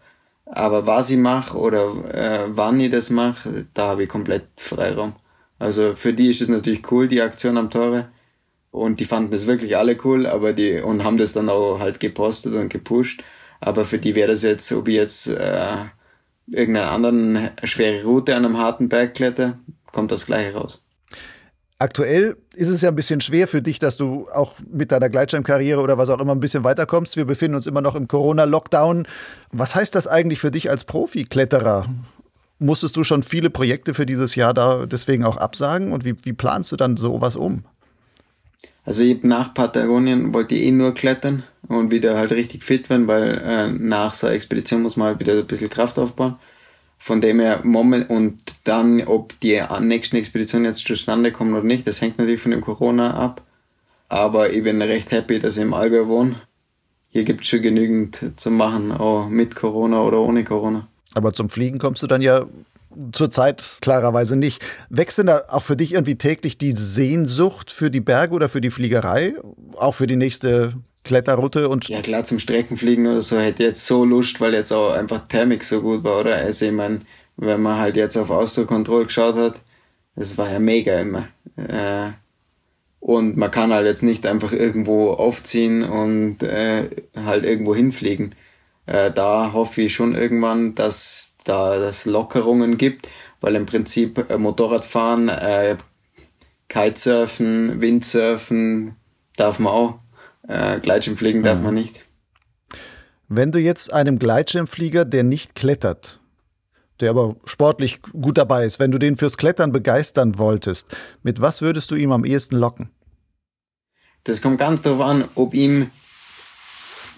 Aber 0.47 0.87
was 0.87 1.11
ich 1.11 1.18
mache 1.18 1.59
oder 1.59 1.87
äh, 2.14 2.45
wann 2.49 2.79
ich 2.81 2.91
das 2.91 3.11
mache, 3.11 3.66
da 3.74 3.89
habe 3.89 4.05
ich 4.05 4.09
komplett 4.09 4.45
Freiraum. 4.57 5.16
Also 5.59 5.95
für 5.97 6.12
die 6.12 6.31
ist 6.31 6.41
es 6.43 6.49
natürlich 6.49 6.91
cool, 6.93 7.09
die 7.09 7.22
Aktion 7.22 7.59
am 7.59 7.70
Tore. 7.70 8.09
Und 8.70 9.01
die 9.01 9.07
fanden 9.07 9.31
das 9.33 9.47
wirklich 9.47 9.77
alle 9.77 9.97
cool, 10.05 10.27
aber 10.27 10.53
die 10.53 10.81
und 10.81 11.03
haben 11.03 11.16
das 11.16 11.33
dann 11.33 11.49
auch 11.49 11.81
halt 11.81 11.99
gepostet 11.99 12.55
und 12.55 12.68
gepusht. 12.68 13.22
Aber 13.61 13.85
für 13.85 13.99
die 13.99 14.14
wäre 14.14 14.29
das 14.33 14.43
jetzt, 14.43 14.70
ob 14.72 14.89
ich 14.89 14.97
jetzt 14.97 15.29
äh, 15.29 15.77
irgendeine 16.47 16.91
anderen 16.91 17.51
schwere 17.64 18.05
Route 18.05 18.37
an 18.37 18.45
einem 18.45 18.59
harten 18.59 18.89
Berg 18.89 19.14
kletter, 19.14 19.59
kommt 19.93 20.12
das 20.12 20.27
gleiche 20.27 20.55
raus. 20.55 20.86
Aktuell 21.79 22.39
ist 22.55 22.68
es 22.68 22.81
ja 22.81 22.89
ein 22.89 22.97
bisschen 22.97 23.20
schwer 23.20 23.47
für 23.47 23.61
dich, 23.61 23.79
dass 23.79 23.99
du 23.99 24.29
auch 24.33 24.55
mit 24.70 24.93
deiner 24.93 25.11
Gleitschirmkarriere 25.11 25.81
oder 25.81 25.99
was 25.99 26.09
auch 26.09 26.20
immer 26.20 26.35
ein 26.35 26.41
bisschen 26.41 26.64
weiterkommst. 26.64 27.16
Wir 27.16 27.27
befinden 27.27 27.57
uns 27.57 27.66
immer 27.66 27.83
noch 27.83 27.95
im 27.95 28.09
Corona-Lockdown. 28.09 29.07
Was 29.53 29.74
heißt 29.74 29.95
das 29.95 30.07
eigentlich 30.07 30.41
für 30.41 30.51
dich 30.51 30.70
als 30.70 30.85
Profikletterer? 30.85 31.87
Musstest 32.59 32.97
du 32.97 33.05
schon 33.05 33.22
viele 33.22 33.51
Projekte 33.51 33.93
für 33.93 34.07
dieses 34.07 34.37
Jahr 34.37 34.55
da 34.55 34.87
deswegen 34.87 35.24
auch 35.27 35.37
absagen? 35.37 35.93
Und 35.93 36.07
wie, 36.07 36.14
wie 36.22 36.33
planst 36.33 36.72
du 36.72 36.77
dann 36.77 36.97
sowas 36.97 37.37
um? 37.37 37.64
Also 38.87 39.03
ich 39.03 39.22
nach 39.22 39.53
Patagonien 39.53 40.33
wollte 40.33 40.55
ich 40.55 40.62
eh 40.62 40.70
nur 40.70 40.95
klettern 40.95 41.43
und 41.68 41.91
wieder 41.91 42.16
halt 42.16 42.33
richtig 42.33 42.62
fit 42.62 42.89
werden, 42.89 43.07
weil 43.07 43.43
äh, 43.45 43.68
nach 43.70 44.14
so 44.14 44.29
einer 44.29 44.37
Expedition 44.37 44.81
muss 44.81 44.97
man 44.97 45.09
halt 45.09 45.20
wieder 45.20 45.35
ein 45.35 45.47
bisschen 45.47 45.68
Kraft 45.68 45.99
aufbauen. 45.99 46.37
Von 46.99 47.21
dem 47.21 47.41
her, 47.41 47.61
Moment, 47.63 48.11
und 48.11 48.37
dann, 48.65 49.03
ob 49.03 49.39
die 49.41 49.61
nächsten 49.81 50.17
Expeditionen 50.17 50.67
jetzt 50.67 50.87
zustande 50.87 51.31
kommen 51.31 51.55
oder 51.55 51.63
nicht, 51.63 51.87
das 51.87 52.01
hängt 52.01 52.19
natürlich 52.19 52.41
von 52.41 52.51
dem 52.51 52.61
Corona 52.61 53.15
ab. 53.15 53.43
Aber 54.09 54.51
ich 54.51 54.63
bin 54.63 54.81
recht 54.83 55.11
happy, 55.11 55.39
dass 55.39 55.57
ich 55.57 55.63
im 55.63 55.75
Allgäu 55.75 56.07
wohne. 56.07 56.37
Hier 57.11 57.25
gibt 57.25 57.43
es 57.43 57.49
schon 57.49 57.63
genügend 57.63 58.33
zu 58.37 58.51
machen, 58.51 58.93
auch 58.93 59.29
mit 59.29 59.55
Corona 59.55 60.03
oder 60.03 60.21
ohne 60.21 60.45
Corona. 60.45 60.87
Aber 61.15 61.33
zum 61.33 61.49
Fliegen 61.49 61.79
kommst 61.79 62.03
du 62.03 62.07
dann 62.07 62.23
ja 62.23 62.45
zurzeit 63.13 63.79
klarerweise 63.81 64.37
nicht. 64.37 64.63
Wächst 64.91 65.19
denn 65.19 65.27
da 65.27 65.45
auch 65.49 65.63
für 65.63 65.77
dich 65.77 65.93
irgendwie 65.93 66.17
täglich 66.17 66.59
die 66.59 66.73
Sehnsucht 66.73 67.71
für 67.71 67.91
die 67.91 68.01
Berge 68.01 68.35
oder 68.35 68.49
für 68.49 68.61
die 68.61 68.71
Fliegerei? 68.71 69.35
Auch 69.77 69.93
für 69.93 70.07
die 70.07 70.17
nächste 70.17 70.75
Kletterroute 71.07 71.69
und. 71.69 71.89
Ja 71.89 72.03
klar, 72.03 72.25
zum 72.25 72.39
Streckenfliegen 72.39 73.07
oder 73.07 73.23
so 73.23 73.39
hätte 73.39 73.63
jetzt 73.63 73.87
so 73.87 74.05
Lust, 74.05 74.41
weil 74.41 74.55
jetzt 74.55 74.73
auch 74.73 74.93
einfach 74.93 75.27
Thermik 75.29 75.63
so 75.65 75.81
gut 75.81 76.05
war, 76.05 76.21
oder? 76.21 76.37
Also 76.37 76.67
ich 76.67 76.73
meine, 76.73 77.01
wenn 77.37 77.63
man 77.63 77.79
halt 77.79 77.97
jetzt 77.97 78.17
auf 78.17 78.31
Austro 78.31 78.65
Control 78.67 79.05
geschaut 79.05 79.37
hat, 79.37 79.61
das 80.17 80.37
war 80.37 80.51
ja 80.51 80.59
mega 80.59 80.99
immer. 81.01 81.29
Äh, 81.57 82.11
und 83.01 83.37
man 83.37 83.51
kann 83.51 83.73
halt 83.73 83.87
jetzt 83.87 84.03
nicht 84.03 84.27
einfach 84.27 84.53
irgendwo 84.53 85.13
aufziehen 85.13 85.85
und 85.85 86.43
äh, 86.43 86.89
halt 87.15 87.45
irgendwo 87.45 87.75
hinfliegen. 87.75 88.35
Äh, 88.87 89.13
da 89.13 89.53
hoffe 89.53 89.83
ich 89.83 89.95
schon 89.95 90.15
irgendwann, 90.15 90.75
dass 90.75 91.35
da 91.45 91.79
das 91.79 92.07
Lockerungen 92.07 92.79
gibt, 92.79 93.09
weil 93.41 93.55
im 93.55 93.67
Prinzip 93.67 94.37
Motorradfahren, 94.37 95.31
Kitesurfen, 96.69 97.81
Windsurfen 97.81 98.97
darf 99.37 99.59
man 99.59 99.73
auch. 99.73 99.99
Äh, 100.49 100.81
Gleitschirmfliegen 100.81 101.43
darf 101.43 101.59
mhm. 101.59 101.65
man 101.65 101.75
nicht. 101.75 102.01
Wenn 103.29 103.51
du 103.51 103.59
jetzt 103.59 103.93
einem 103.93 104.19
Gleitschirmflieger, 104.19 105.05
der 105.05 105.25
nicht 105.25 105.55
klettert, 105.55 106.21
der 107.01 107.11
aber 107.11 107.37
sportlich 107.45 108.01
gut 108.03 108.39
dabei 108.39 108.65
ist, 108.65 108.79
wenn 108.79 108.93
du 108.93 108.99
den 108.99 109.17
fürs 109.17 109.37
Klettern 109.37 109.73
begeistern 109.73 110.39
wolltest, 110.39 110.97
mit 111.23 111.41
was 111.41 111.61
würdest 111.61 111.91
du 111.91 111.97
ihm 111.97 112.13
am 112.13 112.25
ehesten 112.25 112.57
locken? 112.57 112.91
Das 114.25 114.41
kommt 114.43 114.59
ganz 114.59 114.83
darauf 114.83 115.01
an, 115.03 115.25
ob 115.35 115.55
ihm 115.55 115.91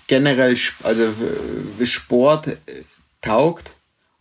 generell 0.07 0.57
also 0.83 1.13
Sport 1.85 2.49
äh, 2.49 2.57
taugt 3.21 3.71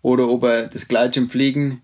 oder 0.02 0.28
ob 0.28 0.44
er 0.44 0.68
das 0.68 0.88
Gleitschirmfliegen 0.88 1.82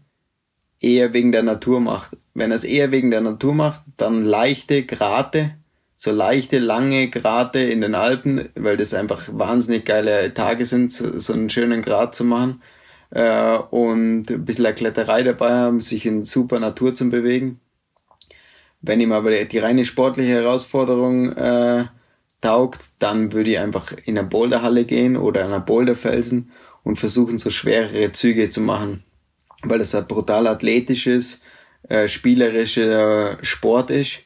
eher 0.79 1.13
wegen 1.13 1.31
der 1.31 1.43
Natur 1.43 1.79
macht. 1.79 2.17
Wenn 2.33 2.51
er 2.51 2.57
es 2.57 2.63
eher 2.63 2.91
wegen 2.91 3.09
der 3.09 3.21
Natur 3.21 3.53
macht, 3.53 3.81
dann 3.97 4.23
leichte 4.23 4.85
Grate 4.85 5.55
so 6.03 6.11
leichte, 6.11 6.59
lange 6.59 7.09
Grate 7.09 7.59
in 7.59 7.79
den 7.79 7.95
Alpen, 7.95 8.49
weil 8.55 8.75
das 8.75 8.93
einfach 8.93 9.29
wahnsinnig 9.31 9.85
geile 9.85 10.33
Tage 10.33 10.65
sind, 10.65 10.91
so, 10.91 11.17
so 11.17 11.31
einen 11.31 11.49
schönen 11.49 11.81
Grat 11.81 12.13
zu 12.13 12.25
machen. 12.25 12.61
Äh, 13.11 13.57
und 13.69 14.29
ein 14.29 14.43
bisschen 14.43 14.75
Kletterei 14.75 15.23
dabei 15.23 15.51
haben, 15.51 15.79
sich 15.79 16.05
in 16.05 16.21
super 16.21 16.59
Natur 16.59 16.93
zu 16.93 17.07
bewegen. 17.07 17.61
Wenn 18.81 18.99
ihm 18.99 19.13
aber 19.13 19.45
die 19.45 19.59
reine 19.59 19.85
sportliche 19.85 20.33
Herausforderung 20.33 21.31
äh, 21.37 21.85
taugt, 22.41 22.81
dann 22.99 23.31
würde 23.31 23.51
ich 23.51 23.59
einfach 23.59 23.93
in 24.03 24.17
eine 24.17 24.27
Boulderhalle 24.27 24.83
gehen 24.83 25.15
oder 25.15 25.45
an 25.45 25.53
einer 25.53 25.61
Boulderfelsen 25.61 26.51
und 26.83 26.97
versuchen, 26.97 27.37
so 27.37 27.49
schwerere 27.49 28.11
Züge 28.11 28.49
zu 28.49 28.59
machen. 28.59 29.05
Weil 29.61 29.79
das 29.79 29.95
ein 29.95 30.05
brutal 30.05 30.47
athletisches, 30.47 31.39
äh, 31.87 32.09
spielerischer 32.09 33.37
Sport 33.41 33.89
ist. 33.89 34.23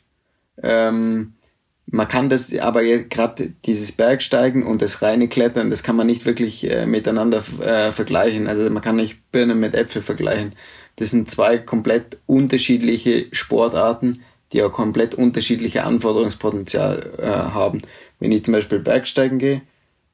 Ähm, 0.63 1.34
man 1.89 2.07
kann 2.07 2.29
das 2.29 2.55
aber 2.57 2.83
gerade 2.83 3.53
dieses 3.65 3.93
Bergsteigen 3.93 4.63
und 4.63 4.81
das 4.81 5.01
reine 5.01 5.29
Klettern, 5.29 5.69
das 5.69 5.83
kann 5.83 5.95
man 5.95 6.07
nicht 6.07 6.25
wirklich 6.25 6.69
äh, 6.69 6.85
miteinander 6.85 7.41
äh, 7.61 7.91
vergleichen. 7.91 8.47
Also 8.47 8.69
man 8.69 8.83
kann 8.83 8.97
nicht 8.97 9.31
Birnen 9.31 9.59
mit 9.59 9.73
Äpfel 9.73 10.01
vergleichen. 10.01 10.53
Das 10.97 11.11
sind 11.11 11.29
zwei 11.29 11.57
komplett 11.57 12.19
unterschiedliche 12.25 13.27
Sportarten, 13.31 14.23
die 14.51 14.63
auch 14.63 14.71
komplett 14.71 15.15
unterschiedliche 15.15 15.83
Anforderungspotenzial 15.85 17.13
äh, 17.19 17.25
haben. 17.25 17.81
Wenn 18.19 18.33
ich 18.33 18.43
zum 18.43 18.53
Beispiel 18.53 18.79
Bergsteigen 18.79 19.39
gehe, 19.39 19.61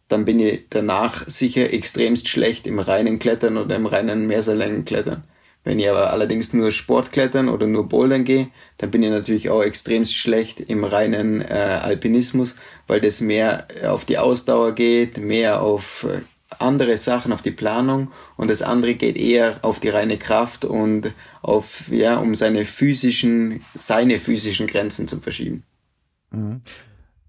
dann 0.09 0.25
bin 0.25 0.39
ich 0.39 0.65
danach 0.69 1.25
sicher 1.27 1.73
extremst 1.73 2.27
schlecht 2.27 2.67
im 2.67 2.77
reinen 2.77 3.17
Klettern 3.17 3.57
oder 3.57 3.75
im 3.75 3.87
reinen 3.87 4.27
Mehrseillängenklettern. 4.27 5.23
Wenn 5.63 5.79
ich 5.79 5.89
aber 5.89 6.11
allerdings 6.11 6.53
nur 6.53 6.71
Sportklettern 6.71 7.47
oder 7.47 7.67
nur 7.67 7.87
Bouldern 7.87 8.25
gehe, 8.25 8.49
dann 8.77 8.91
bin 8.91 9.01
ich 9.01 9.09
natürlich 9.09 9.49
auch 9.49 9.63
extrem 9.63 10.05
schlecht 10.05 10.59
im 10.59 10.83
reinen 10.83 11.41
äh, 11.41 11.79
Alpinismus, 11.81 12.55
weil 12.85 12.99
das 12.99 13.21
mehr 13.21 13.67
auf 13.87 14.03
die 14.03 14.17
Ausdauer 14.17 14.73
geht, 14.73 15.17
mehr 15.17 15.61
auf 15.61 16.05
äh, 16.09 16.21
andere 16.59 16.97
Sachen, 16.97 17.31
auf 17.31 17.41
die 17.41 17.51
Planung 17.51 18.11
und 18.35 18.49
das 18.49 18.61
andere 18.61 18.95
geht 18.95 19.17
eher 19.17 19.59
auf 19.61 19.79
die 19.79 19.89
reine 19.89 20.17
Kraft 20.17 20.65
und 20.65 21.11
auf, 21.41 21.89
ja, 21.89 22.17
um 22.17 22.35
seine 22.35 22.65
physischen, 22.65 23.61
seine 23.77 24.19
physischen 24.19 24.67
Grenzen 24.67 25.07
zu 25.07 25.19
verschieben. 25.19 25.63
Mhm. 26.31 26.61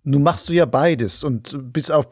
Nun 0.06 0.22
machst 0.22 0.50
du 0.50 0.52
ja 0.52 0.66
beides 0.66 1.24
und 1.24 1.72
bist 1.72 1.90
auch 1.90 2.04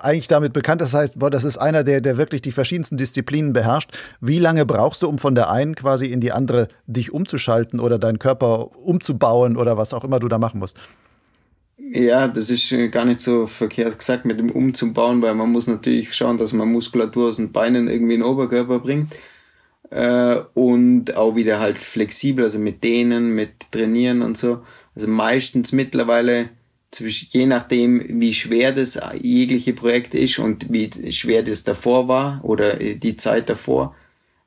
eigentlich 0.00 0.28
damit 0.28 0.54
bekannt. 0.54 0.80
Das 0.80 0.94
heißt, 0.94 1.18
boah, 1.18 1.28
das 1.30 1.44
ist 1.44 1.58
einer, 1.58 1.84
der, 1.84 2.00
der 2.00 2.16
wirklich 2.16 2.40
die 2.40 2.52
verschiedensten 2.52 2.96
Disziplinen 2.96 3.52
beherrscht. 3.52 3.90
Wie 4.20 4.38
lange 4.38 4.64
brauchst 4.64 5.02
du, 5.02 5.08
um 5.08 5.18
von 5.18 5.34
der 5.34 5.50
einen 5.50 5.74
quasi 5.74 6.06
in 6.06 6.20
die 6.20 6.32
andere 6.32 6.68
dich 6.86 7.12
umzuschalten 7.12 7.80
oder 7.80 7.98
deinen 7.98 8.18
Körper 8.18 8.74
umzubauen 8.78 9.58
oder 9.58 9.76
was 9.76 9.92
auch 9.92 10.04
immer 10.04 10.20
du 10.20 10.28
da 10.28 10.38
machen 10.38 10.58
musst? 10.58 10.78
Ja, 11.76 12.28
das 12.28 12.48
ist 12.48 12.74
gar 12.90 13.04
nicht 13.04 13.20
so 13.20 13.46
verkehrt 13.46 13.98
gesagt 13.98 14.24
mit 14.24 14.38
dem 14.38 14.50
Umzubauen, 14.50 15.20
weil 15.20 15.34
man 15.34 15.50
muss 15.52 15.66
natürlich 15.66 16.14
schauen, 16.14 16.38
dass 16.38 16.54
man 16.54 16.72
Muskulatur 16.72 17.28
aus 17.28 17.36
den 17.36 17.52
Beinen 17.52 17.88
irgendwie 17.88 18.14
in 18.14 18.20
den 18.20 18.28
Oberkörper 18.28 18.78
bringt 18.78 19.12
äh, 19.90 20.36
und 20.54 21.14
auch 21.16 21.36
wieder 21.36 21.60
halt 21.60 21.78
flexibel, 21.78 22.44
also 22.44 22.58
mit 22.58 22.82
Dehnen, 22.82 23.34
mit 23.34 23.70
Trainieren 23.70 24.22
und 24.22 24.38
so. 24.38 24.62
Also 24.94 25.08
meistens 25.08 25.72
mittlerweile 25.72 26.48
je 27.00 27.46
nachdem, 27.46 28.20
wie 28.20 28.34
schwer 28.34 28.72
das 28.72 28.98
jegliche 29.20 29.72
Projekt 29.72 30.14
ist 30.14 30.38
und 30.38 30.72
wie 30.72 30.90
schwer 31.12 31.42
das 31.42 31.64
davor 31.64 32.08
war 32.08 32.40
oder 32.42 32.74
die 32.76 33.16
Zeit 33.16 33.48
davor, 33.48 33.94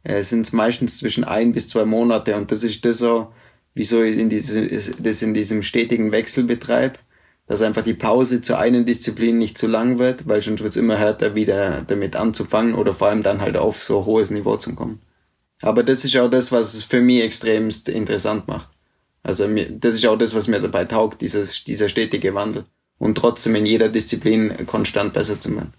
äh, 0.04 0.22
sind 0.22 0.42
es 0.42 0.54
meistens 0.54 0.98
zwischen 0.98 1.24
ein 1.24 1.52
bis 1.54 1.68
zwei 1.68 1.86
Monate 1.86 2.36
und 2.36 2.52
das 2.52 2.64
ist 2.64 2.86
das 2.86 3.00
so, 3.00 3.34
wieso 3.74 4.04
ich 4.04 4.18
in 4.18 4.30
dieses, 4.30 4.94
das 4.98 5.22
in 5.22 5.34
diesem 5.34 5.64
stetigen 5.64 6.12
Wechsel 6.12 6.44
betreibe, 6.44 7.00
dass 7.48 7.62
einfach 7.62 7.82
die 7.82 7.94
Pause 7.94 8.42
zur 8.42 8.60
einen 8.60 8.86
Disziplin 8.86 9.38
nicht 9.38 9.58
zu 9.58 9.68
lang 9.68 10.00
wird, 10.00 10.28
weil 10.28 10.42
sonst 10.42 10.62
wird 10.62 10.72
es 10.72 10.78
immer 10.78 10.98
härter, 10.98 11.36
wieder 11.36 11.82
damit 11.88 12.16
anzufangen 12.16 12.76
oder 12.76 12.94
vor 12.94 13.08
allem 13.08 13.24
dann 13.24 13.42
halt 13.42 13.58
auf 13.58 13.82
so 13.82 14.06
hohes 14.06 14.30
Niveau 14.30 14.58
zu 14.58 14.76
kommen. 14.76 15.00
Aber 15.62 15.84
das 15.84 16.06
ist 16.06 16.16
auch 16.18 16.30
das, 16.30 16.52
was 16.52 16.74
es 16.74 16.84
für 16.84 17.02
mich 17.02 17.24
extremst 17.24 17.90
interessant 17.90 18.48
macht. 18.48 18.70
Also 19.28 19.48
das 19.48 19.96
ist 19.96 20.06
auch 20.06 20.18
das, 20.18 20.34
was 20.34 20.48
mir 20.48 20.60
dabei 20.60 20.86
taugt, 20.86 21.22
dieses, 21.22 21.64
dieser 21.64 21.90
stetige 21.90 22.34
Wandel. 22.34 22.66
Und 22.98 23.16
trotzdem 23.16 23.56
in 23.56 23.66
jeder 23.66 23.90
Disziplin 23.90 24.54
konstant 24.66 25.14
besser 25.14 25.40
zu 25.40 25.56
werden. 25.56 25.74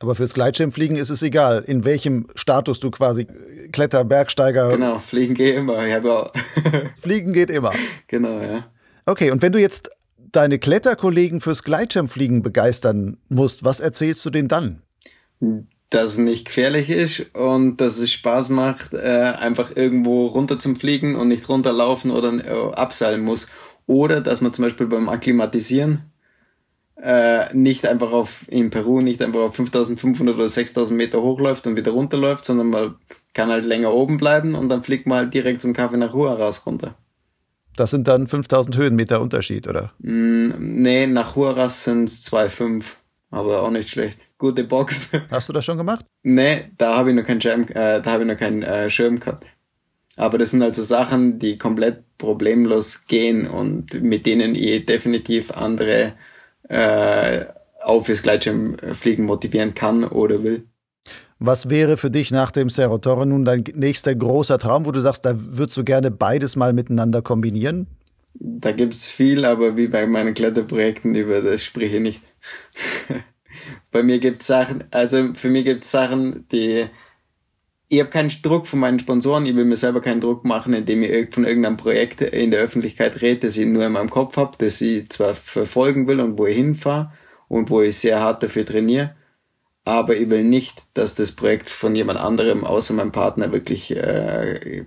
Aber 0.00 0.14
fürs 0.14 0.34
Gleitschirmfliegen 0.34 0.96
ist 0.96 1.10
es 1.10 1.22
egal, 1.22 1.64
in 1.66 1.84
welchem 1.84 2.28
Status 2.36 2.78
du 2.78 2.90
quasi 2.90 3.26
Kletter, 3.72 4.04
Bergsteiger. 4.04 4.70
Genau, 4.70 4.98
fliegen 4.98 5.34
geht 5.34 5.56
immer. 5.56 5.84
Ich 5.86 6.06
auch 6.06 6.32
fliegen 7.00 7.32
geht 7.32 7.50
immer. 7.50 7.72
Genau, 8.06 8.40
ja. 8.40 8.70
Okay, 9.06 9.30
und 9.30 9.42
wenn 9.42 9.52
du 9.52 9.58
jetzt 9.58 9.90
deine 10.30 10.58
Kletterkollegen 10.58 11.40
fürs 11.40 11.62
Gleitschirmfliegen 11.62 12.42
begeistern 12.42 13.16
musst, 13.28 13.64
was 13.64 13.80
erzählst 13.80 14.24
du 14.24 14.30
denen 14.30 14.48
dann? 14.48 14.82
Dass 15.90 16.10
es 16.12 16.18
nicht 16.18 16.46
gefährlich 16.46 16.90
ist 16.90 17.34
und 17.34 17.78
dass 17.78 17.98
es 17.98 18.12
Spaß 18.12 18.50
macht, 18.50 18.92
äh, 18.92 19.34
einfach 19.38 19.74
irgendwo 19.74 20.26
runter 20.26 20.58
zum 20.58 20.76
Fliegen 20.76 21.16
und 21.16 21.28
nicht 21.28 21.48
runterlaufen 21.48 22.10
oder 22.10 22.32
äh, 22.32 22.74
abseilen 22.74 23.22
muss. 23.22 23.48
Oder 23.86 24.20
dass 24.20 24.42
man 24.42 24.52
zum 24.52 24.64
Beispiel 24.64 24.86
beim 24.86 25.08
Akklimatisieren 25.08 26.04
äh, 27.02 27.54
nicht 27.54 27.86
einfach 27.86 28.12
auf, 28.12 28.44
in 28.48 28.70
Peru 28.70 29.00
nicht 29.00 29.22
einfach 29.22 29.40
auf 29.40 29.56
5500 29.56 30.34
oder 30.34 30.48
6000 30.48 30.96
Meter 30.96 31.22
hochläuft 31.22 31.66
und 31.66 31.76
wieder 31.76 31.92
runterläuft, 31.92 32.44
sondern 32.44 32.68
man 32.68 32.96
kann 33.32 33.50
halt 33.50 33.64
länger 33.64 33.94
oben 33.94 34.18
bleiben 34.18 34.54
und 34.54 34.68
dann 34.68 34.82
fliegt 34.82 35.06
man 35.06 35.18
halt 35.18 35.34
direkt 35.34 35.60
zum 35.60 35.72
Kaffee 35.72 35.96
nach 35.96 36.12
Huaraz 36.12 36.66
runter. 36.66 36.96
Das 37.76 37.92
sind 37.92 38.08
dann 38.08 38.26
5000 38.26 38.76
Höhenmeter 38.76 39.20
Unterschied, 39.20 39.68
oder? 39.68 39.92
Mm, 40.00 40.50
nee, 40.58 41.06
nach 41.06 41.36
Huaraz 41.36 41.84
sind 41.84 42.08
es 42.08 42.30
2,5, 42.30 42.96
aber 43.30 43.62
auch 43.62 43.70
nicht 43.70 43.88
schlecht. 43.88 44.18
Gute 44.38 44.64
Box. 44.64 45.10
Hast 45.30 45.48
du 45.48 45.52
das 45.52 45.64
schon 45.64 45.76
gemacht? 45.76 46.06
Nee, 46.22 46.70
da 46.78 46.96
habe 46.96 47.10
ich 47.10 47.16
noch 47.16 47.24
keinen 47.24 47.40
Schirm, 47.40 47.62
äh, 47.68 48.00
da 48.00 48.04
habe 48.06 48.22
ich 48.22 48.28
noch 48.28 48.38
keinen 48.38 48.62
äh, 48.62 48.88
Schirm 48.88 49.20
gehabt. 49.20 49.46
Aber 50.16 50.38
das 50.38 50.50
sind 50.50 50.62
also 50.62 50.82
Sachen, 50.82 51.38
die 51.38 51.58
komplett 51.58 52.02
problemlos 52.18 53.06
gehen 53.06 53.46
und 53.46 54.02
mit 54.02 54.26
denen 54.26 54.54
ich 54.54 54.84
definitiv 54.86 55.52
andere 55.52 56.14
äh, 56.68 57.44
auf 57.80 58.06
fürs 58.06 58.22
Gleitschirmfliegen 58.22 59.24
motivieren 59.24 59.74
kann 59.74 60.04
oder 60.04 60.42
will. 60.42 60.64
Was 61.38 61.70
wäre 61.70 61.96
für 61.96 62.10
dich 62.10 62.32
nach 62.32 62.50
dem 62.50 62.68
Cerro 62.68 62.98
Torre 62.98 63.24
nun 63.24 63.44
dein 63.44 63.62
nächster 63.74 64.14
großer 64.14 64.58
Traum, 64.58 64.86
wo 64.86 64.90
du 64.90 65.00
sagst, 65.00 65.24
da 65.24 65.34
würdest 65.36 65.76
du 65.76 65.84
gerne 65.84 66.10
beides 66.10 66.56
mal 66.56 66.72
miteinander 66.72 67.22
kombinieren? 67.22 67.86
Da 68.34 68.72
gibt's 68.72 69.06
viel, 69.06 69.44
aber 69.44 69.76
wie 69.76 69.86
bei 69.86 70.06
meinen 70.06 70.34
Kletterprojekten, 70.34 71.14
über 71.14 71.40
das 71.40 71.62
spreche 71.62 71.96
ich 71.96 72.02
nicht. 72.02 72.22
bei 73.90 74.02
mir 74.02 74.18
gibt's 74.18 74.46
Sachen, 74.46 74.84
also 74.90 75.34
für 75.34 75.48
mich 75.48 75.64
gibt's 75.64 75.90
Sachen, 75.90 76.46
die 76.52 76.88
ich 77.90 78.00
habe 78.00 78.10
keinen 78.10 78.30
Druck 78.42 78.66
von 78.66 78.80
meinen 78.80 78.98
Sponsoren, 78.98 79.46
ich 79.46 79.56
will 79.56 79.64
mir 79.64 79.76
selber 79.76 80.02
keinen 80.02 80.20
Druck 80.20 80.44
machen, 80.44 80.74
indem 80.74 81.02
ich 81.02 81.32
von 81.32 81.44
irgendeinem 81.44 81.78
Projekt 81.78 82.20
in 82.20 82.50
der 82.50 82.60
Öffentlichkeit 82.60 83.22
rede, 83.22 83.46
das 83.46 83.56
ich 83.56 83.66
nur 83.66 83.86
in 83.86 83.92
meinem 83.92 84.10
Kopf 84.10 84.36
habe, 84.36 84.56
das 84.58 84.80
ich 84.82 85.08
zwar 85.08 85.32
verfolgen 85.32 86.06
will 86.06 86.20
und 86.20 86.38
wo 86.38 86.44
ich 86.44 86.56
hinfahre 86.56 87.12
und 87.48 87.70
wo 87.70 87.80
ich 87.80 87.96
sehr 87.96 88.20
hart 88.20 88.42
dafür 88.42 88.66
trainiere, 88.66 89.14
aber 89.86 90.16
ich 90.16 90.28
will 90.28 90.44
nicht, 90.44 90.82
dass 90.92 91.14
das 91.14 91.32
Projekt 91.32 91.70
von 91.70 91.96
jemand 91.96 92.18
anderem 92.20 92.62
außer 92.62 92.92
meinem 92.92 93.12
Partner 93.12 93.52
wirklich 93.52 93.96
äh, 93.96 94.84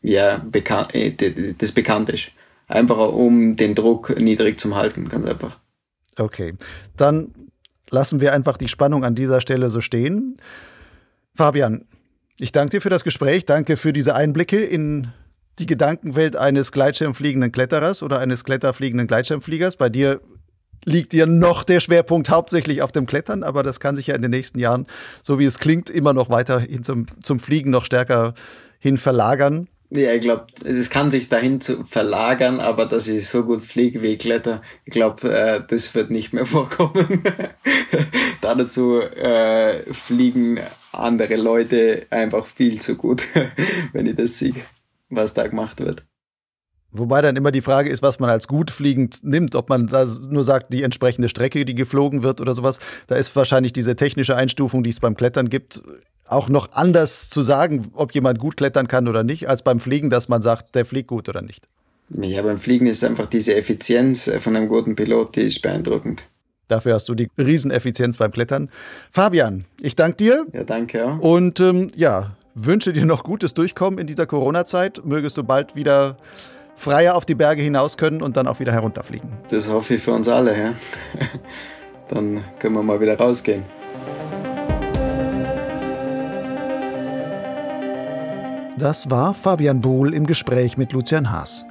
ja, 0.00 0.38
bekannt, 0.38 0.94
äh, 0.94 1.54
das 1.58 1.72
bekannt 1.72 2.08
ist. 2.08 2.30
Einfach 2.68 2.98
um 2.98 3.56
den 3.56 3.74
Druck 3.74 4.18
niedrig 4.18 4.58
zu 4.58 4.74
halten, 4.74 5.08
ganz 5.08 5.26
einfach. 5.26 5.58
Okay, 6.16 6.54
dann 6.96 7.34
lassen 7.90 8.20
wir 8.20 8.32
einfach 8.32 8.56
die 8.56 8.68
Spannung 8.68 9.04
an 9.04 9.14
dieser 9.14 9.40
Stelle 9.40 9.70
so 9.70 9.80
stehen. 9.80 10.36
Fabian, 11.34 11.84
ich 12.38 12.52
danke 12.52 12.76
dir 12.76 12.80
für 12.80 12.90
das 12.90 13.04
Gespräch, 13.04 13.44
danke 13.44 13.76
für 13.76 13.92
diese 13.92 14.14
Einblicke 14.14 14.58
in 14.58 15.08
die 15.58 15.66
Gedankenwelt 15.66 16.36
eines 16.36 16.72
gleitschirmfliegenden 16.72 17.52
Kletterers 17.52 18.02
oder 18.02 18.20
eines 18.20 18.44
kletterfliegenden 18.44 19.08
Gleitschirmfliegers. 19.08 19.76
Bei 19.76 19.88
dir 19.88 20.20
liegt 20.84 21.14
ja 21.14 21.26
noch 21.26 21.64
der 21.64 21.80
Schwerpunkt 21.80 22.30
hauptsächlich 22.30 22.82
auf 22.82 22.92
dem 22.92 23.06
Klettern, 23.06 23.42
aber 23.42 23.62
das 23.62 23.80
kann 23.80 23.96
sich 23.96 24.06
ja 24.06 24.14
in 24.14 24.22
den 24.22 24.30
nächsten 24.30 24.58
Jahren, 24.58 24.86
so 25.22 25.38
wie 25.38 25.44
es 25.44 25.58
klingt, 25.58 25.90
immer 25.90 26.14
noch 26.14 26.30
weiter 26.30 26.60
hin 26.60 26.82
zum, 26.82 27.06
zum 27.22 27.40
Fliegen 27.40 27.70
noch 27.70 27.84
stärker 27.84 28.34
hin 28.78 28.98
verlagern. 28.98 29.68
Ja, 29.90 30.12
ich 30.12 30.20
glaube, 30.20 30.46
es 30.64 30.90
kann 30.90 31.10
sich 31.10 31.30
dahin 31.30 31.62
zu 31.62 31.82
verlagern, 31.82 32.60
aber 32.60 32.84
dass 32.84 33.08
ich 33.08 33.26
so 33.26 33.42
gut 33.42 33.62
fliege 33.62 34.02
wie 34.02 34.08
ich 34.08 34.18
kletter, 34.18 34.60
ich 34.84 34.92
glaube, 34.92 35.32
äh, 35.32 35.62
das 35.66 35.94
wird 35.94 36.10
nicht 36.10 36.34
mehr 36.34 36.44
vorkommen. 36.46 37.22
da 38.42 38.54
dazu 38.54 39.00
äh, 39.00 39.82
fliegen 39.92 40.60
andere 40.92 41.36
Leute 41.36 42.06
einfach 42.10 42.44
viel 42.44 42.80
zu 42.80 42.96
gut, 42.96 43.22
wenn 43.92 44.06
ich 44.06 44.16
das 44.16 44.38
sehe, 44.38 44.54
was 45.08 45.32
da 45.32 45.46
gemacht 45.46 45.80
wird. 45.80 46.04
Wobei 46.90 47.20
dann 47.20 47.36
immer 47.36 47.50
die 47.50 47.60
Frage 47.60 47.90
ist, 47.90 48.02
was 48.02 48.18
man 48.18 48.30
als 48.30 48.48
gut 48.48 48.70
fliegend 48.70 49.22
nimmt, 49.22 49.54
ob 49.54 49.68
man 49.68 49.86
da 49.86 50.06
nur 50.06 50.44
sagt, 50.44 50.72
die 50.72 50.82
entsprechende 50.82 51.28
Strecke, 51.28 51.64
die 51.66 51.74
geflogen 51.74 52.22
wird 52.22 52.40
oder 52.40 52.54
sowas. 52.54 52.80
Da 53.06 53.16
ist 53.16 53.34
wahrscheinlich 53.36 53.74
diese 53.74 53.94
technische 53.94 54.36
Einstufung, 54.36 54.82
die 54.82 54.90
es 54.90 55.00
beim 55.00 55.14
Klettern 55.14 55.50
gibt, 55.50 55.82
auch 56.28 56.48
noch 56.48 56.72
anders 56.72 57.28
zu 57.28 57.42
sagen, 57.42 57.90
ob 57.94 58.14
jemand 58.14 58.38
gut 58.38 58.56
klettern 58.56 58.88
kann 58.88 59.08
oder 59.08 59.24
nicht, 59.24 59.48
als 59.48 59.62
beim 59.62 59.80
Fliegen, 59.80 60.10
dass 60.10 60.28
man 60.28 60.42
sagt, 60.42 60.74
der 60.74 60.84
fliegt 60.84 61.08
gut 61.08 61.28
oder 61.28 61.42
nicht. 61.42 61.68
Ja, 62.10 62.42
beim 62.42 62.58
Fliegen 62.58 62.86
ist 62.86 63.04
einfach 63.04 63.26
diese 63.26 63.54
Effizienz 63.54 64.30
von 64.40 64.56
einem 64.56 64.68
guten 64.68 64.94
Pilot, 64.96 65.36
die 65.36 65.42
ist 65.42 65.60
beeindruckend. 65.60 66.22
Dafür 66.68 66.94
hast 66.94 67.08
du 67.08 67.14
die 67.14 67.30
Rieseneffizienz 67.38 68.18
beim 68.18 68.30
Klettern. 68.30 68.70
Fabian, 69.10 69.64
ich 69.80 69.96
danke 69.96 70.16
dir. 70.16 70.46
Ja, 70.52 70.64
danke. 70.64 70.98
Ja. 70.98 71.12
Und 71.12 71.60
ähm, 71.60 71.90
ja, 71.96 72.36
wünsche 72.54 72.92
dir 72.92 73.06
noch 73.06 73.24
gutes 73.24 73.54
Durchkommen 73.54 73.98
in 73.98 74.06
dieser 74.06 74.26
Corona-Zeit. 74.26 75.02
Mögest 75.04 75.36
du 75.38 75.44
bald 75.44 75.76
wieder 75.76 76.18
freier 76.76 77.16
auf 77.16 77.24
die 77.24 77.34
Berge 77.34 77.62
hinaus 77.62 77.96
können 77.96 78.22
und 78.22 78.36
dann 78.36 78.46
auch 78.46 78.60
wieder 78.60 78.72
herunterfliegen. 78.72 79.30
Das 79.50 79.68
hoffe 79.68 79.94
ich 79.94 80.02
für 80.02 80.12
uns 80.12 80.28
alle, 80.28 80.56
ja. 80.56 80.74
Dann 82.08 82.42
können 82.58 82.74
wir 82.74 82.82
mal 82.82 83.00
wieder 83.00 83.18
rausgehen. 83.18 83.64
Das 88.78 89.10
war 89.10 89.34
Fabian 89.34 89.80
Bohl 89.80 90.14
im 90.14 90.26
Gespräch 90.26 90.76
mit 90.76 90.92
Lucian 90.92 91.30
Haas. 91.30 91.66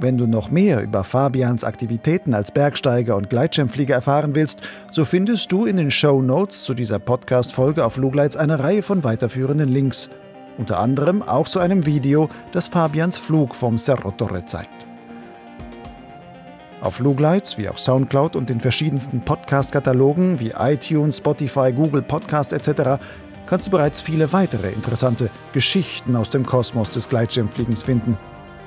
Wenn 0.00 0.16
du 0.16 0.26
noch 0.26 0.50
mehr 0.50 0.82
über 0.82 1.04
Fabians 1.04 1.64
Aktivitäten 1.64 2.34
als 2.34 2.52
Bergsteiger 2.52 3.16
und 3.16 3.30
Gleitschirmflieger 3.30 3.94
erfahren 3.94 4.34
willst, 4.34 4.60
so 4.92 5.04
findest 5.04 5.52
du 5.52 5.66
in 5.66 5.76
den 5.76 5.90
Show 5.90 6.22
Notes 6.22 6.64
zu 6.64 6.74
dieser 6.74 6.98
Podcast-Folge 6.98 7.84
auf 7.84 7.96
Lugleits 7.96 8.36
eine 8.36 8.58
Reihe 8.60 8.82
von 8.82 9.04
weiterführenden 9.04 9.68
Links– 9.68 10.10
unter 10.58 10.80
anderem 10.80 11.22
auch 11.22 11.48
zu 11.48 11.60
einem 11.60 11.86
Video, 11.86 12.28
das 12.50 12.66
Fabians 12.66 13.16
Flug 13.16 13.54
vom 13.54 13.78
Cerro 13.78 14.10
Torre 14.10 14.44
zeigt. 14.44 14.86
Auf 16.80 16.98
Lugleits 16.98 17.58
wie 17.58 17.68
auch 17.68 17.78
Soundcloud 17.78 18.36
und 18.36 18.50
den 18.50 18.60
verschiedensten 18.60 19.20
Podcast-Katalogen 19.20 20.38
wie 20.40 20.52
iTunes, 20.58 21.18
Spotify, 21.18 21.72
Google 21.72 22.02
Podcast 22.02 22.52
etc. 22.52 23.00
kannst 23.48 23.66
du 23.66 23.70
bereits 23.70 24.00
viele 24.00 24.32
weitere 24.32 24.70
interessante 24.70 25.30
Geschichten 25.52 26.16
aus 26.16 26.30
dem 26.30 26.44
Kosmos 26.44 26.90
des 26.90 27.08
Gleitschirmfliegens 27.08 27.82
finden. 27.82 28.16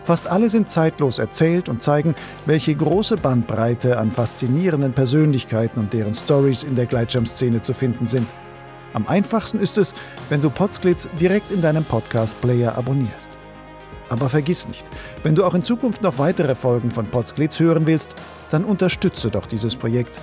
Fast 0.04 0.28
alle 0.28 0.50
sind 0.50 0.70
zeitlos 0.70 1.20
erzählt 1.20 1.70
und 1.70 1.82
zeigen, 1.82 2.16
welche 2.46 2.74
große 2.74 3.18
Bandbreite 3.18 4.00
an 4.00 4.12
faszinierenden 4.12 4.94
Persönlichkeiten 4.94 5.80
und 5.80 5.94
deren 5.94 6.14
Stories 6.14 6.64
in 6.64 6.76
der 6.76 6.88
Gleitschirmszene 6.88 7.62
zu 7.62 7.74
finden 7.74 8.08
sind– 8.08 8.28
am 8.94 9.08
einfachsten 9.08 9.60
ist 9.60 9.78
es, 9.78 9.96
wenn 10.30 10.42
du 10.42 10.50
Podsglitz 10.50 11.08
direkt 11.20 11.52
in 11.52 11.62
deinem 11.62 11.86
Podcast-Player 11.86 12.78
abonnierst. 12.78 13.30
Aber 14.10 14.30
vergiss 14.30 14.68
nicht, 14.68 14.86
wenn 15.24 15.36
du 15.36 15.46
auch 15.46 15.54
in 15.54 15.64
Zukunft 15.64 16.02
noch 16.02 16.18
weitere 16.18 16.56
Folgen 16.56 16.92
von 16.92 17.06
Podsglitz 17.06 17.60
hören 17.60 17.88
willst, 17.88 18.16
dann 18.50 18.66
unterstütze 18.66 19.32
doch 19.32 19.46
dieses 19.46 19.78
Projekt. 19.78 20.20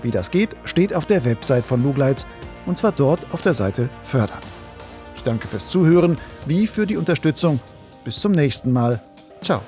Wie 0.00 0.10
das 0.10 0.30
geht, 0.30 0.56
steht 0.64 0.94
auf 0.94 1.04
der 1.04 1.26
Website 1.26 1.66
von 1.66 1.82
Lugleitz 1.82 2.26
und 2.66 2.76
zwar 2.76 2.92
dort 2.92 3.20
auf 3.32 3.42
der 3.42 3.54
Seite 3.54 3.88
Fördern. 4.04 4.40
Ich 5.16 5.22
danke 5.22 5.48
fürs 5.48 5.68
Zuhören 5.68 6.18
wie 6.44 6.66
für 6.66 6.86
die 6.86 6.96
Unterstützung. 6.96 7.60
Bis 8.04 8.20
zum 8.20 8.32
nächsten 8.32 8.72
Mal. 8.72 9.02
Ciao. 9.42 9.62